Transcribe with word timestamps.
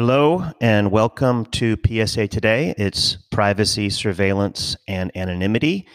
Hello 0.00 0.52
and 0.60 0.92
welcome 0.92 1.44
to 1.46 1.76
PSA 1.84 2.28
Today. 2.28 2.72
It's 2.78 3.18
privacy, 3.32 3.90
surveillance, 3.90 4.76
and 4.86 5.10
anonymity. 5.16 5.88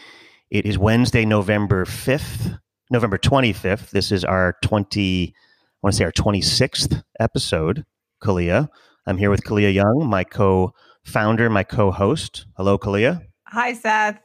It 0.50 0.66
is 0.66 0.76
Wednesday, 0.76 1.24
November 1.24 1.86
5th, 1.86 2.58
November 2.90 3.16
25th. 3.16 3.88
This 3.92 4.12
is 4.12 4.22
our 4.22 4.56
20, 4.60 5.32
I 5.34 5.34
want 5.82 5.94
to 5.94 5.96
say 5.96 6.04
our 6.04 6.12
26th 6.12 7.02
episode, 7.18 7.86
Kaliya. 8.22 8.68
I'm 9.06 9.16
here 9.16 9.30
with 9.30 9.42
Kaliya 9.42 9.72
Young, 9.72 10.06
my 10.06 10.22
co 10.22 10.74
founder, 11.02 11.48
my 11.48 11.62
co 11.62 11.90
host. 11.90 12.44
Hello, 12.58 12.76
Kaliya. 12.76 13.22
Hi, 13.46 13.72
Seth. 13.72 14.20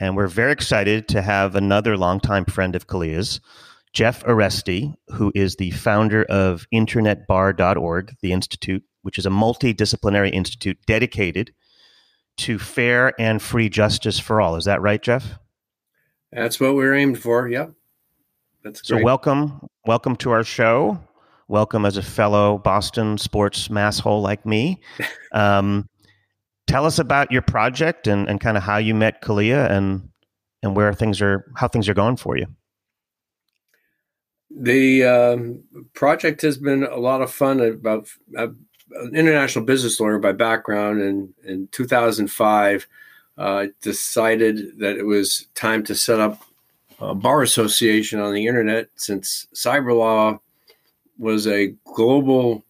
And 0.00 0.16
we're 0.16 0.26
very 0.26 0.50
excited 0.50 1.06
to 1.10 1.22
have 1.22 1.54
another 1.54 1.96
longtime 1.96 2.46
friend 2.46 2.74
of 2.74 2.88
Kaliya's, 2.88 3.40
Jeff 3.92 4.22
Aresty, 4.24 4.94
who 5.08 5.32
is 5.34 5.56
the 5.56 5.70
founder 5.72 6.24
of 6.24 6.66
internetbar.org, 6.72 8.14
the 8.22 8.32
institute, 8.32 8.84
which 9.02 9.18
is 9.18 9.26
a 9.26 9.30
multidisciplinary 9.30 10.32
institute 10.32 10.78
dedicated 10.86 11.52
to 12.36 12.58
fair 12.58 13.12
and 13.20 13.42
free 13.42 13.68
justice 13.68 14.18
for 14.18 14.40
all. 14.40 14.56
Is 14.56 14.64
that 14.64 14.80
right, 14.80 15.02
Jeff? 15.02 15.38
That's 16.32 16.60
what 16.60 16.74
we're 16.74 16.94
aimed 16.94 17.18
for. 17.18 17.48
Yep. 17.48 17.72
That's 18.62 18.80
great. 18.82 19.00
So 19.00 19.04
welcome, 19.04 19.68
welcome 19.84 20.16
to 20.16 20.30
our 20.30 20.44
show. 20.44 21.00
Welcome 21.48 21.84
as 21.84 21.96
a 21.96 22.02
fellow 22.02 22.58
Boston 22.58 23.18
sports 23.18 23.68
masshole 23.68 24.22
like 24.22 24.44
me. 24.46 24.80
Um, 25.32 25.88
tell 26.66 26.86
us 26.86 26.98
about 26.98 27.30
your 27.30 27.42
project 27.42 28.08
and, 28.08 28.28
and 28.28 28.40
kind 28.40 28.56
of 28.56 28.64
how 28.64 28.78
you 28.78 28.96
met 28.96 29.22
Kaliya 29.22 29.70
and 29.70 30.08
and 30.60 30.74
where 30.74 30.92
things 30.92 31.20
are 31.20 31.52
how 31.54 31.68
things 31.68 31.88
are 31.88 31.94
going 31.94 32.16
for 32.16 32.36
you. 32.36 32.46
The 34.50 35.04
um, 35.04 35.62
project 35.94 36.42
has 36.42 36.58
been 36.58 36.84
a 36.84 36.96
lot 36.96 37.22
of 37.22 37.32
fun. 37.32 37.60
About 37.60 38.08
an 38.36 38.56
international 39.14 39.64
business 39.64 40.00
lawyer 40.00 40.18
by 40.18 40.32
background, 40.32 41.00
and 41.00 41.32
in 41.44 41.68
2005, 41.72 42.86
uh, 43.38 43.66
decided 43.80 44.78
that 44.78 44.96
it 44.96 45.04
was 45.04 45.46
time 45.54 45.82
to 45.84 45.94
set 45.94 46.20
up 46.20 46.42
a 47.00 47.14
bar 47.14 47.42
association 47.42 48.20
on 48.20 48.34
the 48.34 48.46
internet 48.46 48.88
since 48.96 49.46
cyber 49.54 49.96
law 49.96 50.38
was 51.18 51.46
a 51.46 51.74
global 51.84 52.64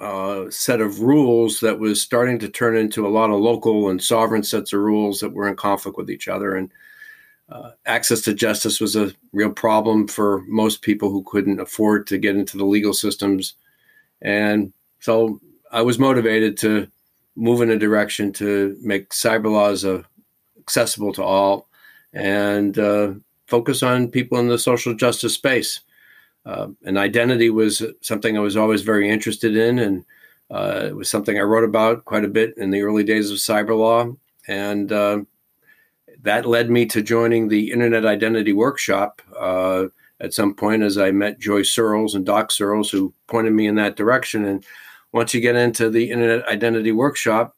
uh, 0.00 0.50
set 0.50 0.80
of 0.80 1.00
rules 1.00 1.60
that 1.60 1.78
was 1.78 2.00
starting 2.00 2.38
to 2.38 2.48
turn 2.48 2.76
into 2.76 3.06
a 3.06 3.08
lot 3.08 3.30
of 3.30 3.40
local 3.40 3.88
and 3.90 4.02
sovereign 4.02 4.42
sets 4.42 4.72
of 4.72 4.80
rules 4.80 5.20
that 5.20 5.32
were 5.32 5.48
in 5.48 5.56
conflict 5.56 5.96
with 5.96 6.10
each 6.10 6.28
other. 6.28 6.56
And 6.56 6.70
uh, 7.50 7.70
access 7.86 8.22
to 8.22 8.34
justice 8.34 8.80
was 8.80 8.96
a 8.96 9.12
real 9.32 9.50
problem 9.50 10.08
for 10.08 10.42
most 10.46 10.82
people 10.82 11.10
who 11.10 11.22
couldn't 11.24 11.60
afford 11.60 12.06
to 12.06 12.18
get 12.18 12.36
into 12.36 12.56
the 12.56 12.64
legal 12.64 12.94
systems. 12.94 13.54
And 14.22 14.72
so 15.00 15.40
I 15.70 15.82
was 15.82 15.98
motivated 15.98 16.56
to 16.58 16.88
move 17.36 17.60
in 17.60 17.70
a 17.70 17.78
direction 17.78 18.32
to 18.32 18.76
make 18.80 19.10
cyber 19.10 19.50
laws 19.52 19.84
uh, 19.84 20.02
accessible 20.58 21.12
to 21.12 21.22
all 21.22 21.68
and 22.12 22.78
uh, 22.78 23.12
focus 23.46 23.82
on 23.82 24.10
people 24.10 24.38
in 24.38 24.48
the 24.48 24.58
social 24.58 24.94
justice 24.94 25.34
space. 25.34 25.80
Uh, 26.46 26.68
and 26.84 26.96
identity 26.96 27.50
was 27.50 27.82
something 28.00 28.36
I 28.36 28.40
was 28.40 28.56
always 28.56 28.82
very 28.82 29.08
interested 29.08 29.56
in, 29.56 29.78
and 29.78 30.04
uh, 30.50 30.82
it 30.86 30.96
was 30.96 31.08
something 31.08 31.38
I 31.38 31.42
wrote 31.42 31.64
about 31.64 32.04
quite 32.04 32.24
a 32.24 32.28
bit 32.28 32.56
in 32.58 32.70
the 32.70 32.82
early 32.82 33.02
days 33.02 33.30
of 33.30 33.38
cyber 33.38 33.76
law. 33.76 34.14
And 34.46 34.92
that 36.24 36.46
led 36.46 36.70
me 36.70 36.86
to 36.86 37.02
joining 37.02 37.48
the 37.48 37.70
Internet 37.70 38.06
Identity 38.06 38.52
Workshop 38.52 39.20
uh, 39.38 39.86
at 40.20 40.32
some 40.32 40.54
point 40.54 40.82
as 40.82 40.96
I 40.96 41.10
met 41.10 41.38
Joy 41.38 41.62
Searls 41.62 42.14
and 42.14 42.24
Doc 42.24 42.50
Searls, 42.50 42.90
who 42.90 43.12
pointed 43.26 43.52
me 43.52 43.66
in 43.66 43.74
that 43.74 43.96
direction. 43.96 44.46
And 44.46 44.64
once 45.12 45.34
you 45.34 45.42
get 45.42 45.54
into 45.54 45.90
the 45.90 46.10
Internet 46.10 46.48
Identity 46.48 46.92
Workshop, 46.92 47.54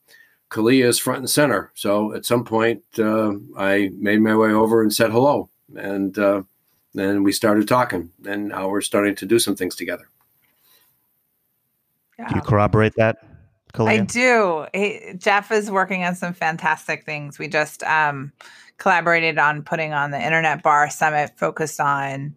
Kaliya 0.50 0.86
is 0.86 0.98
front 0.98 1.20
and 1.20 1.30
center. 1.30 1.70
So 1.74 2.12
at 2.12 2.26
some 2.26 2.44
point, 2.44 2.82
uh, 2.98 3.34
I 3.56 3.90
made 3.98 4.20
my 4.20 4.36
way 4.36 4.50
over 4.50 4.82
and 4.82 4.92
said 4.92 5.12
hello. 5.12 5.48
And 5.76 6.18
uh, 6.18 6.42
then 6.92 7.22
we 7.22 7.30
started 7.30 7.68
talking. 7.68 8.10
And 8.26 8.48
now 8.48 8.68
we're 8.68 8.80
starting 8.80 9.14
to 9.16 9.26
do 9.26 9.38
some 9.38 9.54
things 9.54 9.76
together. 9.76 10.08
Yeah. 12.18 12.34
you 12.34 12.40
corroborate 12.40 12.94
that? 12.96 13.18
Kaliya? 13.76 13.88
I 13.88 13.98
do. 13.98 14.66
He, 14.72 15.14
Jeff 15.16 15.52
is 15.52 15.70
working 15.70 16.04
on 16.04 16.14
some 16.14 16.32
fantastic 16.32 17.04
things. 17.04 17.38
We 17.38 17.48
just 17.48 17.82
um, 17.84 18.32
collaborated 18.78 19.38
on 19.38 19.62
putting 19.62 19.92
on 19.92 20.10
the 20.10 20.22
Internet 20.22 20.62
Bar 20.62 20.90
Summit 20.90 21.32
focused 21.36 21.80
on 21.80 22.36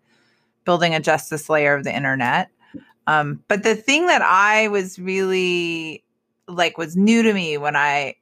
building 0.65 0.93
a 0.93 0.99
justice 0.99 1.49
layer 1.49 1.75
of 1.75 1.83
the 1.83 1.95
internet. 1.95 2.49
Um, 3.07 3.43
but 3.47 3.63
the 3.63 3.75
thing 3.75 4.05
that 4.07 4.21
I 4.21 4.67
was 4.67 4.99
really 4.99 6.03
like 6.47 6.77
was 6.77 6.95
new 6.95 7.23
to 7.23 7.33
me 7.33 7.57
when 7.57 7.75
I 7.75 8.15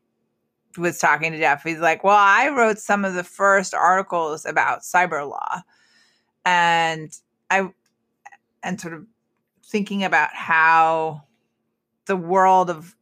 was 0.78 0.99
talking 0.99 1.31
to 1.31 1.38
Jeff, 1.38 1.63
he's 1.63 1.79
like, 1.79 2.03
Well, 2.03 2.16
I 2.17 2.49
wrote 2.49 2.78
some 2.78 3.03
of 3.03 3.16
the 3.16 3.23
first 3.23 3.73
articles 3.73 4.45
about 4.45 4.81
cyber 4.81 5.28
law. 5.28 5.61
And 6.45 7.11
I, 7.49 7.69
and 8.63 8.79
sort 8.79 8.94
of 8.94 9.05
thinking 9.66 10.03
about 10.03 10.29
how 10.34 11.23
the 12.05 12.16
world 12.16 12.69
of 12.69 12.95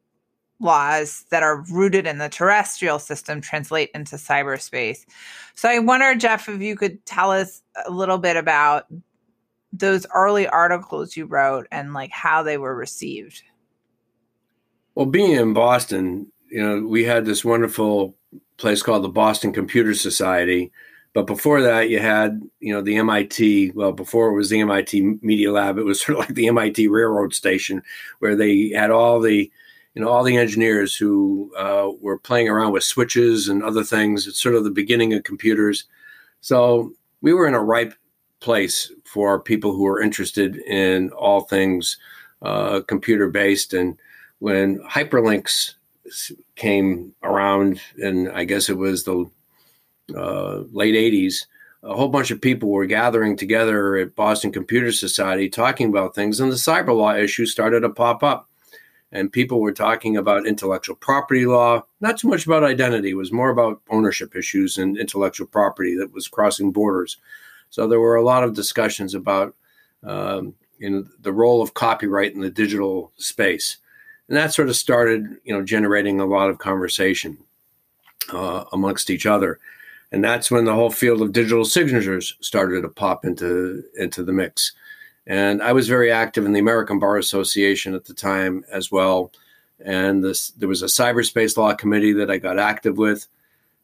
laws 0.60 1.26
that 1.30 1.44
are 1.44 1.64
rooted 1.70 2.08
in 2.08 2.18
the 2.18 2.30
terrestrial 2.30 3.00
system 3.00 3.42
translate 3.42 3.90
into 3.94 4.16
cyberspace. 4.16 5.06
So 5.54 5.70
I 5.70 5.80
wonder, 5.80 6.16
Jeff, 6.16 6.48
if 6.48 6.62
you 6.62 6.76
could 6.76 7.06
tell 7.06 7.32
us 7.32 7.62
a 7.86 7.92
little 7.92 8.18
bit 8.18 8.38
about 8.38 8.86
those 9.74 10.06
early 10.14 10.48
articles 10.48 11.18
you 11.18 11.26
wrote 11.26 11.68
and 11.72 11.94
like 11.94 12.12
how 12.12 12.44
they 12.44 12.58
were 12.58 12.76
received. 12.76 13.44
Well, 14.96 15.06
being 15.06 15.34
in 15.34 15.54
Boston, 15.54 16.32
you 16.50 16.62
know, 16.62 16.88
we 16.88 17.04
had 17.04 17.26
this 17.26 17.44
wonderful 17.44 18.16
place 18.58 18.82
called 18.82 19.04
the 19.04 19.10
Boston 19.10 19.52
Computer 19.52 19.94
Society. 19.94 20.72
But 21.14 21.28
before 21.28 21.62
that, 21.62 21.90
you 21.90 22.00
had, 22.00 22.42
you 22.60 22.74
know, 22.74 22.82
the 22.82 22.98
MIT. 22.98 23.72
Well, 23.72 23.92
before 23.92 24.30
it 24.30 24.36
was 24.36 24.50
the 24.50 24.60
MIT 24.62 25.20
Media 25.22 25.52
Lab, 25.52 25.78
it 25.78 25.84
was 25.84 26.02
sort 26.06 26.18
of 26.18 26.26
like 26.26 26.36
the 26.36 26.48
MIT 26.48 26.88
Railroad 26.88 27.34
Station, 27.34 27.82
where 28.20 28.36
they 28.36 28.70
had 28.70 28.92
all 28.92 29.20
the 29.20 29.52
you 29.96 30.02
know 30.02 30.10
all 30.10 30.24
the 30.24 30.38
engineers 30.38 30.96
who 30.96 31.52
uh, 31.58 31.90
were 32.02 32.20
playing 32.20 32.50
around 32.50 32.74
with 32.74 32.84
switches 32.84 33.48
and 33.48 33.64
other 33.64 33.84
things. 33.84 34.28
It's 34.28 34.42
sort 34.42 34.56
of 34.56 34.66
the 34.66 34.70
beginning 34.70 35.14
of 35.14 35.24
computers. 35.24 35.86
So 36.42 36.94
we 37.22 37.34
were 37.34 37.48
in 37.48 37.54
a 37.54 37.64
ripe 37.64 37.94
place 38.42 38.92
for 39.06 39.40
people 39.40 39.74
who 39.74 39.88
are 39.88 40.02
interested 40.02 40.58
in 40.58 41.10
all 41.12 41.42
things 41.42 41.98
uh, 42.42 42.82
computer 42.82 43.30
based. 43.30 43.74
And 43.74 43.98
when 44.40 44.80
hyperlinks 44.80 45.76
came 46.56 47.14
around, 47.24 47.80
and 47.98 48.30
I 48.30 48.44
guess 48.44 48.70
it 48.70 48.78
was 48.78 49.06
the 49.06 49.26
uh, 50.16 50.64
late 50.72 50.94
80s, 50.94 51.46
a 51.84 51.96
whole 51.96 52.10
bunch 52.10 52.32
of 52.32 52.42
people 52.42 52.70
were 52.70 52.86
gathering 52.86 53.38
together 53.38 53.96
at 53.96 54.16
Boston 54.16 54.52
Computer 54.52 54.92
Society 54.92 55.50
talking 55.50 55.90
about 55.90 56.16
things, 56.16 56.40
and 56.40 56.52
the 56.52 56.56
cyber 56.56 56.96
law 56.96 57.16
issue 57.16 57.46
started 57.46 57.82
to 57.82 57.90
pop 57.90 58.24
up 58.24 58.50
and 59.12 59.32
people 59.32 59.62
were 59.62 59.72
talking 59.72 60.18
about 60.18 60.48
intellectual 60.48 60.96
property 60.96 61.46
law, 61.46 61.84
not 62.02 62.20
so 62.20 62.28
much 62.28 62.46
about 62.46 62.64
identity, 62.64 63.12
it 63.12 63.16
was 63.16 63.32
more 63.32 63.50
about 63.50 63.82
ownership 63.90 64.36
issues 64.36 64.78
and 64.78 64.98
intellectual 64.98 65.48
property 65.48 65.96
that 65.96 66.14
was 66.14 66.28
crossing 66.28 66.72
borders. 66.72 67.18
So 67.70 67.88
there 67.88 68.00
were 68.00 68.16
a 68.16 68.24
lot 68.24 68.44
of 68.44 68.54
discussions 68.54 69.14
about 69.14 69.56
um, 70.04 70.54
you 70.78 70.90
know, 70.90 71.06
the 71.22 71.34
role 71.34 71.62
of 71.62 71.74
copyright 71.74 72.34
in 72.34 72.42
the 72.42 72.50
digital 72.50 73.12
space. 73.18 73.78
And 74.28 74.38
that 74.38 74.54
sort 74.54 74.70
of 74.70 74.76
started, 74.76 75.38
you 75.44 75.54
know, 75.54 75.64
generating 75.64 76.20
a 76.20 76.26
lot 76.26 76.50
of 76.50 76.58
conversation 76.58 77.38
uh, 78.32 78.66
amongst 78.74 79.10
each 79.10 79.26
other. 79.26 79.60
And 80.12 80.24
that's 80.24 80.50
when 80.50 80.66
the 80.66 80.74
whole 80.74 80.90
field 80.90 81.22
of 81.22 81.32
digital 81.32 81.66
signatures 81.66 82.36
started 82.40 82.82
to 82.82 82.90
pop 82.90 83.26
into 83.26 83.84
into 83.98 84.24
the 84.24 84.34
mix. 84.34 84.72
And 85.28 85.62
I 85.62 85.74
was 85.74 85.88
very 85.88 86.12
active 86.12 86.46
in 86.46 86.54
the 86.54 86.60
American 86.60 87.00
Bar 87.00 87.18
Association 87.18 87.96
at 87.96 88.06
the 88.06 88.14
time 88.14 88.64
as 88.72 88.92
well. 88.92 89.32
And 89.84 90.24
this, 90.24 90.50
there 90.52 90.70
was 90.70 90.84
a 90.84 90.88
cyberspace 90.88 91.58
law 91.58 91.74
committee 91.74 92.14
that 92.14 92.30
I 92.30 92.38
got 92.38 92.60
active 92.60 92.98
with. 92.98 93.28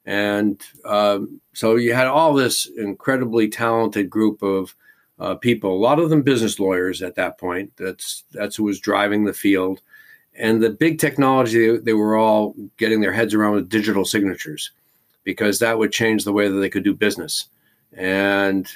And 0.06 0.62
um, 0.86 1.42
so 1.54 1.75
you 1.75 1.94
had 1.94 2.07
all 2.07 2.33
this 2.33 2.68
incredibly 2.77 3.50
talented 3.50 4.10
group 4.10 4.42
of 4.42 4.75
uh, 5.19 5.36
people, 5.36 5.75
a 5.75 5.77
lot 5.77 6.00
of 6.00 6.10
them 6.10 6.24
business 6.24 6.60
lawyers 6.60 7.01
at 7.01 7.16
that 7.16 7.38
point. 7.38 7.71
That's, 7.77 8.24
that's 8.31 8.56
who 8.56 8.63
was 8.63 8.80
driving 8.80 9.25
the 9.25 9.33
field. 9.33 9.81
And 10.36 10.62
the 10.62 10.69
big 10.69 10.98
technology, 10.98 11.77
they 11.77 11.94
were 11.94 12.16
all 12.16 12.56
getting 12.77 13.01
their 13.01 13.12
heads 13.12 13.33
around 13.33 13.54
with 13.54 13.69
digital 13.69 14.06
signatures 14.06 14.71
because 15.24 15.60
that 15.60 15.77
would 15.77 15.92
change 15.92 16.24
the 16.24 16.33
way 16.33 16.48
that 16.48 16.56
they 16.56 16.69
could 16.69 16.83
do 16.83 16.94
business. 16.94 17.48
And 17.94 18.68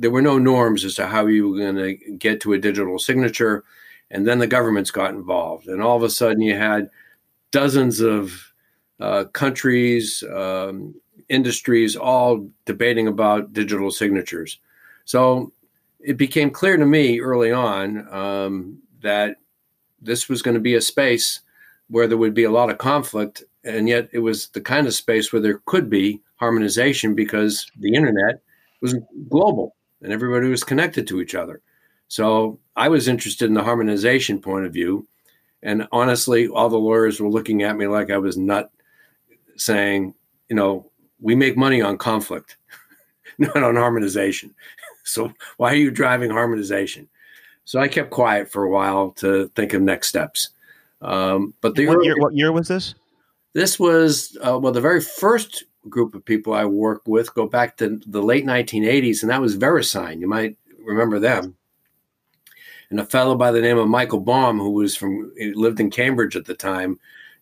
there 0.00 0.10
were 0.10 0.22
no 0.22 0.38
norms 0.38 0.82
as 0.84 0.94
to 0.94 1.06
how 1.06 1.26
you 1.26 1.50
were 1.50 1.58
going 1.58 1.76
to 1.76 1.94
get 2.16 2.40
to 2.40 2.54
a 2.54 2.58
digital 2.58 2.98
signature. 2.98 3.64
And 4.10 4.26
then 4.26 4.38
the 4.38 4.46
governments 4.46 4.90
got 4.90 5.10
involved. 5.10 5.68
And 5.68 5.82
all 5.82 5.96
of 5.96 6.02
a 6.02 6.08
sudden, 6.08 6.40
you 6.40 6.56
had 6.56 6.88
dozens 7.50 8.00
of 8.00 8.32
uh, 8.98 9.24
countries, 9.24 10.24
um, 10.34 10.94
industries, 11.28 11.96
all 11.96 12.48
debating 12.64 13.08
about 13.08 13.52
digital 13.52 13.90
signatures. 13.90 14.58
So 15.04 15.52
it 16.00 16.16
became 16.16 16.50
clear 16.50 16.78
to 16.78 16.86
me 16.86 17.20
early 17.20 17.52
on 17.52 18.08
um, 18.12 18.78
that 19.02 19.36
this 20.00 20.30
was 20.30 20.40
going 20.40 20.54
to 20.54 20.60
be 20.60 20.76
a 20.76 20.80
space 20.80 21.40
where 21.88 22.06
there 22.06 22.18
would 22.18 22.34
be 22.34 22.44
a 22.44 22.50
lot 22.50 22.70
of 22.70 22.78
conflict, 22.78 23.42
and 23.64 23.86
yet 23.86 24.08
it 24.12 24.20
was 24.20 24.48
the 24.48 24.60
kind 24.62 24.86
of 24.86 24.94
space 24.94 25.30
where 25.30 25.42
there 25.42 25.60
could 25.66 25.90
be 25.90 26.22
harmonization 26.36 27.14
because 27.14 27.70
the 27.78 27.92
internet 27.92 28.40
was 28.80 28.96
global 29.28 29.74
and 30.02 30.12
everybody 30.12 30.48
was 30.48 30.64
connected 30.64 31.06
to 31.08 31.20
each 31.20 31.34
other. 31.34 31.60
So 32.08 32.58
I 32.76 32.88
was 32.88 33.08
interested 33.08 33.46
in 33.46 33.54
the 33.54 33.62
harmonization 33.62 34.40
point 34.40 34.66
of 34.66 34.72
view. 34.72 35.06
And 35.62 35.86
honestly, 35.92 36.48
all 36.48 36.68
the 36.68 36.78
lawyers 36.78 37.20
were 37.20 37.28
looking 37.28 37.62
at 37.62 37.76
me 37.76 37.86
like 37.86 38.10
I 38.10 38.18
was 38.18 38.36
nut, 38.36 38.70
saying, 39.56 40.14
you 40.48 40.56
know, 40.56 40.90
we 41.20 41.34
make 41.34 41.56
money 41.56 41.82
on 41.82 41.98
conflict, 41.98 42.56
not 43.38 43.62
on 43.62 43.76
harmonization. 43.76 44.54
So 45.02 45.32
why 45.56 45.72
are 45.72 45.76
you 45.76 45.90
driving 45.90 46.30
harmonization? 46.30 47.08
So 47.64 47.80
I 47.80 47.88
kept 47.88 48.10
quiet 48.10 48.52
for 48.52 48.62
a 48.62 48.70
while 48.70 49.10
to 49.12 49.48
think 49.56 49.72
of 49.72 49.82
next 49.82 50.08
steps. 50.08 50.50
Um, 51.02 51.54
but 51.60 51.74
the 51.74 51.88
what, 51.88 51.96
early, 51.96 52.06
year, 52.06 52.16
what 52.18 52.34
year 52.34 52.52
was 52.52 52.68
this? 52.68 52.94
This 53.52 53.80
was 53.80 54.36
uh, 54.46 54.58
well, 54.58 54.72
the 54.72 54.80
very 54.80 55.00
first 55.00 55.64
group 55.88 56.14
of 56.14 56.24
people 56.24 56.52
I 56.52 56.64
work 56.64 57.02
with 57.06 57.34
go 57.34 57.46
back 57.46 57.76
to 57.78 58.00
the 58.06 58.22
late 58.22 58.44
1980s, 58.44 59.22
and 59.22 59.30
that 59.30 59.40
was 59.40 59.56
VeriSign. 59.56 60.20
You 60.20 60.28
might 60.28 60.56
remember 60.84 61.18
them. 61.18 61.56
And 62.90 63.00
a 63.00 63.04
fellow 63.04 63.36
by 63.36 63.52
the 63.52 63.60
name 63.60 63.78
of 63.78 63.88
Michael 63.88 64.20
Baum, 64.20 64.58
who 64.58 64.70
was 64.70 64.96
from 64.96 65.32
lived 65.54 65.80
in 65.80 65.90
Cambridge 65.90 66.36
at 66.36 66.44
the 66.44 66.54
time, 66.54 66.98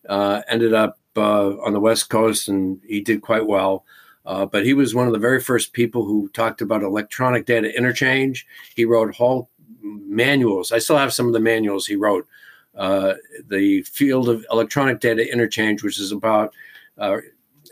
uh, 0.07 0.41
ended 0.47 0.73
up 0.73 0.99
uh, 1.17 1.57
on 1.57 1.73
the 1.73 1.79
West 1.79 2.09
Coast, 2.09 2.47
and 2.47 2.79
he 2.87 3.01
did 3.01 3.21
quite 3.21 3.47
well. 3.47 3.83
Uh, 4.25 4.45
but 4.45 4.63
he 4.63 4.73
was 4.73 4.93
one 4.93 5.07
of 5.07 5.13
the 5.13 5.19
very 5.19 5.41
first 5.41 5.73
people 5.73 6.05
who 6.05 6.29
talked 6.29 6.61
about 6.61 6.83
electronic 6.83 7.45
data 7.45 7.75
interchange. 7.75 8.45
He 8.75 8.85
wrote 8.85 9.15
whole 9.15 9.49
manuals. 9.81 10.71
I 10.71 10.79
still 10.79 10.97
have 10.97 11.13
some 11.13 11.27
of 11.27 11.33
the 11.33 11.39
manuals 11.39 11.87
he 11.87 11.95
wrote. 11.95 12.27
Uh, 12.75 13.15
the 13.47 13.81
field 13.83 14.29
of 14.29 14.45
electronic 14.51 14.99
data 14.99 15.29
interchange, 15.31 15.83
which 15.83 15.99
is 15.99 16.11
about 16.11 16.53
uh, 16.97 17.17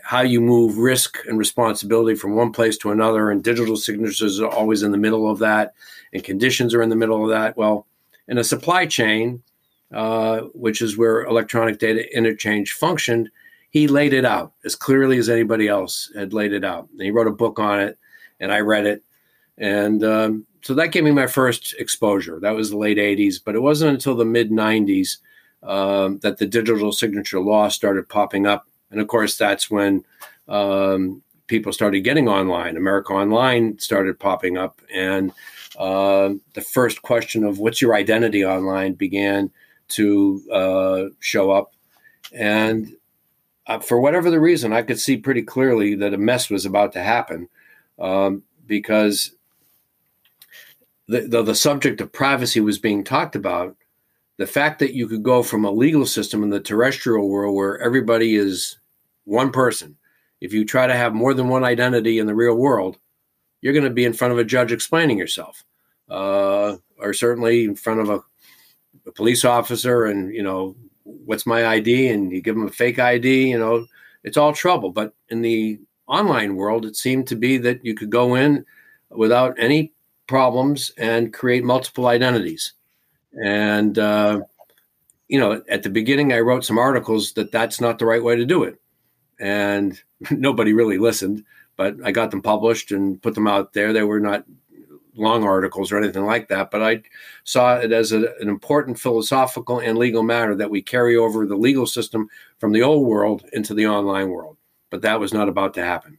how 0.07 0.21
you 0.21 0.39
move 0.39 0.77
risk 0.77 1.18
and 1.27 1.38
responsibility 1.38 2.15
from 2.15 2.33
one 2.33 2.54
place 2.54 2.77
to 2.77 2.92
another, 2.92 3.30
and 3.30 3.44
digital 3.44 3.75
signatures 3.75 4.39
are 4.39 4.48
always 4.48 4.81
in 4.81 4.94
the 4.94 4.98
middle 4.98 5.30
of 5.30 5.38
that, 5.38 5.74
and 6.13 6.24
conditions 6.24 6.74
are 6.74 6.81
in 6.81 6.88
the 6.88 6.95
middle 6.95 7.21
of 7.21 7.30
that. 7.30 7.57
Well, 7.57 7.86
in 8.30 8.38
a 8.38 8.44
supply 8.45 8.86
chain, 8.86 9.44
uh, 9.94 10.44
which 10.54 10.81
is 10.81 10.98
where 10.98 11.25
electronic 11.25 11.77
data 11.77 12.06
interchange 12.15 12.71
functioned, 12.71 13.30
he 13.69 13.89
laid 13.89 14.13
it 14.13 14.24
out 14.24 14.54
as 14.63 14.77
clearly 14.77 15.18
as 15.18 15.27
anybody 15.27 15.68
else 15.68 16.10
had 16.15 16.31
laid 16.31 16.53
it 16.53 16.63
out. 16.63 16.88
And 16.94 17.01
he 17.01 17.12
wrote 17.12 17.27
a 17.27 17.31
book 17.31 17.60
on 17.60 17.81
it, 17.81 17.98
and 18.39 18.50
I 18.50 18.62
read 18.62 18.86
it. 18.86 19.03
And 19.57 20.06
um, 20.06 20.45
so 20.62 20.74
that 20.75 20.94
gave 20.94 21.03
me 21.03 21.12
my 21.12 21.27
first 21.27 21.75
exposure. 21.80 22.39
That 22.39 22.56
was 22.56 22.69
the 22.69 22.77
late 22.77 22.98
80s, 22.98 23.42
but 23.44 23.56
it 23.56 23.62
wasn't 23.62 23.95
until 23.95 24.15
the 24.15 24.24
mid 24.24 24.51
90s 24.51 25.18
um, 25.63 26.19
that 26.19 26.38
the 26.38 26.45
digital 26.45 26.94
signature 26.94 27.42
law 27.42 27.68
started 27.68 28.07
popping 28.07 28.48
up 28.48 28.68
and 28.92 29.00
of 29.00 29.07
course, 29.07 29.38
that's 29.38 29.69
when 29.69 30.04
um, 30.48 31.22
people 31.48 31.74
started 31.74 32.01
getting 32.01 32.28
online. 32.28 32.78
America 32.78 33.13
Online 33.13 33.78
started 33.80 34.19
popping 34.19 34.57
up, 34.57 34.81
and 34.94 35.31
uh, 35.78 36.34
the 36.54 36.62
first 36.62 37.01
question 37.01 37.44
of 37.44 37.60
what's 37.60 37.81
your 37.81 37.95
identity 37.95 38.45
online 38.45 38.94
began 38.94 39.51
to 39.89 40.42
uh, 40.51 41.04
show 41.19 41.51
up. 41.51 41.74
And 42.34 42.95
uh, 43.68 43.80
for 43.80 44.00
whatever 44.00 44.30
the 44.30 44.39
reason, 44.39 44.74
I 44.74 44.81
could 44.81 45.00
see 45.00 45.18
pretty 45.18 45.42
clearly 45.42 45.95
that 45.95 46.13
a 46.13 46.18
mess 46.18 46.50
was 46.50 46.66
about 46.66 46.94
to 46.94 47.04
happen 47.04 47.48
um, 48.00 48.44
because 48.66 49.31
the, 51.07 51.22
the, 51.22 51.44
the 51.44 51.56
subject 51.56 52.01
of 52.01 52.12
privacy 52.12 52.60
was 52.60 52.80
being 52.80 53.04
talked 53.04 53.36
about 53.36 53.75
the 54.38 54.48
fact 54.48 54.80
that 54.80 54.94
you 54.94 55.07
could 55.07 55.24
go 55.24 55.44
from 55.44 55.66
a 55.66 55.72
legal 55.72 56.06
system 56.06 56.44
in 56.44 56.50
the 56.50 56.60
terrestrial 56.60 57.28
world 57.28 57.56
where 57.56 57.80
everybody 57.80 58.36
is 58.36 58.78
one 59.25 59.51
person, 59.51 59.98
if 60.42 60.54
you 60.54 60.63
try 60.63 60.88
to 60.88 60.95
have 60.95 61.13
more 61.13 61.34
than 61.34 61.50
one 61.50 61.63
identity 61.63 62.19
in 62.19 62.28
the 62.28 62.36
real 62.36 62.56
world, 62.56 62.98
you're 63.62 63.74
going 63.74 63.84
to 63.84 63.89
be 63.89 64.06
in 64.06 64.13
front 64.13 64.31
of 64.31 64.39
a 64.39 64.44
judge 64.44 64.72
explaining 64.72 65.18
yourself, 65.18 65.63
uh, 66.10 66.78
or 67.00 67.13
certainly 67.13 67.66
in 67.66 67.75
front 67.75 68.00
of 68.00 68.10
a, 68.10 68.24
a, 69.07 69.12
police 69.12 69.44
officer, 69.44 70.06
and 70.06 70.34
you 70.34 70.44
know 70.44 70.75
what's 71.04 71.48
my 71.48 71.66
ID, 71.66 72.10
and 72.10 72.31
you 72.31 72.42
give 72.42 72.56
them 72.56 72.68
a 72.68 72.72
fake 72.72 73.00
ID. 73.00 73.50
You 73.50 73.57
know, 73.57 73.88
it's 74.24 74.38
all 74.38 74.54
trouble. 74.54 74.92
But 74.92 75.13
in 75.30 75.42
the 75.42 75.80
online 76.06 76.56
world, 76.56 76.86
it 76.86 76.95
seemed 76.95 77.28
to 77.28 77.36
be 77.36 77.57
that 77.57 77.84
you 77.84 77.95
could 77.95 78.12
go 78.12 78.36
in 78.36 78.63
without 79.10 79.56
any 79.57 79.94
problems 80.28 80.92
and 80.98 81.34
create 81.34 81.63
multiple 81.63 82.07
identities. 82.07 82.74
And, 83.44 83.98
uh, 84.00 84.42
you 85.28 85.39
know, 85.39 85.62
at 85.69 85.84
the 85.84 85.89
beginning, 85.89 86.34
I 86.34 86.39
wrote 86.39 86.66
some 86.66 86.78
articles 86.78 87.34
that 87.34 87.51
that's 87.51 87.81
not 87.81 88.00
the 88.00 88.06
right 88.06 88.24
way 88.24 88.36
to 88.36 88.45
do 88.45 88.63
it. 88.63 88.80
And 89.39 90.00
nobody 90.31 90.74
really 90.74 90.98
listened, 90.98 91.44
but 91.75 91.95
I 92.04 92.12
got 92.12 92.31
them 92.31 92.42
published 92.42 92.92
and 92.92 93.22
put 93.22 93.36
them 93.36 93.48
out 93.48 93.74
there. 93.74 93.94
They 93.94 94.04
were 94.04 94.19
not 94.19 94.45
long 95.18 95.44
articles 95.44 95.92
or 95.92 95.98
anything 95.98 96.25
like 96.25 96.48
that, 96.48 96.72
but 96.72 96.84
I 96.84 97.01
saw 97.44 97.75
it 97.75 97.92
as 97.92 98.12
a, 98.12 98.36
an 98.39 98.48
important 98.48 99.00
philosophical 99.00 99.80
and 99.80 99.98
legal 99.98 100.24
matter 100.24 100.56
that 100.56 100.69
we 100.69 100.81
carry 100.81 101.18
over 101.18 101.45
the 101.45 101.56
legal 101.56 101.88
system 101.88 102.30
from 102.60 102.72
the 102.72 102.84
old 102.84 103.07
world 103.07 103.44
into 103.54 103.74
the 103.74 103.88
online 103.88 104.30
world. 104.30 104.57
But 104.89 105.01
that 105.01 105.19
was 105.19 105.34
not 105.34 105.50
about 105.50 105.74
to 105.74 105.84
happen. 105.84 106.18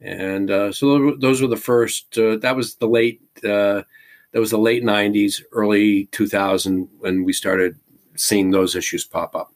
And 0.00 0.50
uh, 0.50 0.72
so 0.72 1.14
those 1.16 1.40
were 1.40 1.48
the 1.48 1.56
first, 1.56 2.18
uh, 2.18 2.36
that 2.38 2.56
was 2.56 2.74
the 2.74 2.88
late, 2.88 3.22
uh, 3.48 3.82
that 4.34 4.40
was 4.40 4.50
the 4.50 4.58
late 4.58 4.82
90s, 4.82 5.40
early 5.52 6.06
2000 6.06 6.88
when 6.98 7.24
we 7.24 7.32
started 7.32 7.78
seeing 8.16 8.50
those 8.50 8.74
issues 8.74 9.04
pop 9.04 9.34
up. 9.36 9.52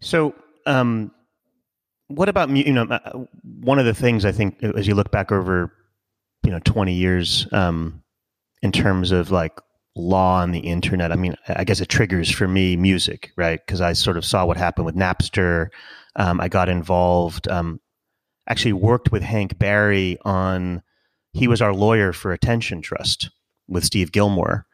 So, 0.00 0.34
um, 0.66 1.10
what 2.08 2.28
about 2.28 2.50
you 2.50 2.70
know 2.70 2.82
uh, 2.82 3.24
one 3.60 3.78
of 3.78 3.86
the 3.86 3.94
things 3.94 4.26
I 4.26 4.32
think 4.32 4.62
as 4.62 4.86
you 4.86 4.94
look 4.94 5.10
back 5.10 5.32
over 5.32 5.72
you 6.44 6.50
know 6.50 6.60
20 6.64 6.92
years 6.92 7.46
um, 7.52 8.02
in 8.60 8.72
terms 8.72 9.10
of 9.10 9.30
like 9.30 9.58
law 9.96 10.40
on 10.40 10.50
the 10.50 10.58
internet 10.58 11.12
i 11.12 11.14
mean 11.14 11.36
i 11.46 11.62
guess 11.62 11.80
it 11.80 11.88
triggers 11.88 12.28
for 12.28 12.48
me 12.48 12.76
music 12.76 13.30
right 13.36 13.64
because 13.64 13.80
i 13.80 13.92
sort 13.92 14.16
of 14.16 14.24
saw 14.24 14.44
what 14.44 14.56
happened 14.56 14.84
with 14.84 14.96
napster 14.96 15.68
um, 16.16 16.40
i 16.40 16.48
got 16.48 16.68
involved 16.68 17.46
um, 17.46 17.78
actually 18.48 18.72
worked 18.74 19.12
with 19.12 19.22
Hank 19.22 19.58
Barry 19.58 20.18
on. 20.24 20.82
He 21.32 21.48
was 21.48 21.60
our 21.60 21.74
lawyer 21.74 22.12
for 22.12 22.32
Attention 22.32 22.80
Trust 22.80 23.30
with 23.66 23.84
Steve 23.84 24.12
Gillmor, 24.12 24.64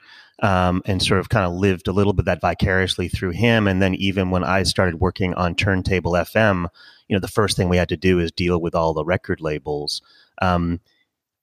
um, 0.42 0.82
and 0.86 1.02
sort 1.02 1.20
of 1.20 1.28
kind 1.28 1.46
of 1.46 1.52
lived 1.52 1.88
a 1.88 1.92
little 1.92 2.12
bit 2.12 2.24
that 2.24 2.40
vicariously 2.40 3.08
through 3.08 3.30
him. 3.30 3.66
And 3.66 3.80
then 3.80 3.94
even 3.94 4.30
when 4.30 4.44
I 4.44 4.62
started 4.64 5.00
working 5.00 5.34
on 5.34 5.54
Turntable 5.54 6.12
FM, 6.12 6.68
you 7.08 7.16
know, 7.16 7.20
the 7.20 7.28
first 7.28 7.56
thing 7.56 7.68
we 7.68 7.76
had 7.76 7.88
to 7.90 7.96
do 7.96 8.18
is 8.18 8.32
deal 8.32 8.60
with 8.60 8.74
all 8.74 8.94
the 8.94 9.04
record 9.04 9.40
labels. 9.40 10.02
Um, 10.40 10.80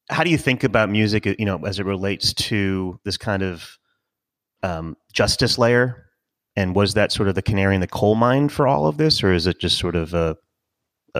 how 0.09 0.23
do 0.23 0.29
you 0.29 0.37
think 0.37 0.63
about 0.63 0.89
music, 0.89 1.25
you 1.25 1.45
know, 1.45 1.59
as 1.65 1.79
it 1.79 1.85
relates 1.85 2.33
to 2.33 2.99
this 3.03 3.17
kind 3.17 3.43
of 3.43 3.77
um, 4.63 4.95
justice 5.13 5.57
layer? 5.57 6.05
And 6.55 6.75
was 6.75 6.95
that 6.95 7.11
sort 7.11 7.29
of 7.29 7.35
the 7.35 7.41
canary 7.41 7.75
in 7.75 7.81
the 7.81 7.87
coal 7.87 8.15
mine 8.15 8.49
for 8.49 8.67
all 8.67 8.87
of 8.87 8.97
this, 8.97 9.23
or 9.23 9.31
is 9.31 9.45
it 9.45 9.59
just 9.59 9.77
sort 9.77 9.95
of 9.95 10.13
a 10.13 10.37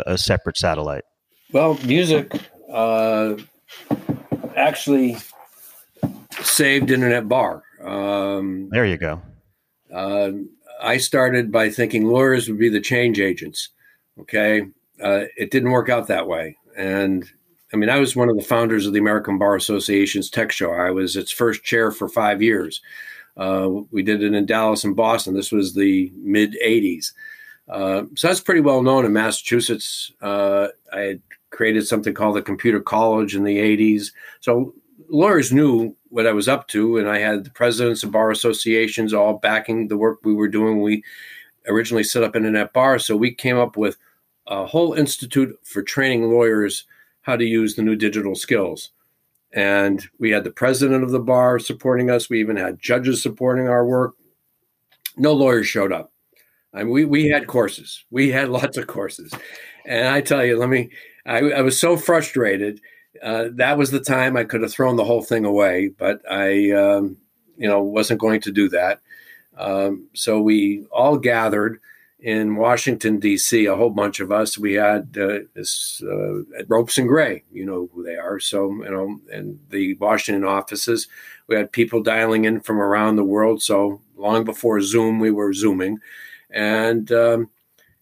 a 0.06 0.18
separate 0.18 0.58
satellite? 0.58 1.04
Well, 1.51 1.80
music 1.86 2.32
uh, 2.72 3.36
actually 4.56 5.18
saved 6.42 6.92
Internet 6.92 7.27
Bar. 7.27 7.63
Um, 7.82 8.70
there 8.72 8.86
you 8.86 8.98
go. 8.98 9.22
Uh, 9.94 10.32
I 10.82 10.98
started 10.98 11.51
by 11.51 11.70
thinking 11.70 12.06
lawyers 12.06 12.48
would 12.48 12.60
be 12.60 12.70
the 12.70 12.82
change 12.82 13.20
agents. 13.20 13.70
Okay. 14.20 14.62
Uh, 15.01 15.25
it 15.38 15.51
didn't 15.51 15.72
work 15.72 15.89
out 15.89 16.08
that 16.08 16.27
way. 16.27 16.58
And 16.75 17.30
I 17.74 17.77
mean, 17.77 17.89
I 17.89 18.00
was 18.00 18.16
one 18.16 18.30
of 18.30 18.38
the 18.38 18.44
founders 18.44 18.86
of 18.86 18.94
the 18.94 19.00
American 19.00 19.38
Bar 19.38 19.56
Association's 19.56 20.30
tech 20.30 20.51
show. 20.51 20.72
I 20.72 20.92
was 20.92 21.16
its 21.16 21.32
first 21.32 21.63
chair 21.63 21.92
for 21.92 22.08
five 22.08 22.42
years. 22.42 22.82
Uh, 23.36 23.70
we 23.92 24.01
did 24.01 24.24
it 24.24 24.34
in 24.34 24.46
Dallas 24.46 24.84
and 24.84 24.96
Boston. 24.96 25.36
This 25.36 25.51
was 25.51 25.74
the 25.74 26.12
mid 26.16 26.56
80s. 26.63 27.12
Uh, 27.67 28.03
so 28.15 28.27
that's 28.27 28.39
pretty 28.39 28.62
well 28.62 28.81
known 28.81 29.05
in 29.05 29.13
Massachusetts. 29.13 30.12
Uh, 30.21 30.67
I 30.93 31.00
had 31.00 31.21
created 31.50 31.88
something 31.88 32.13
called 32.13 32.36
the 32.36 32.41
Computer 32.41 32.79
College 32.79 33.36
in 33.36 33.43
the 33.43 33.57
80s. 33.57 34.12
So 34.39 34.74
lawyers 35.09 35.51
knew 35.51 35.95
what 36.09 36.27
I 36.27 36.31
was 36.31 36.47
up 36.47 36.67
to, 36.69 36.97
and 36.97 37.09
I 37.09 37.19
had 37.19 37.43
the 37.43 37.50
presidents 37.50 38.03
of 38.03 38.12
bar 38.12 38.31
associations 38.31 39.13
all 39.13 39.33
backing 39.39 39.88
the 39.88 39.97
work 39.97 40.19
we 40.24 40.33
were 40.33 40.47
doing. 40.47 40.81
We 40.81 41.03
originally 41.67 42.03
set 42.03 42.24
up 42.24 42.36
Internet 42.36 42.74
Bar, 42.74 43.00
so 43.00 43.15
we 43.15 43.33
came 43.33 43.57
up 43.57 43.75
with 43.75 43.97
a 44.47 44.65
whole 44.65 44.93
institute 44.93 45.57
for 45.63 45.81
training 45.81 46.31
lawyers 46.31 46.86
how 47.21 47.36
to 47.36 47.43
use 47.43 47.75
the 47.75 47.81
new 47.81 47.95
digital 47.95 48.36
skills. 48.36 48.91
And 49.53 50.05
we 50.19 50.31
had 50.31 50.43
the 50.43 50.51
president 50.51 51.03
of 51.03 51.12
the 51.12 51.19
bar 51.19 51.59
supporting 51.59 52.09
us. 52.09 52.29
We 52.29 52.39
even 52.39 52.55
had 52.55 52.79
judges 52.79 53.21
supporting 53.21 53.67
our 53.67 53.86
work. 53.86 54.15
No 55.17 55.33
lawyers 55.33 55.67
showed 55.67 55.91
up. 55.91 56.12
I 56.77 56.84
mean, 56.84 56.93
we 56.93 57.05
we 57.05 57.27
had 57.29 57.48
courses. 57.48 58.05
We 58.12 58.29
had 58.29 58.50
lots 58.60 58.77
of 58.77 58.88
courses, 58.88 59.34
and 59.86 60.07
I 60.07 60.22
tell 60.22 60.46
you, 60.46 60.57
let 60.57 60.69
me. 60.69 60.89
I, 61.25 61.39
I 61.39 61.62
was 61.62 61.77
so 61.77 61.98
frustrated 61.98 62.79
uh, 63.22 63.46
that 63.53 63.77
was 63.77 63.91
the 63.91 64.00
time 64.00 64.38
I 64.38 64.43
could 64.43 64.62
have 64.62 64.72
thrown 64.72 64.96
the 64.96 65.05
whole 65.05 65.22
thing 65.22 65.46
away, 65.46 65.89
but 65.89 66.22
I, 66.29 66.72
um, 66.72 67.17
you 67.57 67.67
know, 67.67 67.81
wasn't 67.81 68.19
going 68.19 68.41
to 68.41 68.51
do 68.51 68.69
that. 68.69 69.01
Um, 69.57 70.07
so 70.13 70.41
we 70.41 70.86
all 70.91 71.17
gathered 71.17 71.79
in 72.19 72.55
Washington 72.55 73.19
D.C. 73.19 73.65
A 73.65 73.75
whole 73.75 73.89
bunch 73.89 74.19
of 74.19 74.31
us. 74.31 74.57
We 74.57 74.74
had 74.74 75.17
uh, 75.19 75.39
this 75.53 76.01
uh, 76.03 76.43
Ropes 76.67 76.98
and 76.98 77.07
Gray. 77.07 77.43
You 77.51 77.65
know 77.65 77.89
who 77.93 78.03
they 78.03 78.15
are. 78.15 78.39
So 78.39 78.69
you 78.69 78.89
know, 78.89 79.19
and 79.31 79.60
the 79.69 79.96
Washington 79.96 80.43
offices, 80.43 81.07
we 81.48 81.55
had 81.55 81.72
people 81.72 82.03
dialing 82.03 82.46
in 82.46 82.60
from 82.60 82.79
around 82.79 83.15
the 83.15 83.24
world. 83.24 83.62
So 83.62 84.01
long 84.15 84.43
before 84.43 84.81
Zoom, 84.81 85.19
we 85.19 85.31
were 85.31 85.53
zooming, 85.53 86.00
and 86.51 87.12
um, 87.12 87.50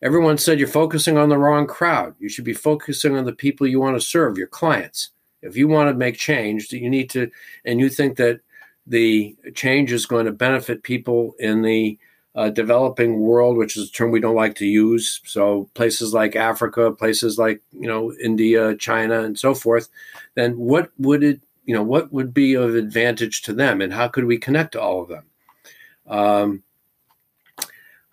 everyone 0.02 0.38
said 0.38 0.60
you're 0.60 0.68
focusing 0.68 1.18
on 1.18 1.30
the 1.30 1.38
wrong 1.38 1.68
crowd. 1.68 2.16
You 2.20 2.30
should 2.30 2.46
be 2.46 2.54
focusing 2.54 3.16
on 3.16 3.26
the 3.26 3.34
people 3.34 3.68
you 3.68 3.80
want 3.80 3.96
to 3.98 4.06
serve, 4.06 4.38
your 4.38 4.48
clients. 4.48 5.10
If 5.42 5.56
you 5.56 5.68
want 5.68 5.90
to 5.90 5.94
make 5.94 6.18
change, 6.18 6.70
that 6.70 6.80
you 6.80 6.90
need 6.90 7.10
to, 7.12 7.30
and 7.66 7.80
you 7.80 7.90
think 7.90 8.18
that 8.18 8.42
the 8.88 9.36
change 9.54 9.92
is 9.92 10.06
going 10.06 10.26
to 10.26 10.32
benefit 10.32 10.84
people 10.84 11.36
in 11.40 11.62
the 11.62 11.98
uh, 12.36 12.50
developing 12.50 13.20
world, 13.20 13.58
which 13.58 13.78
is 13.78 13.90
a 13.90 13.92
term 13.92 14.12
we 14.12 14.20
don't 14.20 14.36
like 14.36 14.56
to 14.56 14.66
use. 14.66 15.22
So 15.26 15.70
places 15.74 16.14
like 16.14 16.36
Africa, 16.36 16.92
places 16.92 17.38
like 17.38 17.62
you 17.72 17.88
know 17.88 18.14
India, 18.22 18.76
China, 18.76 19.22
and 19.22 19.40
so 19.40 19.54
forth. 19.54 19.90
Then 20.36 20.58
what 20.58 20.92
would 20.98 21.24
it 21.24 21.42
you 21.66 21.74
know 21.74 21.84
what 21.84 22.12
would 22.12 22.34
be 22.34 22.54
of 22.56 22.76
advantage 22.76 23.42
to 23.44 23.54
them, 23.54 23.82
and 23.82 23.94
how 23.94 24.08
could 24.08 24.26
we 24.26 24.38
connect 24.38 24.74
to 24.74 24.82
all 24.82 25.02
of 25.02 25.10
them? 25.10 25.24
Um, 26.08 26.64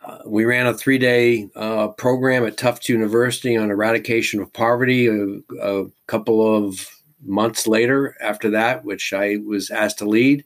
uh, 0.04 0.18
we 0.26 0.44
ran 0.44 0.66
a 0.66 0.74
three 0.74 0.98
day 0.98 1.48
uh, 1.54 1.88
program 1.88 2.44
at 2.44 2.56
Tufts 2.56 2.88
University 2.88 3.56
on 3.56 3.70
eradication 3.70 4.40
of 4.40 4.52
poverty 4.52 5.06
a, 5.06 5.38
a, 5.60 5.86
couple 6.06 6.56
of 6.56 6.88
months 7.24 7.66
later 7.66 8.16
after 8.20 8.50
that, 8.50 8.84
which 8.84 9.12
I 9.12 9.36
was 9.44 9.70
asked 9.70 9.98
to 9.98 10.08
lead. 10.08 10.44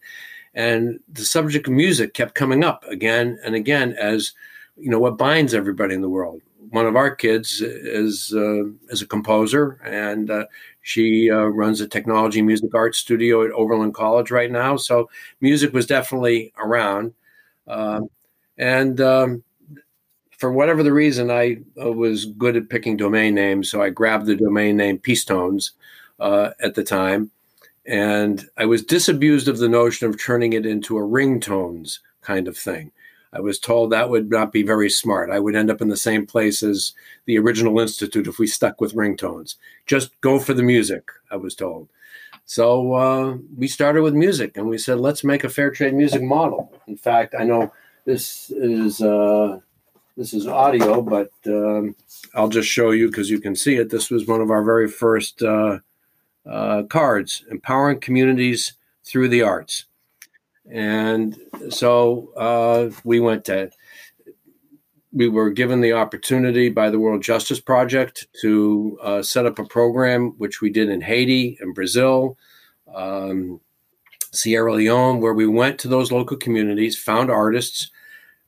And 0.55 1.01
the 1.09 1.25
subject 1.25 1.67
of 1.67 1.73
music 1.73 2.15
kept 2.15 2.35
coming 2.35 2.65
up 2.65 2.85
again 2.85 3.39
and 3.45 3.55
again 3.55 3.93
as 3.95 4.33
you 4.77 4.91
know 4.91 4.99
what 4.99 5.19
binds 5.19 5.55
everybody 5.55 5.95
in 5.95 6.03
the 6.03 6.09
world. 6.09 6.43
One 6.71 6.87
of 6.87 6.97
our 6.97 7.15
kids 7.15 7.61
is 7.63 8.35
uh, 8.37 8.65
is 8.89 9.01
a 9.01 9.07
composer, 9.07 9.81
and 9.85 10.31
uh, 10.31 10.47
she 10.83 11.31
uh, 11.31 11.45
runs 11.45 11.81
a 11.81 11.89
technology 11.89 12.43
music 12.43 12.75
arts 12.75 12.99
studio 12.99 13.45
at 13.45 13.53
Oberlin 13.53 13.93
College 13.93 14.31
right 14.31 14.51
now. 14.51 14.77
So 14.77 15.09
music 15.41 15.73
was 15.73 15.87
definitely 15.87 16.53
around. 16.59 17.15
Um, 17.67 18.11
and 18.59 19.01
um, 19.01 19.45
for 20.39 20.53
whatever 20.53 20.83
the 20.83 20.93
reason, 20.93 21.31
I 21.31 21.59
uh, 21.81 21.93
was 21.93 22.27
good 22.27 22.57
at 22.57 22.69
picking 22.69 22.97
domain 22.97 23.35
names, 23.35 23.71
so 23.71 23.83
I 23.83 23.91
grabbed 23.91 24.27
the 24.27 24.37
domain 24.37 24.77
name 24.77 24.99
Peacetones 24.99 25.71
uh, 26.21 26.51
at 26.61 26.75
the 26.75 26.85
time, 26.85 27.31
and 27.87 28.47
I 28.57 28.67
was 28.67 28.83
disabused 28.83 29.49
of 29.49 29.59
the 29.59 29.69
notion 29.69 30.09
of 30.09 30.23
turning 30.23 30.53
it 30.53 30.67
into 30.67 30.99
a 30.99 31.03
ringtones 31.03 32.01
kind 32.21 32.49
of 32.49 32.57
thing. 32.57 32.93
I 33.33 33.41
was 33.41 33.59
told 33.59 33.91
that 33.91 34.11
would 34.11 34.31
not 34.31 34.53
be 34.53 34.63
very 34.63 34.89
smart. 34.89 35.31
I 35.31 35.41
would 35.41 35.57
end 35.57 35.71
up 35.71 35.81
in 35.81 35.89
the 35.89 35.97
same 35.97 36.27
place 36.27 36.63
as 36.63 36.93
the 37.27 37.39
original 37.39 37.79
institute 37.81 38.27
if 38.27 38.39
we 38.39 38.47
stuck 38.47 38.81
with 38.81 38.95
ringtones. 38.95 39.57
Just 39.87 40.19
go 40.21 40.39
for 40.39 40.55
the 40.55 40.63
music, 40.63 41.11
I 41.31 41.37
was 41.37 41.55
told. 41.55 41.89
So 42.45 42.95
uh, 42.95 43.37
we 43.57 43.69
started 43.69 44.03
with 44.03 44.15
music, 44.15 44.57
and 44.57 44.69
we 44.69 44.79
said, 44.79 45.01
let's 45.01 45.25
make 45.25 45.45
a 45.45 45.49
fair 45.49 45.71
trade 45.71 45.95
music 45.95 46.23
model. 46.23 46.73
In 46.87 46.97
fact, 46.97 47.35
I 47.39 47.45
know 47.45 47.73
this 48.05 48.51
is. 48.51 49.01
Uh, 49.01 49.61
this 50.17 50.33
is 50.33 50.47
audio, 50.47 51.03
but 51.03 51.31
um, 51.47 51.95
I'll 52.35 52.49
just 52.49 52.69
show 52.69 52.91
you 52.91 53.09
because 53.09 53.29
you 53.29 53.41
can 53.41 53.55
see 53.55 53.77
it. 53.77 53.91
This 53.91 54.11
was 54.11 54.27
one 54.27 54.41
of 54.41 54.51
our 54.51 54.65
very 54.65 54.89
first 54.89 55.43
uh, 55.43 55.79
uh, 56.49 56.85
cards, 56.85 57.45
empowering 57.51 58.01
communities 58.01 58.75
through 59.05 59.29
the 59.29 59.43
arts. 59.43 59.85
And 60.71 61.39
so 61.69 62.33
uh, 62.37 62.91
we 63.05 63.21
went 63.21 63.45
to, 63.45 63.71
we 65.13 65.29
were 65.29 65.51
given 65.51 65.81
the 65.81 65.93
opportunity 65.93 66.71
by 66.71 66.89
the 66.91 66.99
World 66.99 67.23
Justice 67.23 67.61
Project 67.61 68.27
to 68.41 68.99
uh, 69.03 69.23
set 69.23 69.47
up 69.47 69.59
a 69.59 69.65
program, 69.65 70.35
which 70.39 70.61
we 70.61 70.71
did 70.71 70.89
in 70.89 71.03
Haiti 71.03 71.59
and 71.61 71.75
Brazil, 71.75 72.39
um, 72.93 73.61
Sierra 74.33 74.73
Leone, 74.73 75.21
where 75.21 75.35
we 75.35 75.47
went 75.47 75.79
to 75.81 75.89
those 75.89 76.11
local 76.11 76.37
communities, 76.37 76.99
found 76.99 77.31
artists 77.31 77.91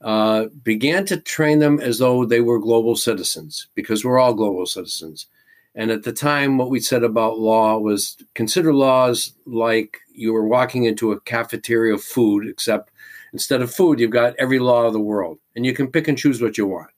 uh, 0.00 0.46
began 0.62 1.04
to 1.06 1.16
train 1.16 1.58
them 1.58 1.80
as 1.80 1.98
though 1.98 2.24
they 2.24 2.40
were 2.40 2.58
global 2.58 2.96
citizens 2.96 3.68
because 3.74 4.04
we're 4.04 4.18
all 4.18 4.34
global 4.34 4.66
citizens. 4.66 5.26
And 5.74 5.90
at 5.90 6.02
the 6.02 6.12
time, 6.12 6.58
what 6.58 6.70
we 6.70 6.80
said 6.80 7.04
about 7.04 7.38
law 7.38 7.78
was 7.78 8.16
consider 8.34 8.74
laws 8.74 9.34
like 9.46 9.98
you 10.12 10.32
were 10.32 10.46
walking 10.46 10.84
into 10.84 11.12
a 11.12 11.20
cafeteria 11.20 11.94
of 11.94 12.02
food, 12.02 12.48
except 12.48 12.90
instead 13.32 13.62
of 13.62 13.74
food, 13.74 14.00
you've 14.00 14.10
got 14.10 14.34
every 14.38 14.58
law 14.58 14.84
of 14.84 14.92
the 14.92 15.00
world, 15.00 15.38
and 15.54 15.64
you 15.64 15.72
can 15.72 15.88
pick 15.88 16.08
and 16.08 16.18
choose 16.18 16.40
what 16.40 16.58
you 16.58 16.66
want. 16.66 16.90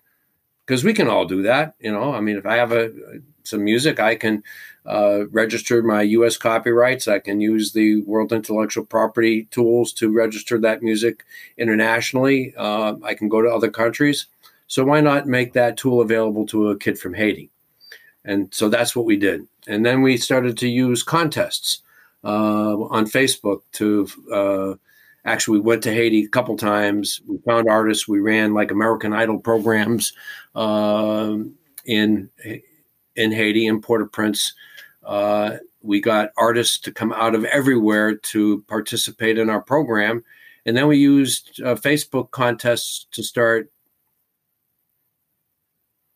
Because 0.67 0.85
we 0.85 0.95
can 0.95 1.09
all 1.09 1.25
do 1.25 1.43
that, 1.43 1.75
you 1.81 1.93
know. 1.93 2.15
I 2.15 2.21
mean, 2.21 2.37
if 2.37 2.47
I 2.47 2.57
have 2.57 2.73
a 2.73 2.93
some 3.51 3.65
music, 3.65 4.01
I 4.01 4.17
can 4.17 4.43
uh, 4.87 5.27
register 5.29 5.83
my 5.83 6.03
U.S. 6.03 6.37
copyrights. 6.37 7.07
I 7.07 7.19
can 7.19 7.41
use 7.41 7.73
the 7.73 8.03
World 8.03 8.33
Intellectual 8.33 8.85
Property 8.85 9.45
tools 9.51 9.93
to 9.95 10.11
register 10.11 10.59
that 10.61 10.83
music 10.83 11.25
internationally. 11.59 12.55
Uh, 12.57 12.95
I 13.05 13.15
can 13.15 13.29
go 13.29 13.43
to 13.43 13.49
other 13.49 13.71
countries. 13.71 14.27
So 14.67 14.85
why 14.85 15.01
not 15.01 15.27
make 15.27 15.53
that 15.53 15.77
tool 15.77 16.01
available 16.01 16.47
to 16.47 16.69
a 16.69 16.79
kid 16.79 16.99
from 16.99 17.15
Haiti? 17.15 17.51
And 18.25 18.53
so 18.55 18.69
that's 18.69 18.95
what 18.95 19.07
we 19.07 19.17
did. 19.17 19.47
And 19.67 19.85
then 19.85 20.03
we 20.03 20.17
started 20.17 20.57
to 20.59 20.69
use 20.69 21.03
contests 21.03 21.83
uh, 22.25 22.77
on 22.77 23.07
Facebook 23.07 23.63
to 23.73 24.09
uh, 24.33 24.75
actually 25.25 25.59
we 25.59 25.65
went 25.65 25.83
to 25.83 25.93
Haiti 25.93 26.25
a 26.25 26.29
couple 26.29 26.57
times. 26.57 27.21
We 27.27 27.39
found 27.39 27.69
artists. 27.69 28.09
We 28.09 28.21
ran 28.21 28.55
like 28.55 28.71
American 28.71 29.13
Idol 29.13 29.39
programs 29.39 30.13
uh, 30.55 31.37
in 31.85 32.31
in 33.21 33.33
Haiti 33.33 33.67
in 33.67 33.81
Port-au-Prince. 33.81 34.55
Uh, 35.05 35.59
we 35.83 36.01
got 36.01 36.31
artists 36.37 36.79
to 36.81 36.93
come 36.93 37.13
out 37.13 37.35
of 37.35 37.45
everywhere 37.45 38.17
to 38.17 38.63
participate 38.69 39.39
in 39.39 39.49
our 39.49 39.63
program. 39.63 40.25
And 40.67 40.77
then 40.77 40.89
we 40.89 40.99
used 40.99 41.61
uh, 41.63 41.75
Facebook 41.75 42.31
contests 42.31 43.07
to 43.13 43.23
start. 43.23 43.71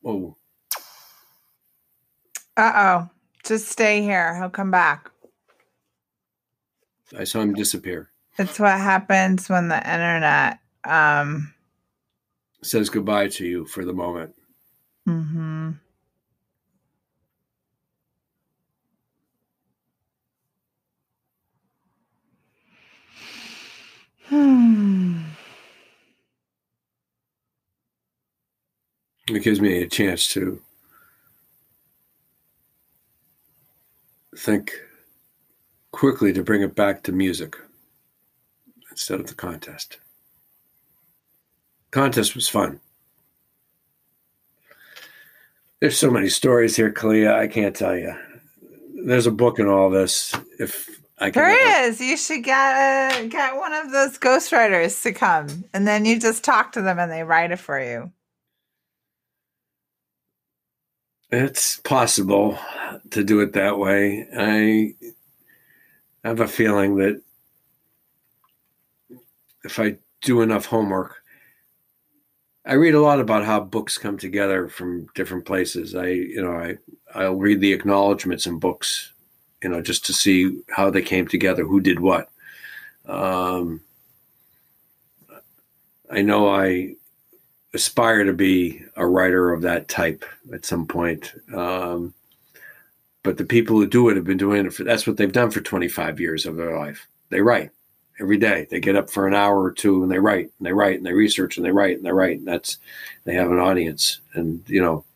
Oh. 0.05 0.37
Uh 2.57 2.73
oh. 2.75 3.11
Just 3.45 3.69
stay 3.69 4.03
here. 4.03 4.37
He'll 4.39 4.51
come 4.51 4.71
back. 4.71 5.11
I 7.17 7.25
saw 7.25 7.41
him 7.41 7.55
disappear. 7.55 8.11
It's 8.39 8.59
what 8.59 8.79
happens 8.79 9.49
when 9.49 9.69
the 9.69 9.77
internet 9.77 10.59
um, 10.85 11.55
says 12.63 12.91
goodbye 12.91 13.29
to 13.29 13.47
you 13.47 13.65
for 13.67 13.85
the 13.85 13.93
moment. 13.93 14.35
Mm-hmm. 15.09 15.73
Hmm. 24.29 25.19
It 29.29 29.43
gives 29.43 29.61
me 29.61 29.83
a 29.83 29.89
chance 29.89 30.29
to 30.35 30.61
think 34.37 34.73
quickly 35.93 36.33
to 36.33 36.43
bring 36.43 36.63
it 36.63 36.75
back 36.75 37.03
to 37.05 37.13
music 37.13 37.57
instead 38.91 39.21
of 39.21 39.27
the 39.27 39.35
contest. 39.35 39.99
Contest 41.91 42.35
was 42.35 42.49
fun. 42.49 42.81
There's 45.81 45.99
so 45.99 46.11
many 46.11 46.29
stories 46.29 46.77
here, 46.77 46.93
Kaliya. 46.93 47.35
I 47.35 47.47
can't 47.47 47.77
tell 47.77 47.97
you. 47.97 48.15
There's 49.07 49.27
a 49.27 49.31
book 49.31 49.59
in 49.59 49.69
all 49.69 49.91
this. 49.91 50.35
If 50.59 50.89
I 51.19 51.31
there 51.31 51.87
is. 51.89 52.01
You 52.01 52.17
should 52.17 52.43
get 52.43 53.21
a, 53.23 53.29
get 53.29 53.57
one 53.57 53.73
of 53.73 53.93
those 53.93 54.19
ghostwriters 54.19 55.01
to 55.03 55.13
come, 55.13 55.65
and 55.73 55.87
then 55.87 56.05
you 56.05 56.19
just 56.19 56.43
talk 56.43 56.73
to 56.73 56.83
them, 56.83 56.99
and 56.99 57.11
they 57.11 57.23
write 57.23 57.53
it 57.53 57.59
for 57.59 57.81
you. 57.81 58.11
It's 61.31 61.79
possible 61.79 62.59
to 63.11 63.25
do 63.25 63.41
it 63.41 63.53
that 63.55 63.79
way. 63.79 64.27
I 64.37 64.95
have 66.27 66.41
a 66.41 66.49
feeling 66.49 66.97
that 66.97 67.21
if 69.65 69.79
I 69.79 69.97
do 70.21 70.43
enough 70.43 70.67
homework, 70.67 71.17
I 72.67 72.75
read 72.75 72.95
a 72.95 73.01
lot 73.01 73.21
about 73.21 73.45
how 73.45 73.61
books 73.61 73.99
come 73.99 74.17
together 74.19 74.69
from 74.69 75.07
different 75.15 75.45
places. 75.45 75.95
I, 75.95 76.09
you 76.09 76.43
know, 76.43 76.53
I 76.53 76.79
I'll 77.15 77.37
read 77.37 77.61
the 77.61 77.73
acknowledgments 77.73 78.47
in 78.47 78.59
books 78.59 79.13
you 79.65 79.71
know, 79.71 79.81
just 79.81 80.05
to 80.05 80.13
see 80.13 80.61
how 80.69 80.91
they 80.91 81.01
came 81.01 81.27
together, 81.27 81.65
who 81.65 81.81
did 81.81 81.99
what. 81.99 82.29
Um, 83.07 83.81
I 86.11 86.21
know 86.21 86.51
I 86.51 86.97
aspire 87.73 88.25
to 88.25 88.35
be 88.35 88.83
a 88.97 89.07
writer 89.07 89.55
of 89.55 89.63
that 89.63 89.89
type 89.89 90.23
at 90.53 90.67
some 90.67 90.87
point. 90.87 91.33
Um, 91.55 92.13
but 93.23 93.39
the 93.39 93.45
people 93.47 93.77
who 93.77 93.87
do 93.87 94.11
it 94.11 94.17
have 94.17 94.27
been 94.27 94.37
doing 94.37 94.67
it 94.67 94.75
for 94.75 94.85
that's 94.85 95.07
what 95.07 95.17
they've 95.17 95.33
done 95.33 95.51
for 95.51 95.63
25 95.63 96.21
years 96.21 96.45
of 96.45 96.57
their 96.57 96.79
life. 96.79 97.09
They 97.31 97.41
write 97.41 97.71
every 98.21 98.37
day. 98.37 98.67
They 98.71 98.81
get 98.81 98.97
up 98.97 99.09
for 99.09 99.27
an 99.27 99.35
hour 99.35 99.63
or 99.63 99.73
two 99.73 100.03
and 100.03 100.13
they 100.13 100.19
write 100.19 100.51
and 100.59 100.67
they 100.67 100.75
write 100.75 100.99
and 100.99 101.07
they 101.07 101.15
research 101.15 101.57
and 101.57 101.65
they 101.65 101.73
write 101.73 101.97
and 101.97 102.05
they 102.05 102.13
write. 102.13 102.37
And 102.37 102.47
that's 102.47 102.77
they 103.25 103.33
have 103.33 103.51
an 103.51 103.61
audience. 103.61 104.21
And 104.35 104.63
you 104.67 104.83
know, 104.83 105.07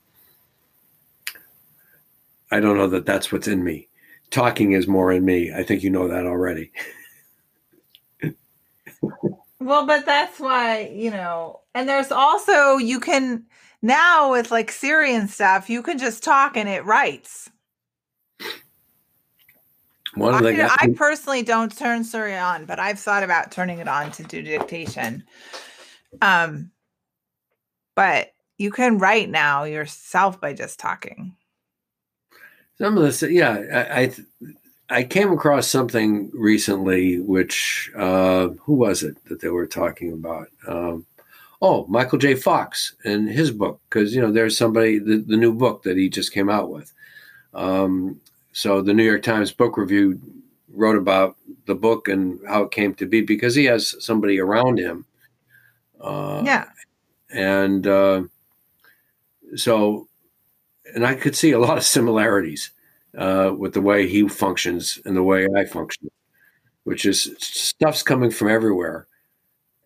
I 2.50 2.60
don't 2.60 2.78
know 2.78 2.88
that 2.88 3.04
that's 3.04 3.30
what's 3.30 3.46
in 3.46 3.62
me. 3.62 3.87
Talking 4.30 4.72
is 4.72 4.86
more 4.86 5.12
in 5.12 5.24
me. 5.24 5.52
I 5.52 5.62
think 5.62 5.82
you 5.82 5.90
know 5.90 6.08
that 6.08 6.26
already. 6.26 6.70
well, 9.60 9.86
but 9.86 10.04
that's 10.04 10.38
why, 10.38 10.92
you 10.94 11.10
know, 11.10 11.60
and 11.74 11.88
there's 11.88 12.12
also 12.12 12.76
you 12.76 13.00
can 13.00 13.44
now 13.82 14.32
with 14.32 14.50
like 14.50 14.70
Siri 14.70 15.14
and 15.14 15.30
stuff, 15.30 15.70
you 15.70 15.82
can 15.82 15.98
just 15.98 16.22
talk 16.22 16.56
and 16.56 16.68
it 16.68 16.84
writes. 16.84 17.50
One 20.14 20.34
of 20.34 20.42
the 20.42 20.48
I, 20.48 20.56
guys- 20.56 20.76
I 20.80 20.88
personally 20.96 21.42
don't 21.42 21.76
turn 21.76 22.02
Siri 22.02 22.36
on, 22.36 22.64
but 22.66 22.78
I've 22.80 22.98
thought 22.98 23.22
about 23.22 23.52
turning 23.52 23.78
it 23.78 23.88
on 23.88 24.10
to 24.12 24.22
do 24.24 24.42
dictation. 24.42 25.24
Um, 26.22 26.70
but 27.94 28.32
you 28.56 28.70
can 28.70 28.98
write 28.98 29.30
now 29.30 29.64
yourself 29.64 30.40
by 30.40 30.52
just 30.52 30.80
talking. 30.80 31.36
Some 32.80 32.96
of 32.96 33.02
this, 33.02 33.22
yeah, 33.22 33.62
I, 33.72 34.00
I, 34.00 34.12
I 34.90 35.04
came 35.04 35.32
across 35.32 35.68
something 35.68 36.30
recently, 36.32 37.20
which 37.20 37.90
uh, 37.96 38.48
who 38.60 38.74
was 38.74 39.02
it 39.02 39.22
that 39.26 39.40
they 39.40 39.48
were 39.48 39.66
talking 39.66 40.12
about? 40.12 40.48
Um, 40.66 41.04
oh, 41.60 41.86
Michael 41.88 42.18
J. 42.18 42.34
Fox 42.34 42.94
and 43.04 43.28
his 43.28 43.50
book, 43.50 43.80
because 43.88 44.14
you 44.14 44.20
know 44.20 44.32
there's 44.32 44.56
somebody 44.56 44.98
the, 44.98 45.18
the 45.18 45.36
new 45.36 45.52
book 45.52 45.82
that 45.82 45.96
he 45.96 46.08
just 46.08 46.32
came 46.32 46.48
out 46.48 46.70
with. 46.70 46.92
Um, 47.52 48.20
so 48.52 48.80
the 48.80 48.94
New 48.94 49.04
York 49.04 49.22
Times 49.22 49.52
Book 49.52 49.76
Review 49.76 50.20
wrote 50.72 50.96
about 50.96 51.36
the 51.66 51.74
book 51.74 52.08
and 52.08 52.40
how 52.46 52.62
it 52.62 52.70
came 52.70 52.94
to 52.94 53.06
be 53.06 53.20
because 53.20 53.54
he 53.54 53.64
has 53.66 53.94
somebody 54.04 54.40
around 54.40 54.78
him. 54.78 55.04
Uh, 56.00 56.42
yeah. 56.44 56.64
And 57.30 57.86
uh, 57.86 58.22
so, 59.56 60.07
and 60.94 61.06
I 61.06 61.14
could 61.14 61.36
see 61.36 61.52
a 61.52 61.58
lot 61.58 61.78
of 61.78 61.84
similarities 61.84 62.70
uh, 63.16 63.52
with 63.56 63.74
the 63.74 63.80
way 63.80 64.06
he 64.06 64.28
functions 64.28 64.98
and 65.04 65.16
the 65.16 65.22
way 65.22 65.46
I 65.56 65.64
function, 65.64 66.10
which 66.84 67.04
is 67.04 67.34
stuff's 67.38 68.02
coming 68.02 68.30
from 68.30 68.48
everywhere. 68.48 69.06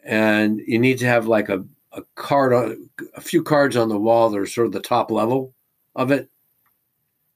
And 0.05 0.61
you 0.67 0.79
need 0.79 0.99
to 0.99 1.07
have 1.07 1.27
like 1.27 1.49
a, 1.49 1.65
a 1.93 2.03
card, 2.15 2.53
on, 2.53 2.89
a 3.15 3.21
few 3.21 3.43
cards 3.43 3.77
on 3.77 3.89
the 3.89 3.99
wall 3.99 4.31
that 4.31 4.39
are 4.39 4.47
sort 4.47 4.67
of 4.67 4.73
the 4.73 4.81
top 4.81 5.11
level 5.11 5.55
of 5.95 6.11
it. 6.11 6.29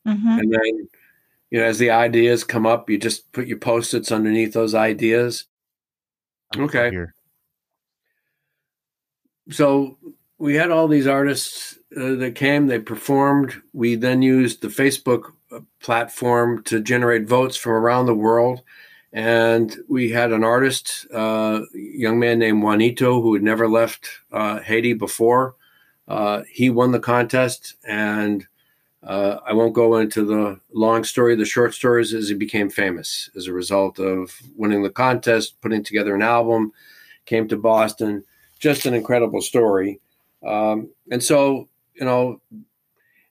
Mm-hmm. 0.06 0.38
And 0.38 0.52
then 0.52 0.88
you 1.50 1.60
know, 1.60 1.66
as 1.66 1.78
the 1.78 1.90
ideas 1.90 2.44
come 2.44 2.66
up, 2.66 2.90
you 2.90 2.98
just 2.98 3.30
put 3.32 3.46
your 3.46 3.58
post-its 3.58 4.10
underneath 4.10 4.52
those 4.52 4.74
ideas. 4.74 5.44
Okay. 6.56 7.06
So 9.50 9.96
we 10.38 10.56
had 10.56 10.70
all 10.70 10.88
these 10.88 11.06
artists 11.06 11.75
uh, 11.94 12.14
that 12.16 12.34
came, 12.34 12.66
they 12.66 12.78
performed. 12.78 13.62
We 13.72 13.94
then 13.94 14.22
used 14.22 14.60
the 14.60 14.68
Facebook 14.68 15.32
uh, 15.52 15.60
platform 15.80 16.62
to 16.64 16.80
generate 16.80 17.28
votes 17.28 17.56
from 17.56 17.72
around 17.72 18.06
the 18.06 18.14
world. 18.14 18.62
And 19.12 19.74
we 19.88 20.10
had 20.10 20.32
an 20.32 20.42
artist, 20.42 21.06
uh, 21.14 21.60
young 21.72 22.18
man 22.18 22.38
named 22.38 22.62
Juanito, 22.62 23.22
who 23.22 23.34
had 23.34 23.42
never 23.42 23.68
left 23.68 24.08
uh, 24.32 24.60
Haiti 24.60 24.94
before. 24.94 25.54
Uh, 26.08 26.42
he 26.50 26.70
won 26.70 26.90
the 26.90 27.00
contest, 27.00 27.76
and 27.86 28.46
I 29.02 29.52
won't 29.52 29.74
go 29.74 29.96
into 29.98 30.24
the 30.24 30.60
long 30.72 31.04
story. 31.04 31.36
The 31.36 31.44
short 31.44 31.72
stories 31.72 32.12
as 32.12 32.28
he 32.28 32.34
became 32.34 32.68
famous 32.68 33.30
as 33.36 33.46
a 33.46 33.52
result 33.52 34.00
of 34.00 34.36
winning 34.56 34.82
the 34.82 34.90
contest, 34.90 35.60
putting 35.60 35.84
together 35.84 36.14
an 36.14 36.22
album, 36.22 36.72
came 37.24 37.46
to 37.48 37.56
Boston. 37.56 38.24
Just 38.58 38.84
an 38.86 38.94
incredible 38.94 39.40
story. 39.40 40.00
Um, 40.44 40.90
and 41.10 41.22
so, 41.22 41.68
you 41.98 42.04
know, 42.04 42.40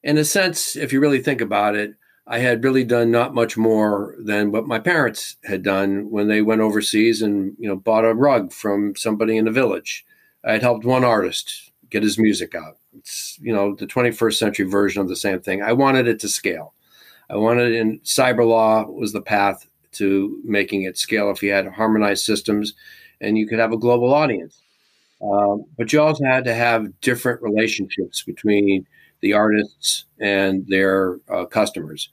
in 0.03 0.17
a 0.17 0.25
sense, 0.25 0.75
if 0.75 0.93
you 0.93 0.99
really 0.99 1.21
think 1.21 1.41
about 1.41 1.75
it, 1.75 1.95
I 2.27 2.39
had 2.39 2.63
really 2.63 2.83
done 2.83 3.11
not 3.11 3.35
much 3.35 3.55
more 3.55 4.15
than 4.19 4.51
what 4.51 4.67
my 4.67 4.79
parents 4.79 5.37
had 5.43 5.61
done 5.63 6.09
when 6.09 6.27
they 6.27 6.41
went 6.41 6.61
overseas 6.61 7.21
and 7.21 7.55
you 7.59 7.67
know 7.67 7.75
bought 7.75 8.05
a 8.05 8.13
rug 8.13 8.51
from 8.51 8.95
somebody 8.95 9.37
in 9.37 9.45
the 9.45 9.51
village. 9.51 10.05
I 10.43 10.53
had 10.53 10.61
helped 10.61 10.85
one 10.85 11.03
artist 11.03 11.71
get 11.89 12.03
his 12.03 12.17
music 12.17 12.55
out 12.55 12.77
it's 12.97 13.37
you 13.41 13.53
know 13.53 13.75
the 13.75 13.87
21st 13.87 14.35
century 14.35 14.65
version 14.65 15.01
of 15.01 15.07
the 15.07 15.15
same 15.15 15.39
thing. 15.41 15.61
I 15.61 15.73
wanted 15.73 16.07
it 16.07 16.19
to 16.21 16.29
scale. 16.29 16.73
I 17.29 17.35
wanted 17.37 17.73
in 17.73 17.99
cyber 17.99 18.47
law 18.47 18.85
was 18.85 19.13
the 19.13 19.21
path 19.21 19.67
to 19.93 20.41
making 20.43 20.83
it 20.83 20.97
scale 20.97 21.31
if 21.31 21.41
you 21.41 21.51
had 21.51 21.67
harmonized 21.67 22.25
systems 22.25 22.73
and 23.21 23.37
you 23.37 23.47
could 23.47 23.59
have 23.59 23.71
a 23.71 23.77
global 23.77 24.13
audience. 24.13 24.61
Um, 25.25 25.65
but 25.77 25.91
you 25.91 26.01
also 26.01 26.23
had 26.25 26.43
to 26.45 26.53
have 26.53 26.99
different 27.01 27.41
relationships 27.41 28.21
between 28.23 28.85
the 29.21 29.33
artists 29.33 30.05
and 30.19 30.65
their 30.67 31.17
uh, 31.29 31.45
customers. 31.45 32.09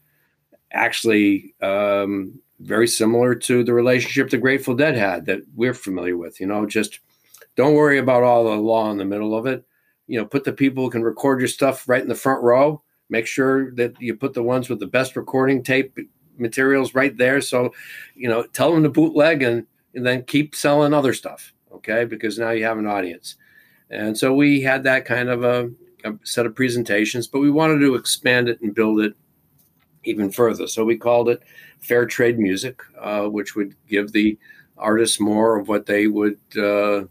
Actually, 0.73 1.55
um, 1.61 2.41
very 2.61 2.87
similar 2.87 3.35
to 3.35 3.65
the 3.65 3.75
relationship 3.75 4.31
the 4.31 4.39
Grateful 4.39 4.75
Dead 4.75 4.97
had 4.97 5.27
that 5.27 5.41
we're 5.55 5.75
familiar 5.75 6.17
with. 6.17 6.41
You 6.41 6.47
know, 6.47 6.65
just 6.65 7.01
don't 7.57 7.75
worry 7.75 7.99
about 7.99 8.23
all 8.23 8.45
the 8.45 8.57
law 8.57 8.91
in 8.91 8.99
the 8.99 9.05
middle 9.05 9.37
of 9.37 9.47
it 9.47 9.65
you 10.07 10.19
know, 10.19 10.27
put 10.27 10.45
the 10.45 10.53
people 10.53 10.85
who 10.85 10.91
can 10.91 11.03
record 11.03 11.41
your 11.41 11.49
stuff 11.49 11.89
right 11.89 12.03
in 12.03 12.09
the 12.09 12.15
front 12.15 12.43
row. 12.43 12.83
Make 13.09 13.27
sure 13.27 13.75
that 13.77 13.95
you 14.01 14.15
put 14.15 14.35
the 14.35 14.43
ones 14.43 14.69
with 14.69 14.79
the 14.79 14.87
best 14.87 15.17
recording 15.17 15.63
tape 15.63 15.97
materials 16.37 16.95
right 16.95 17.17
there. 17.17 17.41
So, 17.41 17.73
you 18.15 18.29
know, 18.29 18.43
tell 18.43 18.73
them 18.73 18.83
to 18.83 18.89
bootleg 18.89 19.43
and, 19.43 19.67
and 19.95 20.05
then 20.05 20.25
keep 20.25 20.55
selling 20.55 20.93
other 20.93 21.13
stuff. 21.13 21.55
Okay. 21.75 22.05
Because 22.05 22.39
now 22.39 22.51
you 22.51 22.65
have 22.65 22.79
an 22.79 22.87
audience. 22.87 23.37
And 23.91 24.17
so 24.17 24.33
we 24.33 24.63
had 24.63 24.85
that 24.85 25.05
kind 25.05 25.29
of 25.29 25.45
a, 25.45 25.71
a 26.05 26.15
set 26.25 26.47
of 26.47 26.55
presentations, 26.55 27.27
but 27.27 27.41
we 27.41 27.51
wanted 27.51 27.81
to 27.81 27.95
expand 27.95 28.49
it 28.49 28.61
and 28.61 28.75
build 28.75 29.01
it 29.01 29.15
even 30.05 30.31
further. 30.31 30.67
So 30.67 30.85
we 30.85 30.97
called 30.97 31.29
it 31.29 31.43
Fair 31.81 32.07
Trade 32.07 32.39
Music, 32.39 32.83
uh, 32.99 33.25
which 33.25 33.55
would 33.55 33.75
give 33.89 34.13
the 34.13 34.39
artists 34.79 35.21
more 35.21 35.59
of 35.59 35.69
what 35.69 35.87
they 35.87 36.07
would 36.07 36.39
uh, 36.57 37.03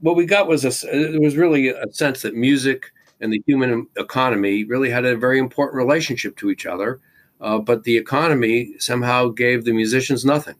what 0.00 0.16
we 0.16 0.26
got 0.26 0.46
was 0.46 0.64
a, 0.64 1.14
it 1.14 1.20
was 1.20 1.36
really 1.36 1.68
a 1.68 1.92
sense 1.92 2.22
that 2.22 2.34
music 2.34 2.92
and 3.20 3.32
the 3.32 3.42
human 3.46 3.86
economy 3.96 4.64
really 4.64 4.90
had 4.90 5.04
a 5.04 5.16
very 5.16 5.38
important 5.38 5.76
relationship 5.76 6.36
to 6.36 6.50
each 6.50 6.66
other. 6.66 7.00
Uh, 7.40 7.58
but 7.58 7.84
the 7.84 7.96
economy 7.96 8.74
somehow 8.78 9.28
gave 9.28 9.64
the 9.64 9.72
musicians 9.72 10.24
nothing, 10.24 10.54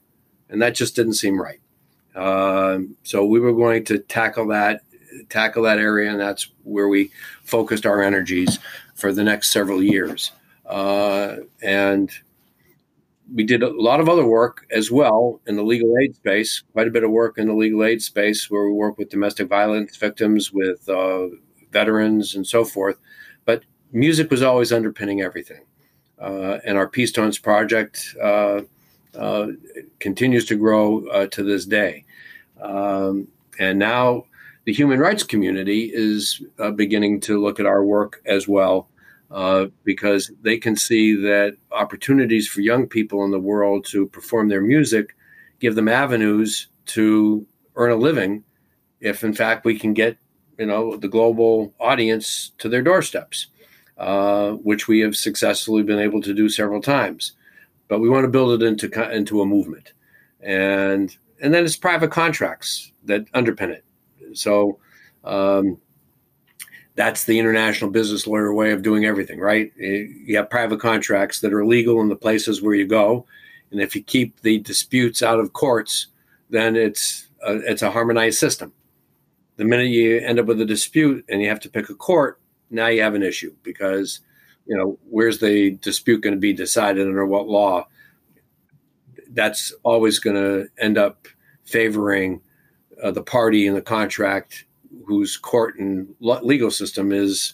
and 0.49 0.61
that 0.61 0.75
just 0.75 0.95
didn't 0.95 1.13
seem 1.13 1.41
right. 1.41 1.59
Uh, 2.15 2.79
so 3.03 3.25
we 3.25 3.39
were 3.39 3.53
going 3.53 3.83
to 3.85 3.99
tackle 3.99 4.47
that, 4.47 4.81
tackle 5.29 5.63
that 5.63 5.79
area, 5.79 6.09
and 6.09 6.19
that's 6.19 6.49
where 6.63 6.87
we 6.87 7.11
focused 7.43 7.85
our 7.85 8.01
energies 8.01 8.59
for 8.95 9.11
the 9.11 9.23
next 9.23 9.51
several 9.51 9.83
years. 9.83 10.31
Uh, 10.65 11.37
and 11.61 12.11
we 13.33 13.43
did 13.43 13.63
a 13.63 13.69
lot 13.69 13.99
of 13.99 14.07
other 14.07 14.25
work 14.25 14.65
as 14.71 14.91
well 14.91 15.41
in 15.47 15.55
the 15.55 15.63
legal 15.63 15.97
aid 15.97 16.15
space, 16.15 16.63
quite 16.73 16.87
a 16.87 16.91
bit 16.91 17.03
of 17.03 17.11
work 17.11 17.37
in 17.37 17.47
the 17.47 17.53
legal 17.53 17.83
aid 17.83 18.01
space 18.01 18.49
where 18.49 18.65
we 18.65 18.71
work 18.71 18.97
with 18.97 19.09
domestic 19.09 19.47
violence 19.47 19.97
victims, 19.97 20.51
with 20.51 20.87
uh, 20.89 21.27
veterans, 21.71 22.35
and 22.35 22.45
so 22.45 22.63
forth. 22.63 22.97
But 23.45 23.63
music 23.91 24.29
was 24.29 24.43
always 24.43 24.71
underpinning 24.71 25.21
everything. 25.21 25.65
Uh, 26.19 26.59
and 26.65 26.77
our 26.77 26.87
Peace 26.87 27.11
Tones 27.11 27.39
project 27.39 28.15
uh, 28.21 28.61
uh 29.17 29.47
continues 29.99 30.45
to 30.45 30.55
grow 30.57 31.07
uh, 31.07 31.27
to 31.27 31.43
this 31.43 31.65
day. 31.65 32.04
Um, 32.65 33.27
and 33.59 33.79
now 33.79 34.25
the 34.65 34.73
human 34.73 34.99
rights 34.99 35.23
community 35.23 35.91
is 35.93 36.41
uh, 36.59 36.71
beginning 36.71 37.21
to 37.21 37.41
look 37.41 37.59
at 37.59 37.65
our 37.65 37.83
work 37.83 38.21
as 38.25 38.47
well 38.47 38.89
uh, 39.31 39.67
because 39.83 40.31
they 40.41 40.57
can 40.57 40.75
see 40.75 41.15
that 41.15 41.57
opportunities 41.71 42.47
for 42.47 42.61
young 42.61 42.87
people 42.87 43.23
in 43.23 43.31
the 43.31 43.39
world 43.39 43.85
to 43.85 44.07
perform 44.07 44.49
their 44.49 44.61
music 44.61 45.15
give 45.59 45.75
them 45.75 45.87
avenues 45.87 46.67
to 46.85 47.45
earn 47.75 47.91
a 47.91 47.95
living 47.95 48.43
if 48.99 49.23
in 49.23 49.33
fact 49.33 49.65
we 49.65 49.77
can 49.77 49.93
get 49.93 50.17
you 50.57 50.65
know 50.65 50.95
the 50.97 51.07
global 51.07 51.73
audience 51.79 52.51
to 52.57 52.67
their 52.67 52.81
doorsteps 52.81 53.47
uh, 53.97 54.51
which 54.51 54.87
we 54.87 54.99
have 54.99 55.15
successfully 55.15 55.83
been 55.83 55.99
able 55.99 56.21
to 56.21 56.33
do 56.33 56.49
several 56.49 56.81
times. 56.81 57.33
But 57.87 57.99
we 57.99 58.09
want 58.09 58.25
to 58.25 58.29
build 58.29 58.61
it 58.61 58.65
into 58.65 59.11
into 59.11 59.41
a 59.41 59.45
movement. 59.45 59.93
And 60.41 61.15
and 61.45 61.53
then 61.53 61.63
it's 61.63 61.77
private 61.77 62.11
contracts 62.11 62.91
that 63.03 63.31
underpin 63.33 63.69
it 63.69 63.85
so 64.33 64.79
um, 65.23 65.77
that's 66.95 67.25
the 67.25 67.37
international 67.37 67.91
business 67.91 68.25
lawyer 68.25 68.53
way 68.53 68.71
of 68.71 68.81
doing 68.81 69.05
everything, 69.05 69.39
right? 69.39 69.71
You 69.77 70.37
have 70.37 70.49
private 70.49 70.79
contracts 70.79 71.41
that 71.41 71.53
are 71.53 71.65
legal 71.65 71.99
in 72.01 72.09
the 72.09 72.15
places 72.15 72.61
where 72.61 72.75
you 72.75 72.87
go, 72.87 73.25
and 73.71 73.81
if 73.81 73.95
you 73.95 74.03
keep 74.03 74.41
the 74.41 74.59
disputes 74.59 75.21
out 75.21 75.39
of 75.39 75.53
courts, 75.53 76.07
then 76.49 76.75
it's 76.75 77.27
a, 77.45 77.55
it's 77.69 77.81
a 77.81 77.91
harmonized 77.91 78.39
system. 78.39 78.71
The 79.57 79.65
minute 79.65 79.87
you 79.87 80.19
end 80.19 80.39
up 80.39 80.45
with 80.45 80.61
a 80.61 80.65
dispute 80.65 81.25
and 81.27 81.41
you 81.41 81.49
have 81.49 81.59
to 81.61 81.69
pick 81.69 81.89
a 81.89 81.95
court, 81.95 82.39
now 82.69 82.87
you 82.87 83.01
have 83.01 83.15
an 83.15 83.23
issue 83.23 83.53
because 83.63 84.21
you 84.65 84.75
know, 84.75 84.97
where's 85.09 85.39
the 85.39 85.71
dispute 85.81 86.21
going 86.21 86.33
to 86.33 86.39
be 86.39 86.53
decided 86.53 87.05
under 87.05 87.25
what 87.25 87.47
law? 87.47 87.87
That's 89.29 89.73
always 89.83 90.17
going 90.19 90.35
to 90.35 90.67
end 90.83 90.97
up 90.97 91.27
favoring 91.65 92.41
uh, 93.03 93.11
the 93.11 93.23
party 93.23 93.67
in 93.67 93.73
the 93.73 93.81
contract 93.81 94.65
whose 95.05 95.37
court 95.37 95.77
and 95.77 96.13
legal 96.19 96.71
system 96.71 97.11
is 97.11 97.53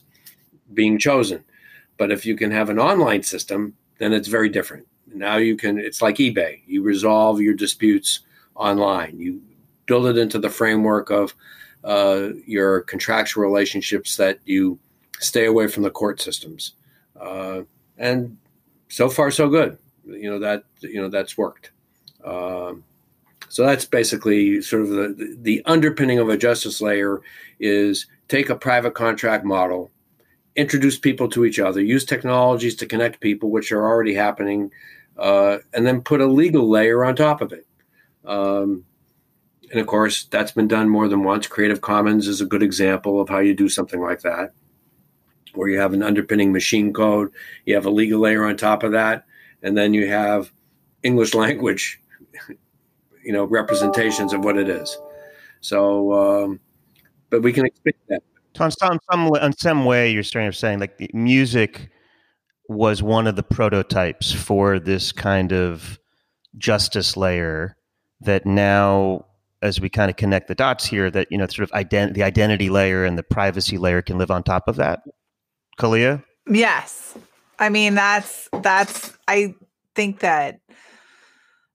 being 0.74 0.98
chosen. 0.98 1.44
But 1.98 2.12
if 2.12 2.26
you 2.26 2.36
can 2.36 2.52
have 2.52 2.70
an 2.70 2.80
online 2.80 3.24
system, 3.24 3.74
then 3.98 4.14
it's 4.14 4.28
very 4.28 4.50
different. 4.50 4.88
Now 5.14 5.38
you 5.38 5.58
can, 5.58 5.78
it's 5.78 6.02
like 6.02 6.18
eBay. 6.18 6.62
You 6.66 6.84
resolve 6.84 7.42
your 7.42 7.54
disputes 7.54 8.22
online. 8.56 9.20
You 9.20 9.42
build 9.86 10.06
it 10.06 10.18
into 10.18 10.40
the 10.40 10.50
framework 10.50 11.10
of 11.10 11.36
uh, 11.84 12.30
your 12.46 12.82
contractual 12.82 13.44
relationships 13.44 14.16
that 14.18 14.40
you 14.46 14.80
stay 15.20 15.46
away 15.46 15.68
from 15.68 15.84
the 15.84 15.90
court 15.90 16.22
systems. 16.22 16.74
Uh, 17.20 17.62
and 17.98 18.38
so 18.90 19.10
far, 19.10 19.32
so 19.32 19.50
good. 19.50 19.78
You 20.06 20.30
know 20.32 20.40
that 20.40 20.64
you 20.80 21.02
know 21.02 21.10
that's 21.10 21.38
worked. 21.38 21.72
Um, 22.26 22.84
so 23.52 23.66
that's 23.66 23.84
basically 23.84 24.62
sort 24.62 24.84
of 24.84 24.90
the 24.92 25.38
the 25.42 25.62
underpinning 25.66 26.20
of 26.20 26.30
a 26.30 26.38
justice 26.38 26.80
layer 26.80 27.22
is 27.60 28.08
take 28.30 28.50
a 28.50 28.56
private 28.56 28.94
contract 28.94 29.44
model, 29.44 29.92
introduce 30.56 30.98
people 30.98 31.28
to 31.28 31.44
each 31.44 31.60
other, 31.60 31.82
use 31.82 32.06
technologies 32.06 32.78
to 32.78 32.86
connect 32.86 33.20
people, 33.20 33.52
which 33.52 33.74
are 33.74 33.86
already 33.86 34.14
happening, 34.14 34.72
uh, 35.18 35.58
and 35.74 35.86
then 35.86 36.00
put 36.02 36.22
a 36.22 36.26
legal 36.26 36.70
layer 36.70 37.04
on 37.04 37.14
top 37.14 37.42
of 37.42 37.52
it. 37.52 37.68
Um, 38.24 38.86
and 39.70 39.82
of 39.82 39.88
course, 39.88 40.24
that's 40.32 40.54
been 40.54 40.70
done 40.70 40.88
more 40.88 41.10
than 41.10 41.26
once. 41.26 41.46
Creative 41.46 41.82
Commons 41.82 42.30
is 42.30 42.40
a 42.40 42.46
good 42.46 42.64
example 42.64 43.20
of 43.20 43.28
how 43.28 43.40
you 43.40 43.54
do 43.54 43.68
something 43.68 44.00
like 44.00 44.22
that, 44.22 44.54
where 45.56 45.68
you 45.68 45.78
have 45.78 45.92
an 45.92 46.04
underpinning 46.04 46.54
machine 46.54 46.94
code, 46.94 47.30
you 47.66 47.76
have 47.76 47.86
a 47.86 47.92
legal 47.92 48.22
layer 48.22 48.46
on 48.46 48.56
top 48.56 48.84
of 48.84 48.94
that, 48.94 49.26
and 49.62 49.76
then 49.76 49.94
you 49.94 50.08
have 50.08 50.54
English 51.04 51.34
language, 51.46 52.01
you 53.24 53.32
know, 53.32 53.46
representations 53.46 54.34
of 54.34 54.44
what 54.44 54.58
it 54.58 54.70
is. 54.70 54.98
So, 55.62 56.14
um, 56.14 56.60
but 57.30 57.42
we 57.42 57.54
can 57.54 57.66
expect 57.66 58.00
that. 58.10 58.22
So, 58.56 58.66
on 58.66 58.72
some, 58.72 59.00
some, 59.12 59.54
some 59.58 59.86
way, 59.86 60.12
you're 60.12 60.24
starting 60.24 60.50
of 60.50 60.56
saying 60.56 60.80
like 60.80 60.98
the 60.98 61.10
music 61.14 61.90
was 62.68 63.04
one 63.04 63.28
of 63.28 63.36
the 63.36 63.44
prototypes 63.44 64.32
for 64.32 64.80
this 64.80 65.12
kind 65.12 65.52
of 65.52 66.00
justice 66.58 67.16
layer 67.18 67.76
that 68.22 68.46
now 68.46 69.26
as 69.62 69.80
we 69.80 69.90
kind 69.90 70.10
of 70.10 70.18
connect 70.18 70.48
the 70.48 70.56
dots 70.56 70.86
here 70.86 71.12
that 71.12 71.28
you 71.32 71.38
know 71.38 71.48
sort 71.48 71.70
of 71.70 71.72
ident- 71.72 72.14
the 72.14 72.24
identity 72.24 72.70
layer 72.70 73.06
and 73.06 73.18
the 73.18 73.24
privacy 73.24 73.78
layer 73.78 74.02
can 74.02 74.18
live 74.18 74.32
on 74.32 74.44
top 74.44 74.68
of 74.68 74.76
that 74.76 75.02
kaliya 75.78 76.24
yes 76.48 77.18
i 77.60 77.70
mean 77.70 77.94
that's 77.96 78.50
that's 78.62 79.18
i 79.28 79.54
think 79.96 80.20
that 80.20 80.60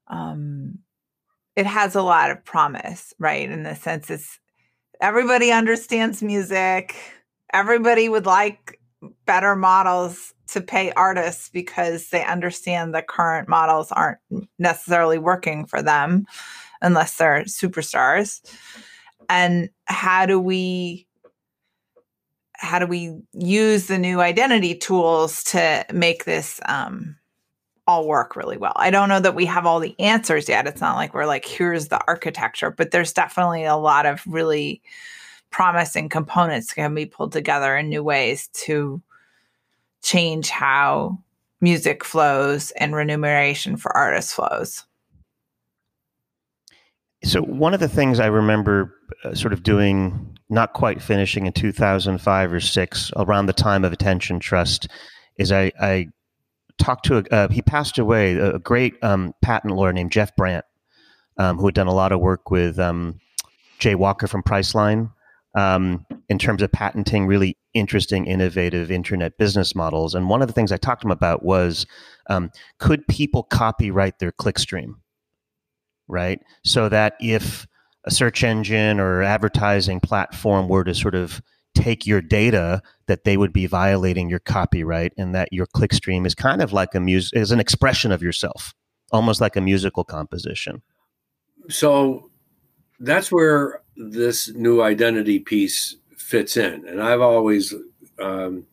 um 0.09 0.79
it 1.57 1.67
has 1.67 1.95
a 1.95 2.03
lot 2.03 2.31
of 2.31 2.45
promise 2.45 3.13
right? 3.19 3.51
In 3.51 3.63
the 3.63 3.75
sense 3.75 4.11
it's 4.11 4.39
everybody 5.01 5.51
understands 5.51 6.23
music. 6.23 6.95
Everybody 7.53 8.09
would 8.09 8.27
like 8.27 8.81
better 9.25 9.57
models 9.57 10.35
to 10.49 10.61
pay 10.61 10.93
artists 10.93 11.49
because 11.49 12.09
they 12.11 12.25
understand 12.25 12.95
the 12.95 13.03
current 13.03 13.49
models 13.49 13.91
aren't 13.93 14.19
necessarily 14.59 15.19
working 15.19 15.67
for 15.67 15.83
them 15.83 16.27
unless 16.81 17.17
they're 17.17 17.45
superstars. 17.45 18.41
And 19.29 19.71
how 19.87 20.27
do 20.27 20.39
we 20.41 21.07
how 22.59 22.79
do 22.79 22.87
we 22.87 23.15
use 23.35 23.87
the 23.87 23.99
new 23.99 24.21
identity 24.21 24.75
tools 24.75 25.45
to 25.45 25.85
make 25.93 26.25
this 26.25 26.59
um, 26.67 27.17
all 27.87 28.07
work 28.07 28.37
really 28.37 28.57
well. 28.57 28.73
I 28.77 28.91
don't 28.91 29.09
know 29.09 29.21
that 29.21 29.35
we 29.35 29.47
have 29.47 29.67
all 29.67 29.81
the 29.81 29.95
answers 30.01 30.49
yet. 30.49 30.67
It's 30.67 30.81
not 30.81 30.97
like 30.97 31.15
we're 31.15 31.27
like 31.27 31.45
here's 31.45 31.89
the 31.89 32.01
architecture 32.07 32.71
but 32.71 32.91
there's 32.91 33.13
definitely 33.13 33.65
a 33.65 33.77
lot 33.77 34.07
of 34.07 34.23
really 34.27 34.83
promising 35.51 36.09
components 36.09 36.73
can 36.73 36.95
be 36.95 37.07
pulled 37.07 37.33
together 37.33 37.77
in 37.77 37.89
new 37.89 38.03
ways 38.03 38.49
to 38.49 39.01
change 40.03 40.51
how 40.51 41.19
music 41.61 42.05
flows 42.05 42.71
and 42.73 42.95
remuneration 42.95 43.77
for 43.77 43.97
artists 43.97 44.33
flows. 44.33 44.85
So 47.25 47.41
one 47.43 47.75
of 47.75 47.81
the 47.81 47.89
things 47.89 48.21
I 48.21 48.27
remember 48.27 48.95
uh, 49.25 49.35
sort 49.35 49.53
of 49.53 49.63
doing, 49.63 50.39
not 50.49 50.75
quite 50.75 51.03
finishing 51.03 51.47
in 51.47 51.53
2005 51.53 52.53
or 52.53 52.61
six, 52.61 53.11
around 53.17 53.47
the 53.47 53.53
time 53.53 53.85
of 53.85 53.93
Attention 53.93 54.39
Trust, 54.39 54.89
is 55.39 55.51
I, 55.51 55.73
I 55.81 56.09
talked 56.79 57.07
to 57.07 57.19
a, 57.19 57.35
uh, 57.35 57.49
he 57.49 57.63
passed 57.63 57.99
away, 57.99 58.35
a 58.37 58.59
great 58.59 58.95
um, 59.03 59.35
patent 59.43 59.75
lawyer 59.75 59.93
named 59.93 60.13
Jeff 60.13 60.35
Brandt, 60.37 60.65
um, 61.39 61.59
who 61.59 61.67
had 61.67 61.75
done 61.75 61.87
a 61.87 61.95
lot 61.95 62.13
of 62.13 62.21
work 62.21 62.51
with 62.51 62.79
um, 62.79 63.21
Jay 63.79 63.95
Walker 63.95 64.27
from 64.27 64.43
Priceline 64.43 65.11
um, 65.55 66.07
in 66.29 66.39
terms 66.39 66.63
of 66.63 66.73
patenting 66.73 67.27
really 67.27 67.57
interesting, 67.75 68.27
innovative 68.27 68.91
internet 68.91 69.39
business 69.39 69.75
models. 69.75 70.15
And 70.15 70.29
one 70.29 70.43
of 70.43 70.49
the 70.49 70.55
things 70.55 70.73
I 70.73 70.77
talked 70.77 71.03
to 71.03 71.09
him 71.09 71.13
about 71.13 71.43
was 71.43 71.87
um, 72.29 72.51
could 72.79 73.07
people 73.07 73.43
copyright 73.43 74.19
their 74.19 74.33
clickstream? 74.33 74.97
right? 76.09 76.41
So 76.65 76.89
that 76.89 77.15
if 77.21 77.67
a 78.05 78.11
search 78.11 78.45
engine 78.45 79.01
or 79.01 79.23
advertising 79.23 80.01
platform 80.01 80.69
were 80.69 80.85
to 80.85 80.95
sort 80.95 81.15
of 81.15 81.43
take 81.77 82.07
your 82.07 82.21
data 82.21 82.83
that 83.07 83.25
they 83.25 83.37
would 83.37 83.53
be 83.53 83.67
violating 83.67 84.29
your 84.29 84.39
copyright 84.41 85.13
and 85.17 85.35
that 85.35 85.53
your 85.53 85.67
clickstream 85.67 86.27
is 86.27 86.35
kind 86.35 86.63
of 86.63 86.73
like 86.73 86.95
a 86.95 87.01
music 87.01 87.39
is 87.39 87.53
an 87.53 87.61
expression 87.61 88.11
of 88.11 88.23
yourself 88.23 88.75
almost 89.13 89.41
like 89.41 89.57
a 89.57 89.61
musical 89.61 90.05
composition. 90.05 90.83
So 91.69 92.31
that's 93.01 93.31
where 93.31 93.83
this 93.97 94.53
new 94.55 94.83
identity 94.83 95.39
piece 95.39 95.97
fits 96.17 96.57
in. 96.57 96.87
And 96.89 97.01
i've 97.01 97.21
always 97.21 97.73
um, 98.21 98.67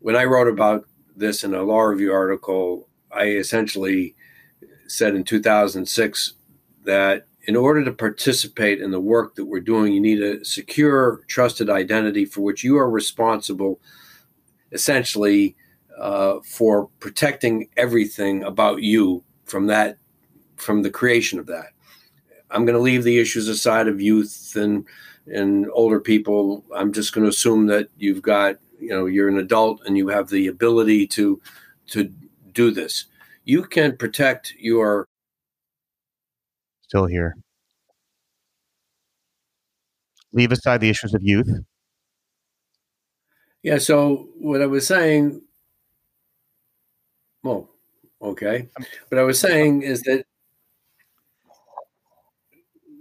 when 0.00 0.16
i 0.16 0.24
wrote 0.24 0.48
about 0.48 0.84
this 1.16 1.44
in 1.44 1.54
a 1.54 1.62
law 1.62 1.80
review 1.80 2.12
article 2.12 2.88
i 3.10 3.24
essentially 3.24 4.14
said 4.86 5.14
in 5.14 5.24
2006 5.24 6.34
that 6.84 7.26
in 7.44 7.56
order 7.56 7.84
to 7.84 7.92
participate 7.92 8.80
in 8.80 8.90
the 8.90 9.00
work 9.00 9.34
that 9.34 9.44
we're 9.44 9.60
doing, 9.60 9.92
you 9.92 10.00
need 10.00 10.22
a 10.22 10.44
secure, 10.44 11.22
trusted 11.26 11.70
identity 11.70 12.24
for 12.24 12.42
which 12.42 12.62
you 12.62 12.76
are 12.76 12.90
responsible, 12.90 13.80
essentially, 14.72 15.56
uh, 15.98 16.40
for 16.44 16.88
protecting 17.00 17.68
everything 17.76 18.44
about 18.44 18.82
you 18.82 19.24
from 19.44 19.66
that, 19.66 19.98
from 20.56 20.82
the 20.82 20.90
creation 20.90 21.38
of 21.38 21.46
that. 21.46 21.68
I'm 22.50 22.64
going 22.64 22.76
to 22.76 22.82
leave 22.82 23.04
the 23.04 23.18
issues 23.18 23.48
aside 23.48 23.88
of 23.88 24.00
youth 24.00 24.54
and 24.56 24.86
and 25.26 25.68
older 25.72 26.00
people. 26.00 26.64
I'm 26.74 26.92
just 26.92 27.12
going 27.12 27.24
to 27.24 27.30
assume 27.30 27.66
that 27.66 27.88
you've 27.98 28.22
got, 28.22 28.56
you 28.80 28.88
know, 28.88 29.06
you're 29.06 29.28
an 29.28 29.38
adult 29.38 29.82
and 29.86 29.96
you 29.96 30.08
have 30.08 30.28
the 30.28 30.48
ability 30.48 31.06
to 31.08 31.40
to 31.88 32.12
do 32.52 32.70
this. 32.70 33.06
You 33.44 33.62
can 33.62 33.96
protect 33.96 34.54
your 34.58 35.06
still 36.90 37.06
here. 37.06 37.36
Leave 40.32 40.50
aside 40.50 40.80
the 40.80 40.90
issues 40.90 41.14
of 41.14 41.22
youth. 41.22 41.48
Yeah, 43.62 43.78
so 43.78 44.28
what 44.40 44.60
I 44.60 44.66
was 44.66 44.88
saying, 44.88 45.42
well, 47.44 47.68
okay. 48.20 48.68
Um, 48.76 48.86
what 49.08 49.20
I 49.20 49.22
was 49.22 49.38
saying 49.38 49.82
is 49.82 50.02
that 50.02 50.24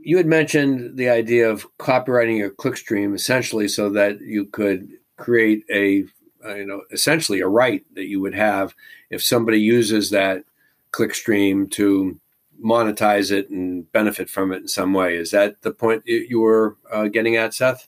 you 0.02 0.18
had 0.18 0.28
mentioned 0.28 0.96
the 0.96 1.10
idea 1.10 1.50
of 1.50 1.66
copywriting 1.78 2.38
your 2.38 2.52
clickstream 2.52 3.16
essentially 3.16 3.68
so 3.68 3.90
that 3.90 4.22
you 4.22 4.46
could 4.46 4.88
create 5.18 5.64
a 5.72 6.06
uh, 6.46 6.56
you 6.56 6.66
know 6.66 6.82
essentially 6.92 7.42
a 7.42 7.48
right 7.48 7.84
that 7.96 8.06
you 8.06 8.22
would 8.22 8.34
have 8.34 8.74
if 9.10 9.22
somebody 9.22 9.60
uses 9.60 10.10
that 10.10 10.44
clickstream 10.92 11.70
to 11.72 12.20
monetize 12.64 13.32
it 13.32 13.50
and 13.50 13.92
benefit 13.92 14.30
from 14.30 14.52
it 14.52 14.58
in 14.58 14.68
some 14.68 14.94
way. 14.94 15.16
Is 15.16 15.32
that 15.32 15.62
the 15.62 15.72
point 15.72 16.04
you 16.06 16.40
were 16.40 16.78
uh, 16.92 17.08
getting 17.08 17.36
at, 17.36 17.54
Seth? 17.54 17.88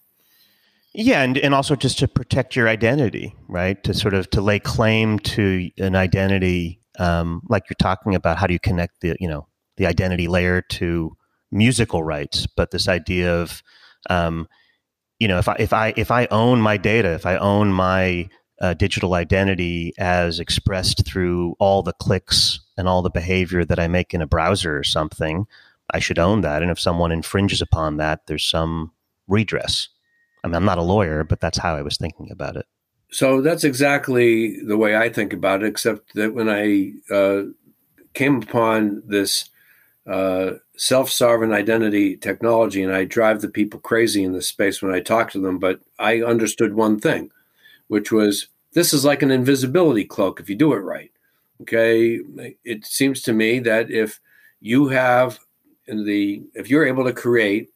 Yeah, 0.94 1.22
and, 1.22 1.38
and 1.38 1.54
also 1.54 1.76
just 1.76 2.00
to 2.00 2.08
protect 2.08 2.56
your 2.56 2.68
identity, 2.68 3.36
right? 3.48 3.82
To 3.84 3.94
sort 3.94 4.14
of 4.14 4.30
to 4.32 4.42
lay 4.42 4.60
claim 4.60 5.20
to 5.20 5.72
an 5.78 5.96
identity, 5.96 6.82
um, 7.00 7.42
like 7.48 7.64
you're 7.70 7.76
talking 7.80 8.14
about. 8.14 8.38
How 8.38 8.48
do 8.48 8.54
you 8.54 8.60
connect 8.60 9.00
the 9.02 9.16
you 9.20 9.28
know 9.28 9.48
the 9.78 9.86
identity 9.86 10.28
layer 10.28 10.62
to 10.62 11.16
musical 11.50 12.04
rights? 12.04 12.46
But 12.46 12.72
this 12.72 12.90
idea 12.90 13.34
of 13.34 13.64
um, 14.10 14.50
you 15.18 15.30
know 15.30 15.38
if 15.38 15.48
I 15.48 15.56
if 15.60 15.72
I 15.72 15.94
if 15.96 16.12
I 16.12 16.28
own 16.30 16.60
my 16.60 16.76
data, 16.76 17.14
if 17.14 17.26
I 17.26 17.38
own 17.38 17.72
my 17.72 18.28
uh, 18.60 18.74
digital 18.74 19.14
identity 19.16 19.94
as 19.98 20.40
expressed 20.40 21.06
through 21.06 21.56
all 21.58 21.84
the 21.84 21.94
clicks 21.94 22.61
and 22.78 22.88
all 22.88 23.02
the 23.02 23.10
behavior 23.10 23.66
that 23.66 23.80
I 23.80 23.88
make 23.88 24.14
in 24.14 24.22
a 24.22 24.28
browser 24.28 24.78
or 24.78 24.84
something, 24.84 25.46
I 25.94 26.00
should 26.00 26.20
own 26.20 26.42
that. 26.42 26.62
And 26.62 26.72
if 26.72 26.80
someone 26.80 27.12
infringes 27.12 27.62
upon 27.62 27.98
that, 27.98 28.28
there's 28.28 28.46
some 28.46 28.92
redress. 29.28 29.90
I 30.44 30.48
mean, 30.48 30.56
I'm 30.56 30.66
not 30.66 30.78
a 30.78 30.84
lawyer, 30.84 31.24
but 31.24 31.40
that's 31.40 31.58
how 31.58 31.76
I 31.76 31.82
was 31.82 31.98
thinking 31.98 32.32
about 32.32 32.56
it. 32.56 32.66
So 33.12 33.42
that's 33.42 33.66
exactly 33.66 34.58
the 34.64 34.78
way 34.78 34.96
I 34.96 35.10
think 35.10 35.34
about 35.34 35.64
it, 35.64 35.68
except 35.68 36.14
that 36.16 36.34
when 36.34 36.50
I 36.50 36.94
uh, 37.14 37.52
came 38.14 38.42
upon 38.42 39.04
this 39.06 39.50
uh, 40.08 40.54
self 40.78 41.12
sovereign 41.12 41.52
identity 41.52 42.16
technology, 42.16 42.82
and 42.82 42.94
I 42.94 43.04
drive 43.04 43.42
the 43.42 43.50
people 43.50 43.82
crazy 43.82 44.24
in 44.24 44.32
this 44.32 44.48
space 44.48 44.82
when 44.82 44.94
I 44.94 45.02
talk 45.02 45.30
to 45.32 45.40
them, 45.40 45.60
but 45.60 45.82
I 46.00 46.22
understood 46.22 46.74
one 46.74 47.00
thing, 47.00 47.32
which 47.88 48.12
was 48.12 48.48
this 48.74 48.94
is 48.94 49.04
like 49.04 49.22
an 49.22 49.32
invisibility 49.32 50.06
cloak 50.06 50.40
if 50.40 50.50
you 50.50 50.56
do 50.56 50.74
it 50.74 50.78
right. 50.78 51.12
Okay. 51.62 52.20
It 52.64 52.86
seems 52.86 53.22
to 53.24 53.34
me 53.34 53.60
that 53.60 53.92
if 53.92 54.20
you 54.60 54.88
have 54.88 55.40
in 55.88 56.06
the, 56.06 56.44
if 56.54 56.70
you're 56.70 56.86
able 56.86 57.04
to 57.04 57.14
create 57.14 57.70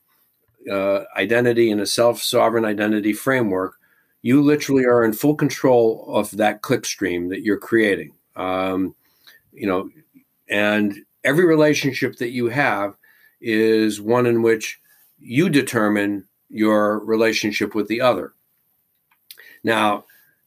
uh, 0.71 1.03
identity 1.15 1.69
in 1.69 1.79
a 1.79 1.85
self 1.85 2.21
sovereign 2.21 2.65
identity 2.65 3.13
framework, 3.13 3.75
you 4.21 4.41
literally 4.41 4.85
are 4.85 5.03
in 5.03 5.13
full 5.13 5.35
control 5.35 6.05
of 6.07 6.31
that 6.31 6.61
clickstream 6.61 7.29
that 7.29 7.43
you're 7.43 7.59
creating. 7.59 8.13
Um, 8.35 8.95
you 9.53 9.67
know, 9.67 9.89
and 10.49 10.95
every 11.23 11.45
relationship 11.45 12.17
that 12.17 12.31
you 12.31 12.47
have 12.49 12.97
is 13.39 14.01
one 14.01 14.25
in 14.25 14.41
which 14.41 14.79
you 15.19 15.49
determine 15.49 16.25
your 16.49 16.99
relationship 17.05 17.75
with 17.75 17.87
the 17.87 18.01
other. 18.01 18.33
Now, 19.63 20.05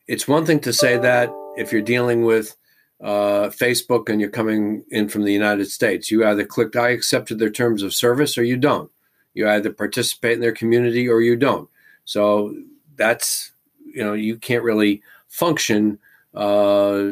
it's 0.08 0.26
one 0.26 0.44
thing 0.44 0.60
to 0.60 0.72
say 0.72 0.98
that 0.98 1.30
if 1.56 1.72
you're 1.72 1.82
dealing 1.82 2.24
with 2.24 2.56
uh, 3.00 3.48
Facebook 3.48 4.08
and 4.08 4.20
you're 4.20 4.30
coming 4.30 4.84
in 4.90 5.08
from 5.08 5.22
the 5.22 5.32
United 5.32 5.66
States, 5.66 6.10
you 6.10 6.24
either 6.24 6.44
clicked 6.44 6.76
I 6.76 6.90
accepted 6.90 7.38
their 7.38 7.50
terms 7.50 7.82
of 7.82 7.94
service 7.94 8.36
or 8.36 8.44
you 8.44 8.56
don't. 8.56 8.90
You 9.34 9.48
either 9.48 9.72
participate 9.72 10.32
in 10.32 10.40
their 10.40 10.52
community 10.52 11.08
or 11.08 11.20
you 11.20 11.36
don't. 11.36 11.68
So 12.04 12.56
that's, 12.96 13.52
you 13.84 14.02
know, 14.02 14.14
you 14.14 14.36
can't 14.36 14.64
really 14.64 15.02
function 15.28 15.98
uh, 16.34 17.10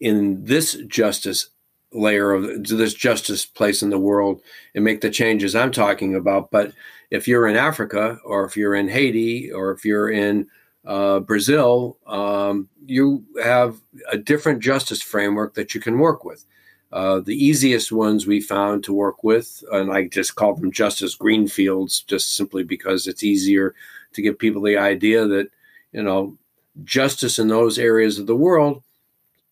in 0.00 0.44
this 0.44 0.74
justice 0.88 1.50
layer 1.92 2.32
of 2.32 2.64
this 2.64 2.94
justice 2.94 3.46
place 3.46 3.82
in 3.82 3.90
the 3.90 3.98
world 3.98 4.42
and 4.74 4.84
make 4.84 5.00
the 5.00 5.10
changes 5.10 5.54
I'm 5.54 5.72
talking 5.72 6.14
about. 6.14 6.50
But 6.50 6.72
if 7.10 7.26
you're 7.26 7.48
in 7.48 7.56
Africa 7.56 8.18
or 8.24 8.44
if 8.44 8.56
you're 8.56 8.74
in 8.74 8.88
Haiti 8.88 9.50
or 9.50 9.70
if 9.70 9.84
you're 9.84 10.10
in 10.10 10.46
uh, 10.86 11.20
Brazil, 11.20 11.98
um, 12.06 12.68
you 12.86 13.24
have 13.42 13.76
a 14.10 14.16
different 14.16 14.62
justice 14.62 15.02
framework 15.02 15.54
that 15.54 15.74
you 15.74 15.80
can 15.80 15.98
work 15.98 16.24
with. 16.24 16.44
Uh, 16.90 17.20
the 17.20 17.36
easiest 17.36 17.92
ones 17.92 18.26
we 18.26 18.40
found 18.40 18.82
to 18.82 18.94
work 18.94 19.22
with, 19.22 19.62
and 19.72 19.92
I 19.92 20.08
just 20.08 20.36
call 20.36 20.54
them 20.54 20.72
justice 20.72 21.14
greenfields, 21.14 22.00
just 22.00 22.34
simply 22.34 22.62
because 22.62 23.06
it's 23.06 23.22
easier 23.22 23.74
to 24.14 24.22
give 24.22 24.38
people 24.38 24.62
the 24.62 24.78
idea 24.78 25.26
that 25.26 25.50
you 25.92 26.02
know 26.02 26.38
justice 26.84 27.38
in 27.38 27.48
those 27.48 27.78
areas 27.78 28.18
of 28.18 28.26
the 28.26 28.36
world 28.36 28.82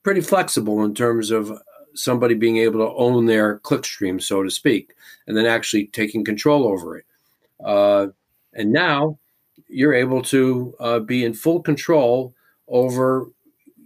pretty 0.02 0.20
flexible 0.20 0.84
in 0.84 0.94
terms 0.94 1.30
of 1.30 1.52
somebody 1.94 2.34
being 2.34 2.58
able 2.58 2.78
to 2.78 2.94
own 2.94 3.26
their 3.26 3.58
clickstream, 3.58 4.22
so 4.22 4.42
to 4.42 4.50
speak, 4.50 4.94
and 5.26 5.36
then 5.36 5.46
actually 5.46 5.88
taking 5.88 6.24
control 6.24 6.66
over 6.66 6.98
it. 6.98 7.04
Uh, 7.62 8.06
and 8.54 8.72
now 8.72 9.18
you're 9.68 9.94
able 9.94 10.22
to 10.22 10.74
uh, 10.80 10.98
be 11.00 11.24
in 11.24 11.34
full 11.34 11.60
control 11.60 12.34
over 12.68 13.26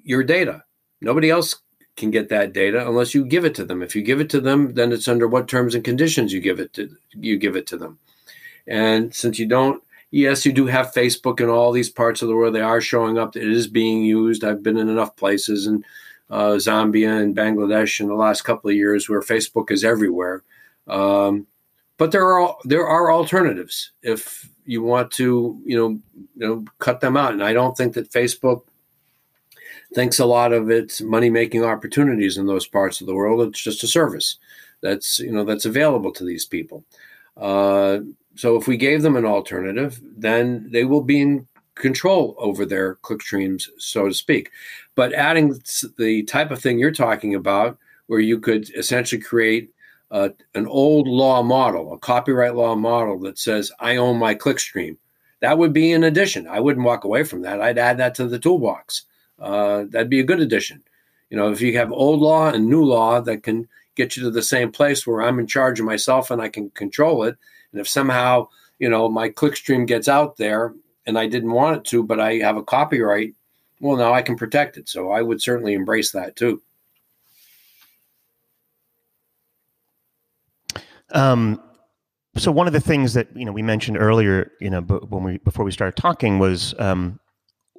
your 0.04 0.22
data. 0.22 0.64
Nobody 1.00 1.30
else 1.30 1.56
can 1.96 2.10
get 2.10 2.28
that 2.30 2.52
data 2.52 2.86
unless 2.86 3.14
you 3.14 3.24
give 3.24 3.44
it 3.44 3.54
to 3.54 3.64
them. 3.64 3.82
If 3.82 3.94
you 3.94 4.02
give 4.02 4.20
it 4.20 4.30
to 4.30 4.40
them, 4.40 4.74
then 4.74 4.92
it's 4.92 5.08
under 5.08 5.28
what 5.28 5.48
terms 5.48 5.74
and 5.74 5.84
conditions 5.84 6.32
you 6.32 6.40
give 6.40 6.60
it 6.60 6.72
to 6.74 6.96
you 7.12 7.36
give 7.38 7.56
it 7.56 7.66
to 7.68 7.76
them. 7.76 7.98
And 8.66 9.14
since 9.14 9.38
you 9.38 9.46
don't, 9.46 9.82
yes, 10.10 10.46
you 10.46 10.52
do 10.52 10.66
have 10.66 10.92
Facebook 10.92 11.40
in 11.40 11.48
all 11.48 11.72
these 11.72 11.90
parts 11.90 12.22
of 12.22 12.28
the 12.28 12.34
world. 12.34 12.54
They 12.54 12.60
are 12.60 12.80
showing 12.80 13.18
up. 13.18 13.36
It 13.36 13.50
is 13.50 13.66
being 13.66 14.04
used. 14.04 14.44
I've 14.44 14.62
been 14.62 14.78
in 14.78 14.88
enough 14.88 15.16
places 15.16 15.66
in 15.66 15.84
uh, 16.30 16.52
Zambia 16.52 17.20
and 17.20 17.36
Bangladesh 17.36 18.00
in 18.00 18.08
the 18.08 18.14
last 18.14 18.42
couple 18.42 18.70
of 18.70 18.76
years 18.76 19.08
where 19.08 19.20
Facebook 19.20 19.70
is 19.70 19.84
everywhere. 19.84 20.42
Um, 20.86 21.46
but 22.00 22.12
there 22.12 22.26
are 22.26 22.56
there 22.64 22.86
are 22.86 23.12
alternatives 23.12 23.92
if 24.02 24.48
you 24.64 24.82
want 24.82 25.10
to 25.10 25.60
you 25.66 25.76
know 25.76 25.90
you 26.34 26.46
know 26.48 26.64
cut 26.78 27.00
them 27.00 27.14
out. 27.14 27.34
And 27.34 27.44
i 27.44 27.52
don't 27.52 27.76
think 27.76 27.92
that 27.92 28.10
facebook 28.10 28.62
thinks 29.94 30.18
a 30.18 30.24
lot 30.24 30.52
of 30.54 30.70
its 30.70 31.02
money 31.02 31.28
making 31.28 31.62
opportunities 31.62 32.38
in 32.38 32.46
those 32.46 32.66
parts 32.66 33.00
of 33.00 33.06
the 33.06 33.14
world. 33.14 33.46
It's 33.46 33.62
just 33.62 33.82
a 33.82 33.86
service 33.86 34.38
that's 34.80 35.18
you 35.20 35.30
know 35.30 35.44
that's 35.44 35.66
available 35.66 36.10
to 36.12 36.24
these 36.24 36.46
people. 36.46 36.84
Uh, 37.36 37.98
so 38.34 38.56
if 38.56 38.66
we 38.66 38.78
gave 38.78 39.02
them 39.02 39.16
an 39.16 39.26
alternative 39.26 40.00
then 40.16 40.68
they 40.72 40.84
will 40.84 41.02
be 41.02 41.20
in 41.20 41.46
control 41.74 42.34
over 42.38 42.64
their 42.64 42.94
click 43.06 43.20
streams 43.20 43.68
so 43.76 44.08
to 44.08 44.14
speak. 44.14 44.50
But 44.94 45.12
adding 45.12 45.60
the 45.98 46.22
type 46.22 46.50
of 46.50 46.62
thing 46.62 46.78
you're 46.78 47.02
talking 47.06 47.34
about 47.34 47.76
where 48.06 48.20
you 48.20 48.40
could 48.40 48.70
essentially 48.74 49.20
create 49.20 49.70
uh, 50.10 50.30
an 50.54 50.66
old 50.66 51.06
law 51.06 51.42
model, 51.42 51.92
a 51.92 51.98
copyright 51.98 52.54
law 52.54 52.74
model 52.74 53.18
that 53.20 53.38
says 53.38 53.70
I 53.78 53.96
own 53.96 54.18
my 54.18 54.34
clickstream. 54.34 54.96
That 55.40 55.58
would 55.58 55.72
be 55.72 55.92
an 55.92 56.04
addition. 56.04 56.46
I 56.46 56.60
wouldn't 56.60 56.84
walk 56.84 57.04
away 57.04 57.24
from 57.24 57.42
that. 57.42 57.60
I'd 57.60 57.78
add 57.78 57.98
that 57.98 58.14
to 58.16 58.26
the 58.26 58.38
toolbox. 58.38 59.02
Uh, 59.38 59.84
that'd 59.88 60.10
be 60.10 60.20
a 60.20 60.24
good 60.24 60.40
addition. 60.40 60.82
You 61.30 61.36
know, 61.36 61.50
if 61.50 61.60
you 61.60 61.76
have 61.78 61.92
old 61.92 62.20
law 62.20 62.50
and 62.50 62.68
new 62.68 62.84
law 62.84 63.20
that 63.20 63.42
can 63.42 63.68
get 63.94 64.16
you 64.16 64.22
to 64.24 64.30
the 64.30 64.42
same 64.42 64.72
place 64.72 65.06
where 65.06 65.22
I'm 65.22 65.38
in 65.38 65.46
charge 65.46 65.80
of 65.80 65.86
myself 65.86 66.30
and 66.30 66.42
I 66.42 66.48
can 66.48 66.70
control 66.70 67.24
it, 67.24 67.36
and 67.72 67.80
if 67.80 67.88
somehow 67.88 68.48
you 68.78 68.90
know 68.90 69.08
my 69.08 69.30
clickstream 69.30 69.86
gets 69.86 70.08
out 70.08 70.36
there 70.36 70.74
and 71.06 71.18
I 71.18 71.26
didn't 71.26 71.52
want 71.52 71.78
it 71.78 71.84
to, 71.90 72.02
but 72.02 72.20
I 72.20 72.34
have 72.34 72.56
a 72.56 72.62
copyright, 72.62 73.34
well, 73.80 73.96
now 73.96 74.12
I 74.12 74.22
can 74.22 74.36
protect 74.36 74.76
it. 74.76 74.88
So 74.88 75.10
I 75.10 75.22
would 75.22 75.40
certainly 75.40 75.74
embrace 75.74 76.10
that 76.12 76.36
too. 76.36 76.60
Um, 81.12 81.60
so 82.36 82.52
one 82.52 82.66
of 82.66 82.72
the 82.72 82.80
things 82.80 83.14
that 83.14 83.28
you 83.34 83.44
know 83.44 83.52
we 83.52 83.62
mentioned 83.62 83.98
earlier, 83.98 84.52
you 84.60 84.70
know, 84.70 84.80
when 84.80 85.24
we 85.24 85.38
before 85.38 85.64
we 85.64 85.72
started 85.72 86.00
talking 86.00 86.38
was 86.38 86.74
um, 86.78 87.18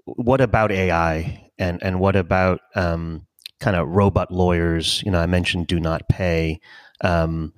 what 0.05 0.41
about 0.41 0.71
AI 0.71 1.49
and 1.57 1.81
and 1.81 1.99
what 1.99 2.15
about 2.15 2.59
um, 2.75 3.25
kind 3.59 3.75
of 3.77 3.87
robot 3.87 4.31
lawyers? 4.31 5.01
You 5.05 5.11
know, 5.11 5.19
I 5.19 5.25
mentioned 5.25 5.67
do 5.67 5.79
not 5.79 6.07
pay. 6.09 6.59
Um, 7.01 7.53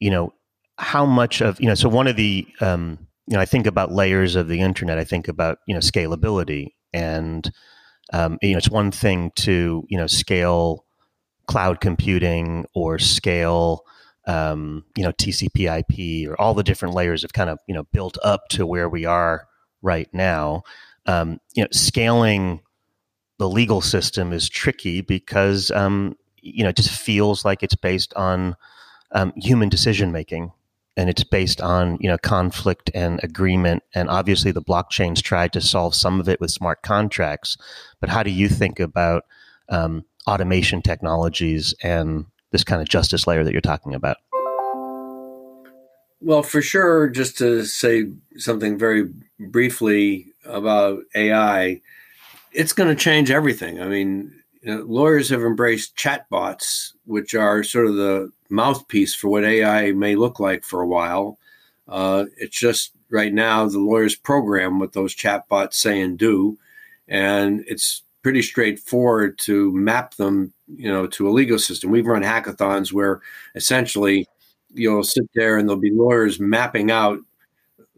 you 0.00 0.10
know, 0.10 0.32
how 0.78 1.04
much 1.04 1.40
of 1.40 1.60
you 1.60 1.66
know? 1.66 1.74
So 1.74 1.88
one 1.88 2.06
of 2.06 2.16
the 2.16 2.46
um, 2.60 3.06
you 3.26 3.34
know, 3.36 3.40
I 3.40 3.44
think 3.44 3.66
about 3.66 3.92
layers 3.92 4.34
of 4.34 4.48
the 4.48 4.60
internet. 4.60 4.98
I 4.98 5.04
think 5.04 5.28
about 5.28 5.58
you 5.66 5.74
know 5.74 5.80
scalability, 5.80 6.68
and 6.92 7.50
um, 8.12 8.38
you 8.40 8.52
know, 8.52 8.58
it's 8.58 8.70
one 8.70 8.90
thing 8.90 9.30
to 9.36 9.84
you 9.88 9.98
know 9.98 10.06
scale 10.06 10.86
cloud 11.46 11.80
computing 11.80 12.66
or 12.74 12.98
scale 12.98 13.84
um, 14.28 14.84
you 14.94 15.02
know, 15.02 15.12
TCP/IP 15.12 16.28
or 16.30 16.40
all 16.40 16.54
the 16.54 16.62
different 16.62 16.94
layers 16.94 17.22
have 17.22 17.32
kind 17.32 17.50
of 17.50 17.58
you 17.66 17.74
know 17.74 17.84
built 17.92 18.16
up 18.22 18.48
to 18.50 18.66
where 18.66 18.88
we 18.88 19.04
are 19.04 19.48
right 19.82 20.08
now. 20.12 20.62
Um, 21.06 21.40
you 21.54 21.62
know, 21.62 21.68
scaling 21.72 22.60
the 23.38 23.48
legal 23.48 23.80
system 23.80 24.32
is 24.32 24.48
tricky 24.48 25.00
because 25.00 25.70
um, 25.70 26.16
you 26.42 26.62
know 26.62 26.68
it 26.68 26.76
just 26.76 26.90
feels 26.90 27.44
like 27.44 27.62
it's 27.62 27.74
based 27.74 28.12
on 28.14 28.54
um, 29.12 29.32
human 29.36 29.68
decision 29.68 30.12
making 30.12 30.52
and 30.96 31.08
it's 31.08 31.24
based 31.24 31.60
on 31.62 31.96
you 32.00 32.08
know 32.08 32.18
conflict 32.18 32.90
and 32.94 33.20
agreement 33.22 33.82
and 33.94 34.10
obviously 34.10 34.50
the 34.50 34.60
blockchains 34.60 35.22
tried 35.22 35.52
to 35.52 35.60
solve 35.60 35.94
some 35.94 36.20
of 36.20 36.28
it 36.28 36.40
with 36.40 36.50
smart 36.50 36.82
contracts 36.82 37.56
but 38.00 38.10
how 38.10 38.22
do 38.22 38.30
you 38.30 38.48
think 38.48 38.78
about 38.78 39.24
um, 39.70 40.04
automation 40.26 40.82
technologies 40.82 41.74
and 41.82 42.26
this 42.50 42.64
kind 42.64 42.80
of 42.80 42.88
justice 42.88 43.26
layer 43.26 43.44
that 43.44 43.52
you're 43.52 43.60
talking 43.60 43.94
about? 43.94 44.16
Well, 46.20 46.42
for 46.42 46.60
sure, 46.60 47.08
just 47.08 47.38
to 47.38 47.64
say 47.64 48.10
something 48.36 48.76
very 48.76 49.08
briefly 49.38 50.32
about 50.44 51.00
AI, 51.14 51.80
it's 52.52 52.72
going 52.72 52.88
to 52.88 53.00
change 53.00 53.30
everything. 53.30 53.80
I 53.80 53.86
mean, 53.86 54.34
you 54.62 54.74
know, 54.74 54.82
lawyers 54.82 55.28
have 55.28 55.42
embraced 55.42 55.96
chatbots, 55.96 56.92
which 57.04 57.34
are 57.34 57.62
sort 57.62 57.86
of 57.86 57.94
the 57.94 58.32
mouthpiece 58.50 59.14
for 59.14 59.28
what 59.28 59.44
AI 59.44 59.92
may 59.92 60.16
look 60.16 60.40
like 60.40 60.64
for 60.64 60.80
a 60.80 60.86
while. 60.86 61.38
Uh, 61.86 62.26
it's 62.36 62.58
just 62.58 62.92
right 63.10 63.32
now 63.32 63.66
the 63.66 63.78
lawyers 63.78 64.14
program 64.14 64.78
what 64.78 64.92
those 64.92 65.14
chatbots 65.14 65.74
say 65.74 66.00
and 66.00 66.18
do, 66.18 66.58
and 67.06 67.64
it's 67.66 68.02
pretty 68.22 68.42
straightforward 68.42 69.38
to 69.38 69.72
map 69.72 70.14
them, 70.14 70.52
you 70.76 70.90
know, 70.90 71.06
to 71.06 71.28
a 71.28 71.30
legal 71.30 71.58
system. 71.58 71.90
We've 71.90 72.06
run 72.06 72.22
hackathons 72.22 72.92
where 72.92 73.20
essentially 73.54 74.26
you'll 74.74 75.04
sit 75.04 75.28
there 75.34 75.56
and 75.56 75.68
there'll 75.68 75.80
be 75.80 75.92
lawyers 75.92 76.38
mapping 76.40 76.90
out, 76.90 77.18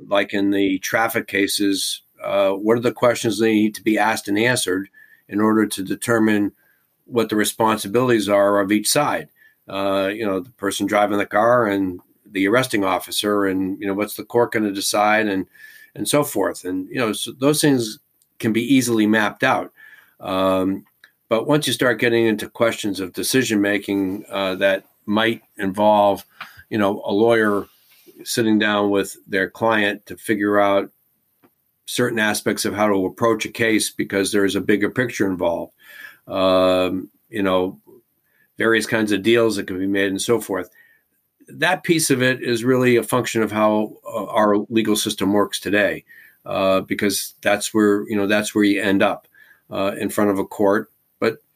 like 0.06 0.33
in 0.35 0.50
the 0.50 0.78
traffic 0.78 1.26
cases, 1.26 2.02
uh, 2.22 2.52
what 2.52 2.76
are 2.76 2.83
the 2.83 2.92
questions 2.92 3.38
they 3.38 3.52
need 3.54 3.74
to 3.74 3.83
be 3.83 3.98
asked 3.98 4.28
and 4.28 4.38
answered 4.38 4.88
in 5.28 5.40
order 5.40 5.66
to 5.66 5.83
determine 5.83 6.52
what 7.06 7.28
the 7.28 7.37
responsibilities 7.37 8.28
are 8.28 8.61
of 8.61 8.72
each 8.72 8.88
side. 8.88 9.28
Uh, 9.68 10.11
you 10.12 10.24
know, 10.24 10.40
the 10.40 10.50
person 10.52 10.87
driving 10.87 11.18
the 11.18 11.26
car 11.26 11.66
and 11.66 12.00
the 12.26 12.46
arresting 12.46 12.85
officer, 12.85 13.46
and 13.46 13.80
you 13.80 13.87
know, 13.87 13.94
what's 13.94 14.16
the 14.16 14.24
court 14.24 14.52
going 14.52 14.64
to 14.64 14.72
decide, 14.72 15.26
and 15.28 15.46
and 15.94 16.09
so 16.09 16.24
forth. 16.24 16.64
And 16.64 16.88
you 16.88 16.96
know, 16.96 17.12
so 17.12 17.33
those 17.33 17.61
things 17.61 17.98
can 18.38 18.52
be 18.52 18.62
easily 18.62 19.06
mapped 19.06 19.44
out. 19.44 19.72
Um, 20.20 20.85
but 21.30 21.46
once 21.46 21.66
you 21.68 21.72
start 21.72 22.00
getting 22.00 22.26
into 22.26 22.50
questions 22.50 22.98
of 22.98 23.12
decision 23.12 23.60
making 23.60 24.24
uh, 24.28 24.56
that 24.56 24.84
might 25.06 25.42
involve, 25.56 26.26
you 26.68 26.76
know, 26.76 27.00
a 27.06 27.12
lawyer 27.12 27.66
sitting 28.24 28.58
down 28.58 28.90
with 28.90 29.16
their 29.28 29.48
client 29.48 30.04
to 30.06 30.16
figure 30.16 30.60
out 30.60 30.90
certain 31.86 32.18
aspects 32.18 32.64
of 32.64 32.74
how 32.74 32.88
to 32.88 33.06
approach 33.06 33.44
a 33.46 33.48
case 33.48 33.90
because 33.90 34.32
there's 34.32 34.56
a 34.56 34.60
bigger 34.60 34.90
picture 34.90 35.26
involved. 35.26 35.72
Um, 36.26 37.08
you 37.28 37.44
know, 37.44 37.80
various 38.58 38.86
kinds 38.86 39.12
of 39.12 39.22
deals 39.22 39.54
that 39.54 39.68
can 39.68 39.78
be 39.78 39.86
made 39.86 40.10
and 40.10 40.20
so 40.20 40.40
forth. 40.40 40.68
That 41.46 41.84
piece 41.84 42.10
of 42.10 42.22
it 42.22 42.42
is 42.42 42.64
really 42.64 42.96
a 42.96 43.04
function 43.04 43.42
of 43.42 43.52
how 43.52 43.96
uh, 44.04 44.26
our 44.26 44.58
legal 44.68 44.96
system 44.96 45.32
works 45.32 45.60
today, 45.60 46.04
uh, 46.44 46.80
because 46.80 47.34
that's 47.40 47.72
where 47.72 48.08
you 48.08 48.16
know 48.16 48.26
that's 48.26 48.52
where 48.52 48.64
you 48.64 48.82
end 48.82 49.02
up 49.02 49.28
uh, 49.70 49.94
in 49.96 50.10
front 50.10 50.30
of 50.30 50.38
a 50.40 50.44
court. 50.44 50.90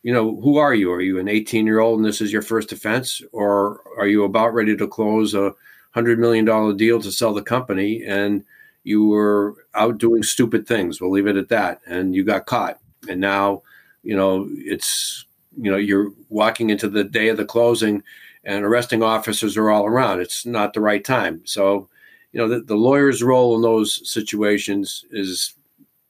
You 0.05 0.13
know, 0.13 0.39
who 0.41 0.59
are 0.59 0.75
you? 0.75 0.93
Are 0.93 1.01
you 1.01 1.19
an 1.19 1.29
18 1.29 1.67
year 1.67 1.81
old 1.81 1.99
and 1.99 2.07
this 2.07 2.21
is 2.21 2.33
your 2.33 2.43
first 2.43 2.71
offense, 2.71 3.21
or 3.33 3.81
are 3.99 4.07
you 4.07 4.23
about 4.23 4.55
ready 4.55 4.77
to 4.77 4.87
close 4.87 5.35
a 5.35 5.53
hundred 5.91 6.19
million 6.19 6.45
dollar 6.45 6.75
deal 6.75 7.01
to 7.01 7.11
sell 7.11 7.33
the 7.33 7.43
company 7.43 8.05
and 8.05 8.45
you 8.85 9.07
were 9.07 9.67
out 9.75 9.99
doing 9.99 10.23
stupid 10.23 10.67
things. 10.67 11.01
We'll 11.01 11.11
leave 11.11 11.27
it 11.27 11.37
at 11.37 11.49
that. 11.49 11.81
And 11.87 12.15
you 12.15 12.23
got 12.23 12.47
caught. 12.47 12.79
And 13.09 13.21
now, 13.21 13.63
you 14.03 14.15
know, 14.15 14.47
it's, 14.51 15.25
you 15.57 15.71
know, 15.71 15.79
you're 15.79 16.13
walking 16.29 16.71
into 16.71 16.89
the 16.89 17.05
day 17.05 17.29
of 17.29 17.39
the 17.39 17.47
closing 17.47 18.03
and 18.45 18.65
arresting 18.65 19.03
officers 19.03 19.57
are 19.57 19.71
all 19.71 19.87
around. 19.87 20.21
It's 20.21 20.45
not 20.45 20.75
the 20.75 20.81
right 20.81 21.03
time. 21.03 21.41
So, 21.45 21.89
you 22.33 22.39
know, 22.39 22.49
the, 22.49 22.61
the 22.61 22.77
lawyer's 22.77 23.23
role 23.23 23.57
in 23.57 23.63
those 23.63 24.09
situations 24.09 25.05
is 25.11 25.55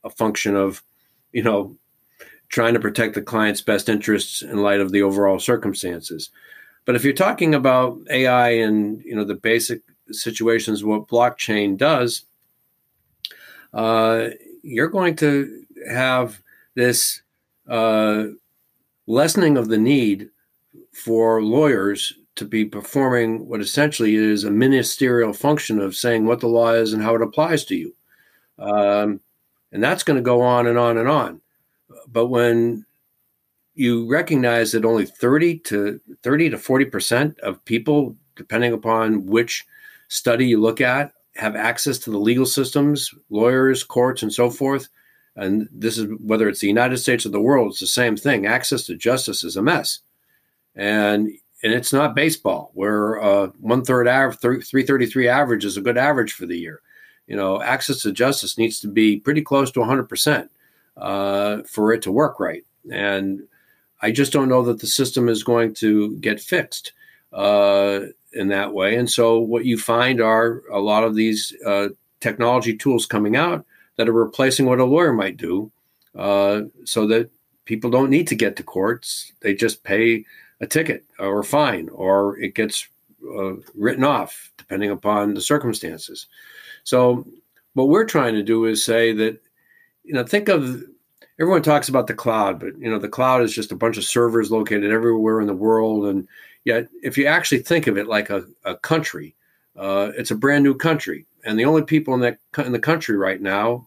a 0.03 0.11
function 0.11 0.57
of, 0.57 0.83
you 1.33 1.45
know, 1.45 1.77
trying 2.55 2.73
to 2.73 2.79
protect 2.79 3.17
the 3.17 3.21
client's 3.21 3.61
best 3.61 3.89
interests 3.89 4.41
in 4.41 4.59
light 4.59 4.79
of 4.79 4.93
the 4.93 5.03
overall 5.03 5.41
circumstances. 5.41 6.31
But 6.85 6.95
if 6.95 7.03
you're 7.03 7.13
talking 7.13 7.53
about 7.53 7.99
AI 8.11 8.51
and, 8.51 9.03
you 9.03 9.17
know, 9.17 9.25
the 9.25 9.35
basic 9.35 9.83
situations, 10.13 10.85
what 10.85 11.09
blockchain 11.09 11.77
does, 11.77 12.23
uh, 13.73 14.29
you're 14.63 14.89
going 14.89 15.17
to 15.17 15.65
have 15.91 16.41
this 16.77 17.23
uh, 17.69 18.27
lessening 19.09 19.57
of 19.57 19.67
the 19.67 19.79
need 19.79 20.31
for 20.93 21.43
lawyers 21.43 22.13
to 22.37 22.45
be 22.45 22.65
performing 22.65 23.49
what 23.49 23.61
essentially 23.61 24.15
is 24.15 24.45
a 24.45 24.51
ministerial 24.53 25.33
function 25.33 25.81
of 25.81 25.97
saying 25.97 26.25
what 26.25 26.39
the 26.39 26.47
law 26.47 26.71
is 26.71 26.93
and 26.93 27.03
how 27.03 27.17
it 27.17 27.23
applies 27.23 27.65
to 27.65 27.75
you. 27.75 27.93
Um, 28.61 29.21
and 29.73 29.83
that's 29.83 30.05
going 30.05 30.19
to 30.19 30.23
go 30.23 30.41
on 30.41 30.69
and 30.69 30.79
on 30.79 30.99
and 30.99 31.09
on. 31.09 31.41
But 32.11 32.27
when 32.27 32.85
you 33.75 34.07
recognize 34.07 34.73
that 34.73 34.85
only 34.85 35.07
30 35.07 35.59
to 35.61 36.01
30 36.23 36.51
to 36.51 36.57
40% 36.57 37.39
of 37.41 37.65
people, 37.65 38.17
depending 38.37 38.73
upon 38.73 39.27
which 39.27 39.67
study 40.09 40.47
you 40.47 40.61
look 40.61 40.81
at, 40.81 41.13
have 41.37 41.57
access 41.57 41.99
to 41.99 42.11
the 42.11 42.19
legal 42.19 42.47
systems, 42.47 43.13
lawyers, 43.31 43.83
courts, 43.83 44.23
and 44.23 44.33
so 44.33 44.51
forth. 44.51 44.89
And 45.37 45.69
this 45.73 45.99
is 45.99 46.07
whether 46.21 46.49
it's 46.49 46.61
the 46.61 46.69
United 46.69 46.99
States 46.99 47.27
or 47.27 47.31
the 47.31 47.41
world, 47.41 47.73
it's 47.73 47.81
the 47.81 47.87
same 47.89 48.17
thing. 48.17 48.47
Access 48.47 48.87
to 48.87 48.95
justice 48.95 49.43
is 49.43 49.57
a 49.57 49.63
mess. 49.63 49.99
And 50.77 51.31
and 51.63 51.73
it's 51.73 51.93
not 51.93 52.15
baseball 52.15 52.71
where 52.75 53.23
uh, 53.23 53.47
one 53.59 53.85
third 53.85 54.07
average, 54.07 54.39
333 54.39 55.29
average 55.29 55.65
is 55.65 55.79
a 55.79 55.81
good 55.81 55.97
average 55.97 56.35
for 56.35 56.45
the 56.45 56.59
year. 56.59 56.83
You 57.27 57.37
know, 57.37 57.63
access 57.63 58.03
to 58.03 58.13
justice 58.13 58.59
needs 58.59 58.81
to 58.81 58.89
be 58.89 59.19
pretty 59.19 59.41
close 59.41 59.71
to 59.73 59.81
100% 59.81 60.49
uh, 60.97 61.63
for 61.63 61.93
it 61.93 62.03
to 62.03 62.13
work 62.13 62.41
right. 62.41 62.65
And 62.91 63.43
I 64.03 64.11
just 64.11 64.33
don't 64.33 64.49
know 64.49 64.63
that 64.63 64.81
the 64.81 64.87
system 64.87 65.29
is 65.29 65.43
going 65.43 65.75
to 65.75 66.17
get 66.17 66.41
fixed. 66.41 66.93
Uh, 67.33 68.07
in 68.35 68.49
that 68.49 68.73
way. 68.73 68.97
And 68.97 69.11
so 69.11 69.39
what 69.39 69.65
you 69.65 69.79
find 69.79 70.21
are 70.21 70.63
a 70.71 70.79
lot 70.79 71.05
of 71.05 71.15
these 71.15 71.55
uh, 71.65 71.89
technology 72.21 72.77
tools 72.77 73.07
coming 73.07 73.37
out 73.37 73.65
that 73.97 74.09
are 74.09 74.13
replacing 74.13 74.67
what 74.67 74.81
a 74.81 74.85
lawyer 74.85 75.13
might 75.13 75.37
do, 75.37 75.71
uh, 76.17 76.63
so 76.85 77.07
that 77.07 77.31
people 77.65 77.91
don't 77.91 78.11
need 78.11 78.27
to 78.29 78.35
get 78.35 78.57
to 78.57 78.63
courts. 78.63 79.33
They 79.41 79.55
just 79.55 79.85
pay 79.85 80.25
a 80.61 80.67
ticket 80.67 81.05
or 81.19 81.41
a 81.41 81.45
fine, 81.45 81.89
or 81.91 82.39
it 82.39 82.55
gets 82.55 82.89
uh, 83.25 83.55
written 83.75 84.05
off 84.05 84.51
depending 84.57 84.91
upon 84.91 85.35
the 85.35 85.41
circumstances. 85.41 86.27
So 86.83 87.27
what 87.75 87.89
we're 87.89 88.05
trying 88.05 88.35
to 88.35 88.43
do 88.43 88.67
is 88.67 88.85
say 88.85 89.13
that 89.13 89.41
you 90.05 90.15
know 90.15 90.25
think 90.25 90.49
of 90.49 90.83
everyone 91.41 91.63
talks 91.63 91.89
about 91.89 92.07
the 92.07 92.15
cloud, 92.15 92.61
but 92.61 92.79
you 92.79 92.91
know 92.91 92.99
the 92.99 93.09
cloud 93.09 93.43
is 93.43 93.55
just 93.55 93.73
a 93.73 93.77
bunch 93.77 93.97
of 93.97 94.05
servers 94.05 94.51
located 94.51 94.93
everywhere 94.93 95.41
in 95.41 95.47
the 95.47 95.55
world 95.55 96.07
and 96.07 96.29
Yet, 96.65 96.89
if 97.03 97.19
you 97.19 97.27
actually 97.27 97.59
think 97.59 97.87
of 97.87 97.99
it 97.99 98.07
like 98.07 98.31
a, 98.31 98.45
a 98.65 98.77
country, 98.77 99.37
uh, 99.77 100.13
it's 100.17 100.31
a 100.31 100.37
brand 100.37 100.65
new 100.65 100.75
country, 100.75 101.27
and 101.45 101.59
the 101.59 101.67
only 101.67 101.83
people 101.83 102.15
in 102.15 102.21
that 102.21 102.39
in 102.59 102.73
the 102.73 102.79
country 102.79 103.17
right 103.17 103.41
now 103.41 103.87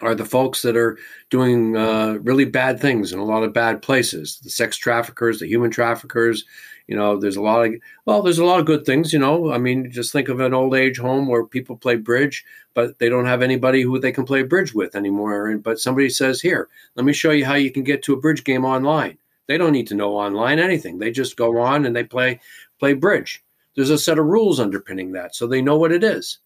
are 0.00 0.14
the 0.14 0.24
folks 0.24 0.62
that 0.62 0.76
are 0.76 0.98
doing 1.30 1.76
uh, 1.76 2.14
really 2.22 2.46
bad 2.46 2.80
things 2.80 3.12
in 3.12 3.18
a 3.18 3.24
lot 3.24 3.42
of 3.42 3.52
bad 3.52 3.82
places. 3.82 4.40
The 4.42 4.50
sex 4.50 4.76
traffickers, 4.76 5.40
the 5.40 5.46
human 5.46 5.70
traffickers. 5.70 6.44
You 6.86 6.96
know, 6.96 7.16
there's 7.16 7.36
a 7.36 7.42
lot 7.42 7.66
of 7.66 7.74
well, 8.04 8.22
there's 8.22 8.38
a 8.38 8.44
lot 8.44 8.60
of 8.60 8.66
good 8.66 8.84
things. 8.84 9.12
You 9.12 9.18
know, 9.18 9.52
I 9.52 9.58
mean, 9.58 9.90
just 9.90 10.12
think 10.12 10.28
of 10.28 10.40
an 10.40 10.52
old 10.52 10.74
age 10.74 10.98
home 10.98 11.26
where 11.26 11.44
people 11.46 11.76
play 11.76 11.96
bridge, 11.96 12.44
but 12.74 12.98
they 12.98 13.08
don't 13.08 13.26
have 13.26 13.42
anybody 13.42 13.82
who 13.82 13.98
they 13.98 14.12
can 14.12 14.24
play 14.24 14.42
bridge 14.42 14.74
with 14.74 14.94
anymore. 14.94 15.56
But 15.58 15.80
somebody 15.80 16.10
says, 16.10 16.40
"Here, 16.40 16.68
let 16.96 17.06
me 17.06 17.12
show 17.12 17.30
you 17.30 17.46
how 17.46 17.54
you 17.54 17.70
can 17.70 17.84
get 17.84 18.02
to 18.04 18.12
a 18.12 18.20
bridge 18.20 18.44
game 18.44 18.64
online." 18.64 19.18
They 19.46 19.58
don't 19.58 19.72
need 19.72 19.86
to 19.88 19.94
know 19.94 20.16
online 20.16 20.58
anything. 20.58 20.98
They 20.98 21.10
just 21.10 21.36
go 21.36 21.58
on 21.58 21.86
and 21.86 21.94
they 21.96 22.04
play 22.04 22.40
play 22.78 22.94
bridge. 22.94 23.42
There's 23.74 23.90
a 23.90 23.98
set 23.98 24.18
of 24.18 24.26
rules 24.26 24.60
underpinning 24.60 25.12
that, 25.12 25.34
so 25.34 25.46
they 25.46 25.62
know 25.62 25.78
what 25.78 25.92
it 25.92 26.04
is. 26.04 26.38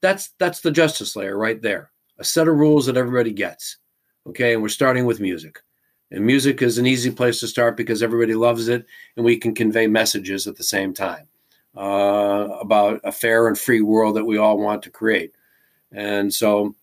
That's 0.00 0.30
that's 0.38 0.60
the 0.60 0.70
justice 0.70 1.16
layer 1.16 1.36
right 1.36 1.60
there. 1.60 1.90
A 2.18 2.24
set 2.24 2.48
of 2.48 2.56
rules 2.56 2.86
that 2.86 2.96
everybody 2.96 3.32
gets. 3.32 3.78
Okay, 4.26 4.52
and 4.52 4.62
we're 4.62 4.68
starting 4.68 5.06
with 5.06 5.20
music. 5.20 5.60
And 6.10 6.24
music 6.24 6.62
is 6.62 6.78
an 6.78 6.86
easy 6.86 7.10
place 7.10 7.40
to 7.40 7.46
start 7.46 7.76
because 7.76 8.02
everybody 8.02 8.34
loves 8.34 8.68
it, 8.68 8.86
and 9.16 9.24
we 9.24 9.36
can 9.36 9.54
convey 9.54 9.86
messages 9.86 10.46
at 10.46 10.56
the 10.56 10.64
same 10.64 10.94
time 10.94 11.28
uh, 11.76 12.48
about 12.60 13.00
a 13.04 13.12
fair 13.12 13.46
and 13.46 13.58
free 13.58 13.82
world 13.82 14.16
that 14.16 14.24
we 14.24 14.38
all 14.38 14.58
want 14.58 14.82
to 14.84 14.90
create. 14.90 15.32
And 15.92 16.32
so, 16.32 16.74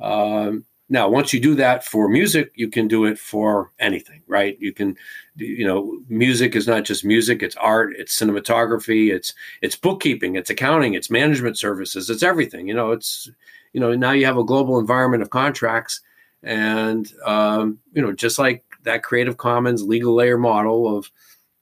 um, 0.00 0.64
now, 0.90 1.08
once 1.08 1.32
you 1.32 1.40
do 1.40 1.54
that 1.54 1.82
for 1.82 2.08
music, 2.08 2.52
you 2.54 2.68
can 2.68 2.88
do 2.88 3.06
it 3.06 3.18
for 3.18 3.72
anything, 3.78 4.22
right? 4.26 4.56
You 4.60 4.72
can, 4.72 4.96
you 5.34 5.66
know, 5.66 5.98
music 6.08 6.54
is 6.54 6.68
not 6.68 6.84
just 6.84 7.06
music; 7.06 7.42
it's 7.42 7.56
art, 7.56 7.94
it's 7.96 8.18
cinematography, 8.18 9.10
it's 9.10 9.32
it's 9.62 9.76
bookkeeping, 9.76 10.36
it's 10.36 10.50
accounting, 10.50 10.92
it's 10.92 11.10
management 11.10 11.58
services, 11.58 12.10
it's 12.10 12.22
everything. 12.22 12.68
You 12.68 12.74
know, 12.74 12.92
it's 12.92 13.30
you 13.72 13.80
know 13.80 13.94
now 13.94 14.12
you 14.12 14.26
have 14.26 14.36
a 14.36 14.44
global 14.44 14.78
environment 14.78 15.22
of 15.22 15.30
contracts, 15.30 16.02
and 16.42 17.10
um, 17.24 17.78
you 17.94 18.02
know, 18.02 18.12
just 18.12 18.38
like 18.38 18.62
that 18.84 19.02
Creative 19.02 19.36
Commons 19.36 19.82
legal 19.82 20.14
layer 20.14 20.38
model 20.38 20.96
of 20.96 21.10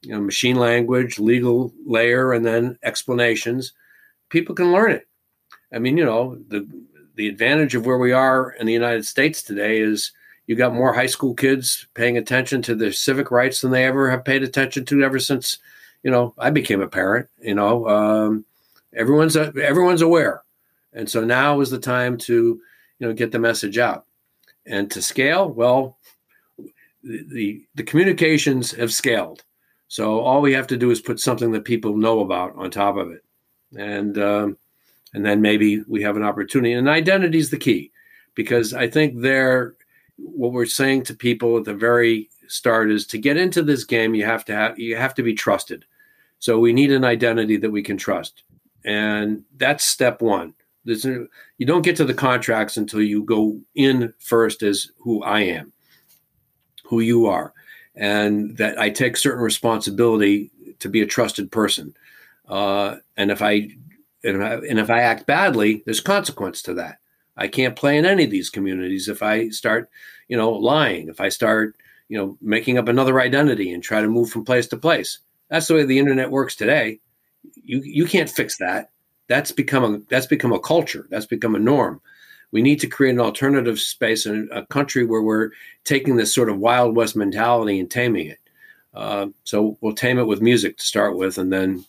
you 0.01 0.11
know 0.11 0.21
machine 0.21 0.57
language, 0.57 1.19
legal 1.19 1.73
layer, 1.85 2.33
and 2.33 2.45
then 2.45 2.77
explanations, 2.83 3.73
people 4.29 4.55
can 4.55 4.71
learn 4.71 4.91
it. 4.91 5.07
I 5.73 5.79
mean, 5.79 5.97
you 5.97 6.05
know, 6.05 6.37
the 6.47 6.67
the 7.15 7.27
advantage 7.27 7.75
of 7.75 7.85
where 7.85 7.97
we 7.97 8.11
are 8.11 8.51
in 8.51 8.65
the 8.65 8.73
United 8.73 9.05
States 9.05 9.41
today 9.41 9.79
is 9.79 10.11
you 10.47 10.55
got 10.55 10.73
more 10.73 10.93
high 10.93 11.07
school 11.07 11.33
kids 11.33 11.87
paying 11.93 12.17
attention 12.17 12.61
to 12.63 12.75
their 12.75 12.91
civic 12.91 13.31
rights 13.31 13.61
than 13.61 13.71
they 13.71 13.85
ever 13.85 14.09
have 14.09 14.25
paid 14.25 14.43
attention 14.43 14.85
to 14.85 15.03
ever 15.03 15.19
since 15.19 15.57
you 16.03 16.11
know 16.11 16.33
I 16.37 16.49
became 16.49 16.81
a 16.81 16.87
parent. 16.87 17.29
You 17.41 17.55
know, 17.55 17.87
um, 17.87 18.45
everyone's 18.95 19.35
everyone's 19.35 20.01
aware, 20.01 20.43
and 20.91 21.09
so 21.09 21.23
now 21.23 21.61
is 21.61 21.69
the 21.69 21.79
time 21.79 22.17
to 22.19 22.33
you 22.99 23.07
know 23.07 23.13
get 23.13 23.31
the 23.31 23.39
message 23.39 23.77
out 23.77 24.05
and 24.65 24.89
to 24.91 25.01
scale. 25.01 25.49
Well, 25.49 25.97
the 27.03 27.65
the, 27.75 27.83
communications 27.83 28.71
have 28.71 28.93
scaled, 28.93 29.43
so 29.87 30.19
all 30.19 30.41
we 30.41 30.53
have 30.53 30.67
to 30.67 30.77
do 30.77 30.91
is 30.91 31.01
put 31.01 31.19
something 31.19 31.51
that 31.51 31.65
people 31.65 31.97
know 31.97 32.21
about 32.21 32.55
on 32.55 32.71
top 32.71 32.97
of 32.97 33.11
it, 33.11 33.23
and 33.77 34.17
um, 34.17 34.57
and 35.13 35.25
then 35.25 35.41
maybe 35.41 35.81
we 35.87 36.01
have 36.01 36.17
an 36.17 36.23
opportunity. 36.23 36.73
And 36.73 36.89
identity 36.89 37.37
is 37.37 37.49
the 37.49 37.57
key, 37.57 37.91
because 38.35 38.73
I 38.73 38.89
think 38.89 39.21
there, 39.21 39.75
what 40.17 40.53
we're 40.53 40.65
saying 40.65 41.03
to 41.03 41.13
people 41.13 41.57
at 41.57 41.65
the 41.65 41.73
very 41.73 42.29
start 42.47 42.91
is 42.91 43.05
to 43.07 43.17
get 43.17 43.37
into 43.37 43.61
this 43.61 43.83
game, 43.83 44.15
you 44.15 44.25
have 44.25 44.45
to 44.45 44.55
have 44.55 44.79
you 44.79 44.95
have 44.95 45.13
to 45.15 45.23
be 45.23 45.33
trusted. 45.33 45.85
So 46.39 46.59
we 46.59 46.73
need 46.73 46.91
an 46.91 47.05
identity 47.05 47.57
that 47.57 47.71
we 47.71 47.83
can 47.83 47.97
trust, 47.97 48.43
and 48.85 49.43
that's 49.57 49.83
step 49.83 50.21
one. 50.21 50.53
There's, 50.85 51.05
you 51.05 51.65
don't 51.65 51.83
get 51.83 51.95
to 51.97 52.05
the 52.05 52.13
contracts 52.13 52.75
until 52.75 53.01
you 53.01 53.23
go 53.23 53.59
in 53.75 54.13
first 54.19 54.63
as 54.63 54.91
who 54.97 55.23
I 55.23 55.39
am, 55.39 55.71
who 56.83 56.99
you 56.99 57.25
are, 57.25 57.53
and 57.95 58.57
that 58.57 58.79
I 58.79 58.89
take 58.89 59.17
certain 59.17 59.43
responsibility 59.43 60.51
to 60.79 60.89
be 60.89 61.01
a 61.01 61.07
trusted 61.07 61.51
person. 61.51 61.95
Uh, 62.47 62.97
and 63.17 63.31
if 63.31 63.41
I 63.41 63.69
and, 64.23 64.43
I, 64.43 64.53
and 64.55 64.79
if 64.79 64.89
I 64.89 65.01
act 65.01 65.25
badly, 65.25 65.83
there's 65.85 65.99
consequence 65.99 66.61
to 66.63 66.73
that. 66.75 66.99
I 67.35 67.47
can't 67.47 67.75
play 67.75 67.97
in 67.97 68.05
any 68.05 68.25
of 68.25 68.31
these 68.31 68.49
communities 68.49 69.07
if 69.07 69.23
I 69.23 69.49
start, 69.49 69.89
you 70.27 70.37
know, 70.37 70.51
lying, 70.51 71.09
if 71.09 71.19
I 71.19 71.29
start, 71.29 71.75
you 72.07 72.17
know, 72.17 72.37
making 72.41 72.77
up 72.77 72.87
another 72.87 73.19
identity 73.19 73.73
and 73.73 73.81
try 73.81 74.01
to 74.01 74.07
move 74.07 74.29
from 74.29 74.45
place 74.45 74.67
to 74.67 74.77
place. 74.77 75.19
That's 75.49 75.67
the 75.67 75.75
way 75.75 75.83
the 75.83 75.99
internet 75.99 76.31
works 76.31 76.55
today. 76.55 76.99
You 77.55 77.81
you 77.83 78.05
can't 78.05 78.29
fix 78.29 78.57
that. 78.57 78.91
That's 79.27 79.51
become 79.51 79.83
a 79.83 79.97
that's 80.09 80.27
become 80.27 80.53
a 80.53 80.59
culture. 80.59 81.07
That's 81.09 81.25
become 81.25 81.55
a 81.55 81.59
norm. 81.59 82.01
We 82.53 82.61
need 82.61 82.79
to 82.81 82.87
create 82.87 83.15
an 83.15 83.19
alternative 83.19 83.79
space 83.79 84.27
in 84.27 84.47
a 84.51 84.63
country 84.67 85.05
where 85.05 85.23
we're 85.23 85.49
taking 85.85 86.15
this 86.15 86.31
sort 86.31 86.49
of 86.49 86.59
Wild 86.59 86.95
West 86.95 87.15
mentality 87.15 87.79
and 87.79 87.89
taming 87.89 88.27
it. 88.27 88.39
Uh, 88.93 89.27
so 89.43 89.75
we'll 89.81 89.95
tame 89.95 90.19
it 90.19 90.27
with 90.27 90.39
music 90.39 90.77
to 90.77 90.85
start 90.85 91.17
with, 91.17 91.39
and 91.39 91.51
then 91.51 91.83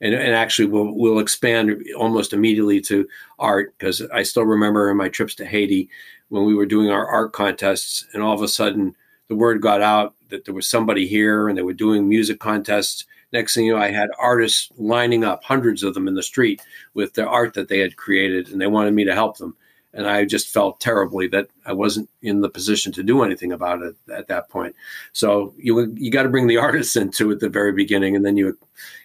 and, 0.00 0.14
and 0.14 0.32
actually 0.32 0.68
we'll 0.68 0.94
we'll 0.94 1.18
expand 1.18 1.84
almost 1.98 2.32
immediately 2.32 2.80
to 2.82 3.08
art 3.40 3.74
because 3.76 4.02
I 4.12 4.22
still 4.22 4.44
remember 4.44 4.88
in 4.88 4.96
my 4.96 5.08
trips 5.08 5.34
to 5.36 5.44
Haiti 5.44 5.90
when 6.28 6.44
we 6.44 6.54
were 6.54 6.64
doing 6.64 6.90
our 6.90 7.08
art 7.08 7.32
contests, 7.32 8.06
and 8.14 8.22
all 8.22 8.34
of 8.34 8.42
a 8.42 8.48
sudden 8.48 8.94
the 9.26 9.34
word 9.34 9.60
got 9.60 9.82
out 9.82 10.14
that 10.28 10.44
there 10.44 10.54
was 10.54 10.68
somebody 10.68 11.08
here 11.08 11.48
and 11.48 11.58
they 11.58 11.62
were 11.62 11.72
doing 11.72 12.08
music 12.08 12.38
contests. 12.38 13.04
Next 13.32 13.56
thing 13.56 13.64
you 13.64 13.74
know, 13.74 13.82
I 13.82 13.90
had 13.90 14.10
artists 14.20 14.70
lining 14.76 15.24
up, 15.24 15.42
hundreds 15.42 15.82
of 15.82 15.94
them 15.94 16.06
in 16.06 16.14
the 16.14 16.22
street 16.22 16.62
with 16.94 17.14
the 17.14 17.26
art 17.26 17.54
that 17.54 17.66
they 17.66 17.80
had 17.80 17.96
created, 17.96 18.50
and 18.50 18.60
they 18.60 18.68
wanted 18.68 18.94
me 18.94 19.02
to 19.02 19.12
help 19.12 19.38
them 19.38 19.56
and 19.94 20.08
I 20.08 20.24
just 20.24 20.48
felt 20.48 20.80
terribly 20.80 21.28
that 21.28 21.48
I 21.64 21.72
wasn't 21.72 22.10
in 22.20 22.40
the 22.40 22.50
position 22.50 22.92
to 22.92 23.02
do 23.02 23.22
anything 23.22 23.52
about 23.52 23.80
it 23.80 23.94
at 24.12 24.26
that 24.28 24.48
point. 24.48 24.74
So 25.12 25.54
you 25.56 25.92
you 25.96 26.10
got 26.10 26.24
to 26.24 26.28
bring 26.28 26.48
the 26.48 26.56
artists 26.68 26.96
into 26.96 27.30
it 27.30 27.34
at 27.34 27.40
the 27.40 27.48
very 27.48 27.72
beginning, 27.72 28.16
and 28.16 28.26
then 28.26 28.36
you 28.36 28.58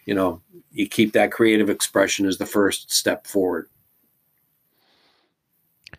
you 0.06 0.14
know 0.14 0.42
you 0.72 0.88
keep 0.88 1.14
that 1.14 1.32
creative 1.32 1.70
expression 1.70 2.26
as 2.26 2.38
the 2.38 2.46
first 2.46 2.92
step 2.92 3.28
forward. 3.28 3.70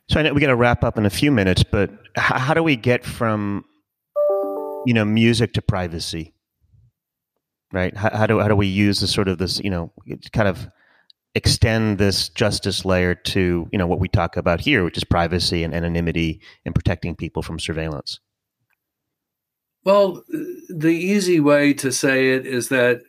So 0.08 0.18
I 0.18 0.22
know 0.24 0.32
we 0.32 0.40
got 0.40 0.48
to 0.48 0.56
wrap 0.56 0.82
up 0.82 0.98
in 0.98 1.06
a 1.06 1.10
few 1.10 1.30
minutes, 1.30 1.62
but 1.62 1.90
how, 2.16 2.38
how 2.38 2.54
do 2.54 2.62
we 2.62 2.74
get 2.74 3.04
from 3.04 3.64
you 4.86 4.92
know 4.92 5.04
music 5.04 5.52
to 5.54 5.62
privacy? 5.62 6.34
Right? 7.72 7.96
How, 7.96 8.10
how 8.10 8.26
do 8.26 8.40
how 8.40 8.48
do 8.48 8.56
we 8.56 8.66
use 8.66 8.98
the 8.98 9.06
sort 9.06 9.28
of 9.28 9.38
this 9.38 9.60
you 9.60 9.70
know 9.70 9.92
kind 10.32 10.48
of 10.48 10.68
extend 11.34 11.98
this 11.98 12.28
justice 12.28 12.84
layer 12.84 13.14
to 13.14 13.68
you 13.70 13.78
know 13.78 13.86
what 13.86 14.00
we 14.00 14.08
talk 14.08 14.36
about 14.36 14.60
here, 14.60 14.84
which 14.84 14.96
is 14.96 15.04
privacy 15.04 15.62
and 15.62 15.74
anonymity 15.74 16.40
and 16.64 16.74
protecting 16.74 17.14
people 17.14 17.42
from 17.42 17.58
surveillance? 17.58 18.20
Well, 19.84 20.24
the 20.68 20.88
easy 20.88 21.40
way 21.40 21.72
to 21.74 21.90
say 21.90 22.34
it 22.34 22.46
is 22.46 22.68
that 22.68 23.02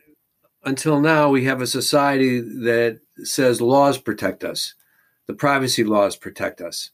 until 0.64 1.00
now 1.00 1.28
we 1.28 1.44
have 1.44 1.60
a 1.60 1.66
society 1.66 2.40
that 2.40 3.00
says 3.24 3.60
laws 3.60 3.98
protect 3.98 4.42
us, 4.44 4.74
the 5.26 5.34
privacy 5.34 5.84
laws 5.84 6.16
protect 6.16 6.60
us. 6.60 6.90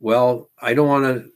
Well, 0.00 0.50
I 0.60 0.74
don't 0.74 0.88
want 0.88 1.04
to 1.04 1.30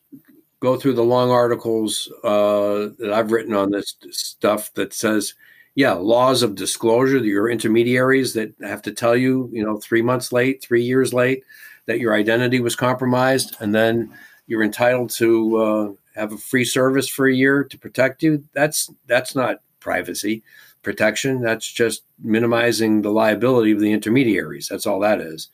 go 0.61 0.77
through 0.77 0.95
the 0.95 1.05
long 1.05 1.31
articles 1.31 2.13
uh, 2.23 2.89
that 2.99 3.13
I've 3.13 3.33
written 3.33 3.55
on 3.55 3.71
this 3.71 3.97
stuff 4.11 4.73
that 4.75 4.93
says 4.93 5.35
yeah, 5.79 5.93
laws 5.93 6.43
of 6.43 6.57
disclosure, 6.57 7.19
your 7.19 7.49
intermediaries 7.49 8.35
that 8.35 8.53
have 8.63 8.83
to 8.83 8.91
tell 8.91 9.15
you, 9.15 9.49
you 9.53 9.65
know, 9.65 9.79
three 9.79 10.03
months 10.03 10.33
late, 10.33 10.61
three 10.61 10.83
years 10.83 11.15
late, 11.15 11.45
that 11.87 12.01
your 12.01 12.15
identity 12.15 12.59
was 12.59 12.75
compromised, 12.75 13.55
and 13.61 13.73
then 13.73 14.13
you're 14.49 14.65
entitled 14.65 15.09
to 15.11 15.57
uh, 15.57 15.93
have 16.17 16.33
a 16.33 16.37
free 16.37 16.65
service 16.65 17.09
for 17.09 17.29
a 17.29 17.33
year 17.33 17.63
to 17.63 17.79
protect 17.79 18.25
you. 18.25 18.43
That's 18.55 18.91
that's 19.07 19.37
not 19.37 19.61
privacy 19.79 20.43
protection. 20.83 21.41
That's 21.43 21.71
just 21.71 22.03
minimizing 22.21 23.03
the 23.03 23.13
liability 23.13 23.71
of 23.71 23.79
the 23.79 23.93
intermediaries. 23.93 24.67
That's 24.67 24.85
all 24.85 24.99
that 24.99 25.21
is. 25.21 25.49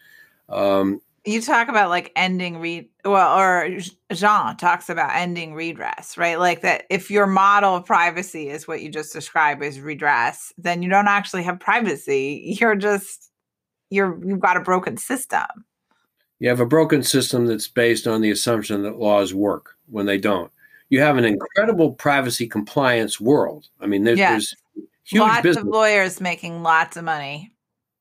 Um, 0.48 1.02
you 1.24 1.40
talk 1.40 1.68
about 1.68 1.88
like 1.88 2.12
ending 2.16 2.58
read 2.58 2.88
well 3.04 3.38
or 3.38 3.78
jean 4.12 4.56
talks 4.56 4.88
about 4.88 5.14
ending 5.14 5.54
redress 5.54 6.16
right? 6.18 6.38
Like 6.38 6.60
that 6.62 6.84
if 6.90 7.10
your 7.10 7.26
model 7.26 7.76
of 7.76 7.86
privacy 7.86 8.48
is 8.48 8.68
what 8.68 8.82
you 8.82 8.90
just 8.90 9.12
described 9.12 9.62
as 9.62 9.80
redress 9.80 10.52
then 10.58 10.82
you 10.82 10.90
don't 10.90 11.08
actually 11.08 11.42
have 11.44 11.60
privacy. 11.60 12.56
You're 12.60 12.76
just 12.76 13.30
you're 13.90 14.18
you've 14.24 14.40
got 14.40 14.56
a 14.56 14.60
broken 14.60 14.96
system. 14.96 15.46
You 16.40 16.48
have 16.48 16.60
a 16.60 16.66
broken 16.66 17.02
system 17.02 17.46
that's 17.46 17.68
based 17.68 18.06
on 18.06 18.20
the 18.20 18.30
assumption 18.30 18.82
that 18.82 18.98
laws 18.98 19.32
work 19.32 19.76
when 19.86 20.06
they 20.06 20.18
don't. 20.18 20.50
You 20.90 21.00
have 21.00 21.16
an 21.16 21.24
incredible 21.24 21.92
privacy 21.92 22.46
compliance 22.46 23.20
world. 23.20 23.68
I 23.80 23.86
mean 23.86 24.04
there's, 24.04 24.18
yes. 24.18 24.30
there's 24.30 24.86
huge 25.04 25.20
lots 25.20 25.42
business. 25.42 25.64
of 25.64 25.68
lawyers 25.68 26.20
making 26.20 26.62
lots 26.62 26.96
of 26.96 27.04
money 27.04 27.53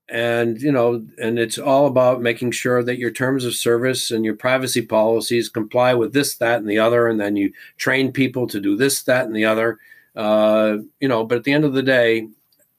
and 0.09 0.61
you 0.61 0.71
know 0.71 1.05
and 1.17 1.39
it's 1.39 1.57
all 1.57 1.87
about 1.87 2.21
making 2.21 2.51
sure 2.51 2.83
that 2.83 2.97
your 2.97 3.11
terms 3.11 3.45
of 3.45 3.55
service 3.55 4.11
and 4.11 4.25
your 4.25 4.35
privacy 4.35 4.81
policies 4.81 5.49
comply 5.49 5.93
with 5.93 6.13
this 6.13 6.35
that 6.37 6.59
and 6.59 6.69
the 6.69 6.77
other 6.79 7.07
and 7.07 7.19
then 7.19 7.35
you 7.35 7.51
train 7.77 8.11
people 8.11 8.45
to 8.45 8.59
do 8.59 8.75
this 8.75 9.03
that 9.03 9.25
and 9.25 9.35
the 9.35 9.45
other. 9.45 9.79
Uh, 10.15 10.77
you 10.99 11.07
know 11.07 11.23
but 11.23 11.39
at 11.39 11.43
the 11.43 11.51
end 11.51 11.65
of 11.65 11.73
the 11.73 11.81
day 11.81 12.27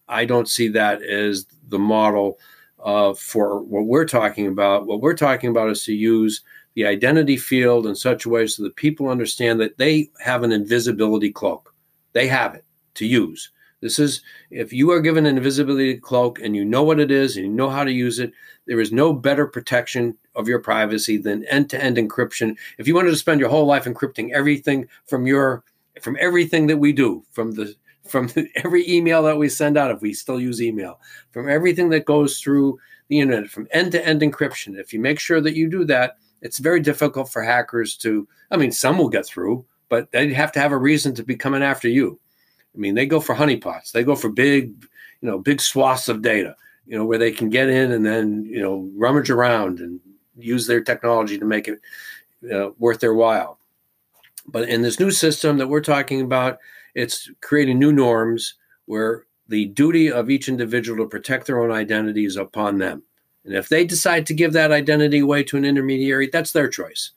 i 0.08 0.24
don't 0.24 0.48
see 0.48 0.68
that 0.68 1.02
as 1.02 1.46
the 1.68 1.78
model 1.78 2.38
uh, 2.84 3.14
for 3.14 3.62
what 3.62 3.86
we're 3.86 4.04
talking 4.04 4.46
about. 4.46 4.86
What 4.86 5.00
we're 5.00 5.16
talking 5.16 5.50
about 5.50 5.70
is 5.70 5.84
to 5.84 5.94
use 5.94 6.42
the 6.74 6.86
identity 6.86 7.36
field 7.36 7.86
in 7.86 7.94
such 7.94 8.26
a 8.26 8.28
way 8.28 8.46
so 8.46 8.62
that 8.62 8.76
people 8.76 9.08
understand 9.08 9.60
that 9.60 9.78
they 9.78 10.10
have 10.20 10.42
an 10.42 10.52
invisibility 10.52 11.32
cloak. 11.32 11.74
They 12.12 12.28
have 12.28 12.54
it 12.54 12.64
to 12.94 13.06
use 13.06 13.50
this 13.84 13.98
is 13.98 14.22
if 14.50 14.72
you 14.72 14.90
are 14.92 15.00
given 15.02 15.26
an 15.26 15.36
invisibility 15.36 15.98
cloak 15.98 16.40
and 16.40 16.56
you 16.56 16.64
know 16.64 16.82
what 16.82 16.98
it 16.98 17.10
is 17.10 17.36
and 17.36 17.44
you 17.44 17.52
know 17.52 17.68
how 17.68 17.84
to 17.84 17.92
use 17.92 18.18
it, 18.18 18.32
there 18.66 18.80
is 18.80 18.92
no 18.92 19.12
better 19.12 19.46
protection 19.46 20.16
of 20.34 20.48
your 20.48 20.58
privacy 20.58 21.18
than 21.18 21.44
end-to-end 21.48 21.98
encryption. 21.98 22.56
If 22.78 22.88
you 22.88 22.94
wanted 22.94 23.10
to 23.10 23.16
spend 23.16 23.40
your 23.40 23.50
whole 23.50 23.66
life 23.66 23.84
encrypting 23.84 24.30
everything 24.32 24.88
from 25.04 25.26
your 25.26 25.64
from 26.00 26.16
everything 26.18 26.66
that 26.68 26.78
we 26.78 26.94
do, 26.94 27.26
from 27.30 27.52
the 27.52 27.74
from 28.06 28.28
the, 28.28 28.48
every 28.64 28.88
email 28.90 29.22
that 29.24 29.36
we 29.36 29.50
send 29.50 29.76
out, 29.76 29.90
if 29.90 30.00
we 30.00 30.14
still 30.14 30.40
use 30.40 30.62
email, 30.62 30.98
from 31.30 31.50
everything 31.50 31.90
that 31.90 32.06
goes 32.06 32.40
through 32.40 32.78
the 33.08 33.20
internet, 33.20 33.50
from 33.50 33.68
end-to-end 33.70 34.22
encryption. 34.22 34.78
If 34.78 34.94
you 34.94 34.98
make 34.98 35.20
sure 35.20 35.42
that 35.42 35.56
you 35.56 35.68
do 35.68 35.84
that, 35.84 36.16
it's 36.40 36.58
very 36.58 36.80
difficult 36.80 37.30
for 37.30 37.42
hackers 37.42 37.98
to. 37.98 38.26
I 38.50 38.56
mean, 38.56 38.72
some 38.72 38.96
will 38.96 39.10
get 39.10 39.26
through, 39.26 39.66
but 39.90 40.10
they'd 40.10 40.32
have 40.32 40.52
to 40.52 40.60
have 40.60 40.72
a 40.72 40.78
reason 40.78 41.14
to 41.16 41.22
be 41.22 41.36
coming 41.36 41.62
after 41.62 41.86
you. 41.86 42.18
I 42.74 42.78
mean, 42.78 42.94
they 42.94 43.06
go 43.06 43.20
for 43.20 43.34
honeypots. 43.34 43.92
They 43.92 44.02
go 44.02 44.16
for 44.16 44.28
big, 44.28 44.84
you 45.20 45.28
know, 45.28 45.38
big 45.38 45.60
swaths 45.60 46.08
of 46.08 46.22
data, 46.22 46.56
you 46.86 46.98
know, 46.98 47.04
where 47.04 47.18
they 47.18 47.30
can 47.30 47.48
get 47.48 47.68
in 47.68 47.92
and 47.92 48.04
then, 48.04 48.44
you 48.44 48.60
know, 48.60 48.90
rummage 48.96 49.30
around 49.30 49.78
and 49.78 50.00
use 50.36 50.66
their 50.66 50.80
technology 50.80 51.38
to 51.38 51.44
make 51.44 51.68
it 51.68 51.80
know, 52.42 52.74
worth 52.78 53.00
their 53.00 53.14
while. 53.14 53.58
But 54.46 54.68
in 54.68 54.82
this 54.82 55.00
new 55.00 55.10
system 55.10 55.56
that 55.58 55.68
we're 55.68 55.80
talking 55.80 56.20
about, 56.20 56.58
it's 56.94 57.30
creating 57.40 57.78
new 57.78 57.92
norms 57.92 58.54
where 58.86 59.24
the 59.48 59.66
duty 59.66 60.10
of 60.10 60.30
each 60.30 60.48
individual 60.48 61.04
to 61.04 61.08
protect 61.08 61.46
their 61.46 61.62
own 61.62 61.70
identity 61.70 62.24
is 62.24 62.36
upon 62.36 62.78
them. 62.78 63.02
And 63.44 63.54
if 63.54 63.68
they 63.68 63.84
decide 63.84 64.26
to 64.26 64.34
give 64.34 64.52
that 64.54 64.72
identity 64.72 65.20
away 65.20 65.44
to 65.44 65.56
an 65.56 65.64
intermediary, 65.64 66.28
that's 66.32 66.52
their 66.52 66.68
choice. 66.68 67.10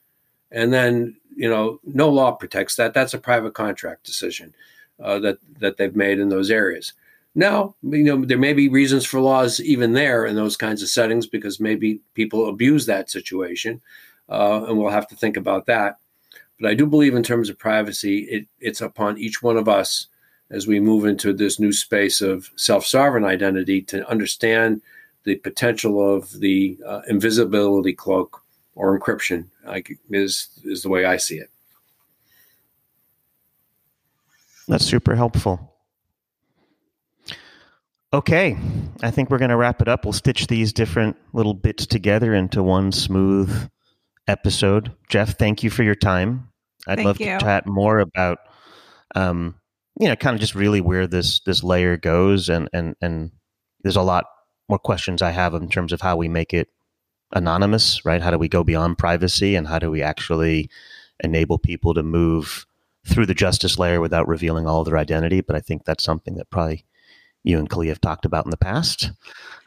And 0.52 0.74
then, 0.74 1.18
you 1.36 1.50
know, 1.50 1.80
no 1.84 2.10
law 2.10 2.32
protects 2.32 2.76
that. 2.76 2.94
That's 2.94 3.14
a 3.14 3.20
private 3.20 3.54
contract 3.54 4.06
decision 4.06 4.54
uh, 5.02 5.20
that 5.20 5.38
that 5.60 5.78
they've 5.78 5.96
made 5.96 6.20
in 6.20 6.30
those 6.30 6.52
areas. 6.52 6.94
Now, 7.36 7.76
you 7.84 8.04
know, 8.04 8.26
there 8.26 8.38
may 8.38 8.54
be 8.54 8.68
reasons 8.68 9.06
for 9.06 9.20
laws 9.20 9.60
even 9.62 9.94
there 9.94 10.26
in 10.26 10.36
those 10.36 10.58
kinds 10.58 10.82
of 10.82 10.90
settings 10.90 11.28
because 11.28 11.60
maybe 11.60 12.00
people 12.16 12.50
abuse 12.50 12.88
that 12.88 13.12
situation, 13.12 13.82
uh, 14.28 14.66
and 14.68 14.78
we'll 14.78 14.90
have 14.90 15.08
to 15.10 15.16
think 15.16 15.38
about 15.38 15.68
that. 15.68 15.98
But 16.60 16.72
I 16.72 16.74
do 16.74 16.88
believe, 16.88 17.14
in 17.14 17.22
terms 17.22 17.50
of 17.50 17.60
privacy, 17.60 18.20
it, 18.22 18.48
it's 18.60 18.82
upon 18.82 19.20
each 19.20 19.44
one 19.44 19.58
of 19.58 19.70
us 19.70 20.08
as 20.50 20.66
we 20.66 20.80
move 20.80 21.06
into 21.06 21.34
this 21.34 21.60
new 21.60 21.72
space 21.72 22.22
of 22.22 22.50
self-sovereign 22.56 23.26
identity 23.26 23.82
to 23.84 24.10
understand 24.10 24.82
the 25.24 25.36
potential 25.36 26.16
of 26.16 26.40
the 26.40 26.78
uh, 26.88 27.02
invisibility 27.08 27.94
cloak 27.94 28.42
or 28.76 28.98
encryption 28.98 29.46
is 30.10 30.50
is 30.64 30.82
the 30.82 30.90
way 30.90 31.06
I 31.06 31.18
see 31.18 31.38
it. 31.38 31.52
That's 34.68 34.86
super 34.86 35.16
helpful. 35.16 35.74
Okay, 38.14 38.58
I 39.02 39.12
think 39.12 39.30
we're 39.30 39.38
going 39.38 39.50
to 39.50 39.58
wrap 39.58 39.82
it 39.82 39.88
up. 39.88 40.06
We'll 40.06 40.14
stitch 40.14 40.48
these 40.48 40.72
different 40.72 41.18
little 41.34 41.54
bits 41.54 41.86
together 41.86 42.34
into 42.34 42.64
one 42.64 42.92
smooth 42.92 43.70
episode. 44.28 44.94
Jeff, 45.10 45.38
thank 45.38 45.62
you 45.62 45.70
for 45.70 45.84
your 45.84 45.96
time. 45.96 46.50
I'd 46.88 46.96
thank 46.96 47.06
love 47.06 47.20
you. 47.20 47.26
to 47.28 47.40
chat 47.40 47.68
more 47.68 48.00
about, 48.00 48.40
um, 49.14 49.56
you 50.00 50.08
know, 50.08 50.16
kind 50.16 50.34
of 50.34 50.40
just 50.40 50.56
really 50.56 50.80
where 50.80 51.06
this 51.06 51.42
this 51.42 51.64
layer 51.64 51.98
goes, 51.98 52.48
and 52.48 52.70
and 52.72 52.96
and 53.02 53.32
there's 53.84 53.98
a 53.98 54.02
lot 54.02 54.26
more 54.70 54.80
questions 54.80 55.22
I 55.22 55.32
have 55.32 55.54
in 55.54 55.70
terms 55.70 55.92
of 55.92 56.00
how 56.00 56.16
we 56.16 56.30
make 56.30 56.54
it 56.54 56.70
anonymous, 57.34 58.06
right? 58.06 58.22
How 58.22 58.32
do 58.32 58.38
we 58.38 58.48
go 58.48 58.64
beyond 58.64 58.98
privacy, 58.98 59.56
and 59.56 59.68
how 59.68 59.80
do 59.80 59.92
we 59.92 60.02
actually 60.02 60.70
enable 61.22 61.58
people 61.58 61.94
to 61.94 62.04
move 62.04 62.66
through 63.08 63.26
the 63.26 63.34
justice 63.34 63.80
layer 63.80 64.02
without 64.02 64.28
revealing 64.28 64.68
all 64.68 64.82
of 64.82 64.86
their 64.86 64.98
identity. 64.98 65.42
But 65.42 65.56
I 65.56 65.60
think 65.60 65.86
that's 65.86 66.04
something 66.04 66.36
that 66.36 66.50
probably 66.50 66.86
you 67.44 67.58
and 67.60 67.70
Kali 67.70 67.88
have 67.88 68.02
talked 68.02 68.26
about 68.26 68.46
in 68.46 68.52
the 68.52 68.58
past. 68.58 69.12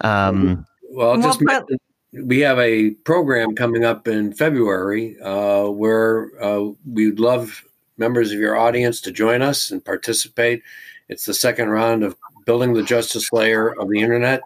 Um, 0.03 0.67
well, 0.91 1.13
I'll 1.13 1.23
just, 1.23 1.41
mention, 1.41 1.79
we 2.13 2.41
have 2.41 2.59
a 2.59 2.91
program 2.91 3.55
coming 3.55 3.85
up 3.85 4.09
in 4.09 4.33
February 4.33 5.17
uh, 5.21 5.67
where 5.67 6.31
uh, 6.43 6.71
we'd 6.87 7.21
love 7.21 7.65
members 7.97 8.33
of 8.33 8.39
your 8.39 8.57
audience 8.57 9.01
to 9.03 9.13
join 9.13 9.43
us 9.43 9.71
and 9.71 9.85
participate. 9.85 10.63
It's 11.09 11.25
the 11.27 11.35
second 11.35 11.69
round 11.69 12.03
of 12.03 12.17
building 12.45 12.73
the 12.73 12.83
justice 12.83 13.33
layer 13.33 13.79
of 13.79 13.89
the 13.89 14.01
internet. 14.01 14.43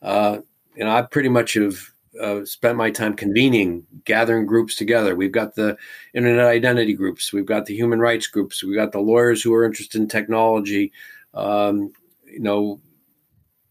Uh, 0.00 0.38
and 0.78 0.88
I 0.88 1.02
pretty 1.02 1.28
much 1.28 1.54
have 1.54 1.91
uh, 2.20 2.44
spent 2.44 2.76
my 2.76 2.90
time 2.90 3.14
convening, 3.14 3.86
gathering 4.04 4.46
groups 4.46 4.74
together. 4.74 5.14
We've 5.14 5.32
got 5.32 5.54
the 5.54 5.76
internet 6.14 6.46
identity 6.46 6.94
groups, 6.94 7.32
we've 7.32 7.46
got 7.46 7.66
the 7.66 7.74
human 7.74 8.00
rights 8.00 8.26
groups, 8.26 8.62
we've 8.62 8.76
got 8.76 8.92
the 8.92 9.00
lawyers 9.00 9.42
who 9.42 9.54
are 9.54 9.64
interested 9.64 10.00
in 10.00 10.08
technology. 10.08 10.92
Um, 11.34 11.92
you 12.26 12.40
know, 12.40 12.80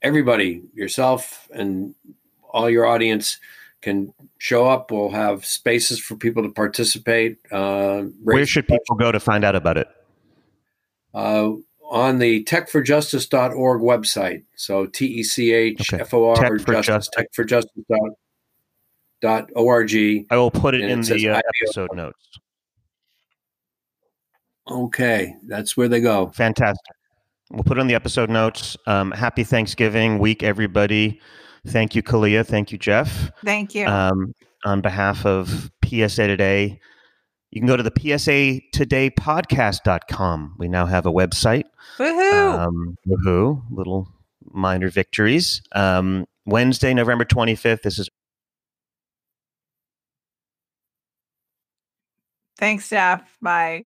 everybody, 0.02 0.64
yourself 0.74 1.48
and 1.52 1.96
all 2.50 2.70
your 2.70 2.86
audience 2.86 3.38
can 3.82 4.14
show 4.38 4.68
up. 4.68 4.92
We'll 4.92 5.10
have 5.10 5.46
spaces 5.46 6.00
for 6.00 6.16
people 6.16 6.44
to 6.44 6.50
participate. 6.50 7.40
Uh, 7.52 8.04
Where 8.24 8.46
should 8.46 8.68
people 8.68 8.96
go 8.96 9.12
to 9.12 9.20
find 9.20 9.44
out 9.44 9.56
about 9.56 9.78
it? 9.78 9.88
Uh, 11.14 11.54
on 11.92 12.20
the 12.20 12.44
techforjustice.org 12.46 13.82
website. 13.82 14.44
So 14.56 14.86
T 14.86 15.06
E 15.06 15.24
C 15.24 15.54
H 15.54 15.94
F 15.94 16.14
O 16.14 16.30
R 16.30 16.58
justice, 16.58 17.10
techforjustice.org. 17.16 18.14
I 20.30 20.38
will 20.38 20.52
put 20.52 20.76
it 20.76 20.82
in 20.82 21.02
the 21.02 21.30
uh, 21.30 21.42
episode 21.62 21.90
notes. 21.94 22.20
Okay, 24.70 25.36
that's 25.48 25.76
where 25.76 25.88
they 25.88 26.02
go. 26.02 26.30
Fantastic. 26.30 26.96
We'll 27.52 27.64
put 27.64 27.78
it 27.78 27.82
in 27.82 27.88
the 27.88 27.96
episode 27.96 28.30
notes. 28.30 28.78
Um, 28.88 29.12
happy 29.12 29.44
Thanksgiving 29.44 30.20
week, 30.20 30.44
everybody. 30.44 31.20
Thank 31.68 31.96
you, 31.96 32.02
Kaliya. 32.02 32.46
Thank 32.46 32.72
you, 32.72 32.78
Jeff. 32.78 33.32
Thank 33.44 33.76
you. 33.76 33.86
Um, 33.86 34.34
on 34.64 34.82
behalf 34.82 35.26
of 35.26 35.72
PSA 35.84 36.28
Today, 36.28 36.80
you 37.52 37.60
can 37.60 37.68
go 37.68 37.76
to 37.76 37.84
the 37.84 37.92
PSA 37.92 38.62
Today 38.72 39.10
podcast.com. 39.10 40.56
We 40.58 40.70
now 40.70 40.86
have 40.86 41.06
a 41.06 41.12
website. 41.12 41.66
Woohoo! 41.98 42.60
Um, 42.60 42.98
woohoo! 43.06 43.64
Little 43.70 44.08
minor 44.50 44.90
victories. 44.90 45.62
Um, 45.74 46.26
Wednesday, 46.46 46.94
November 46.94 47.26
25th. 47.26 47.82
This 47.82 48.00
is. 48.00 48.10
Thanks, 52.62 52.90
Jeff. 52.90 53.24
Bye. 53.42 53.86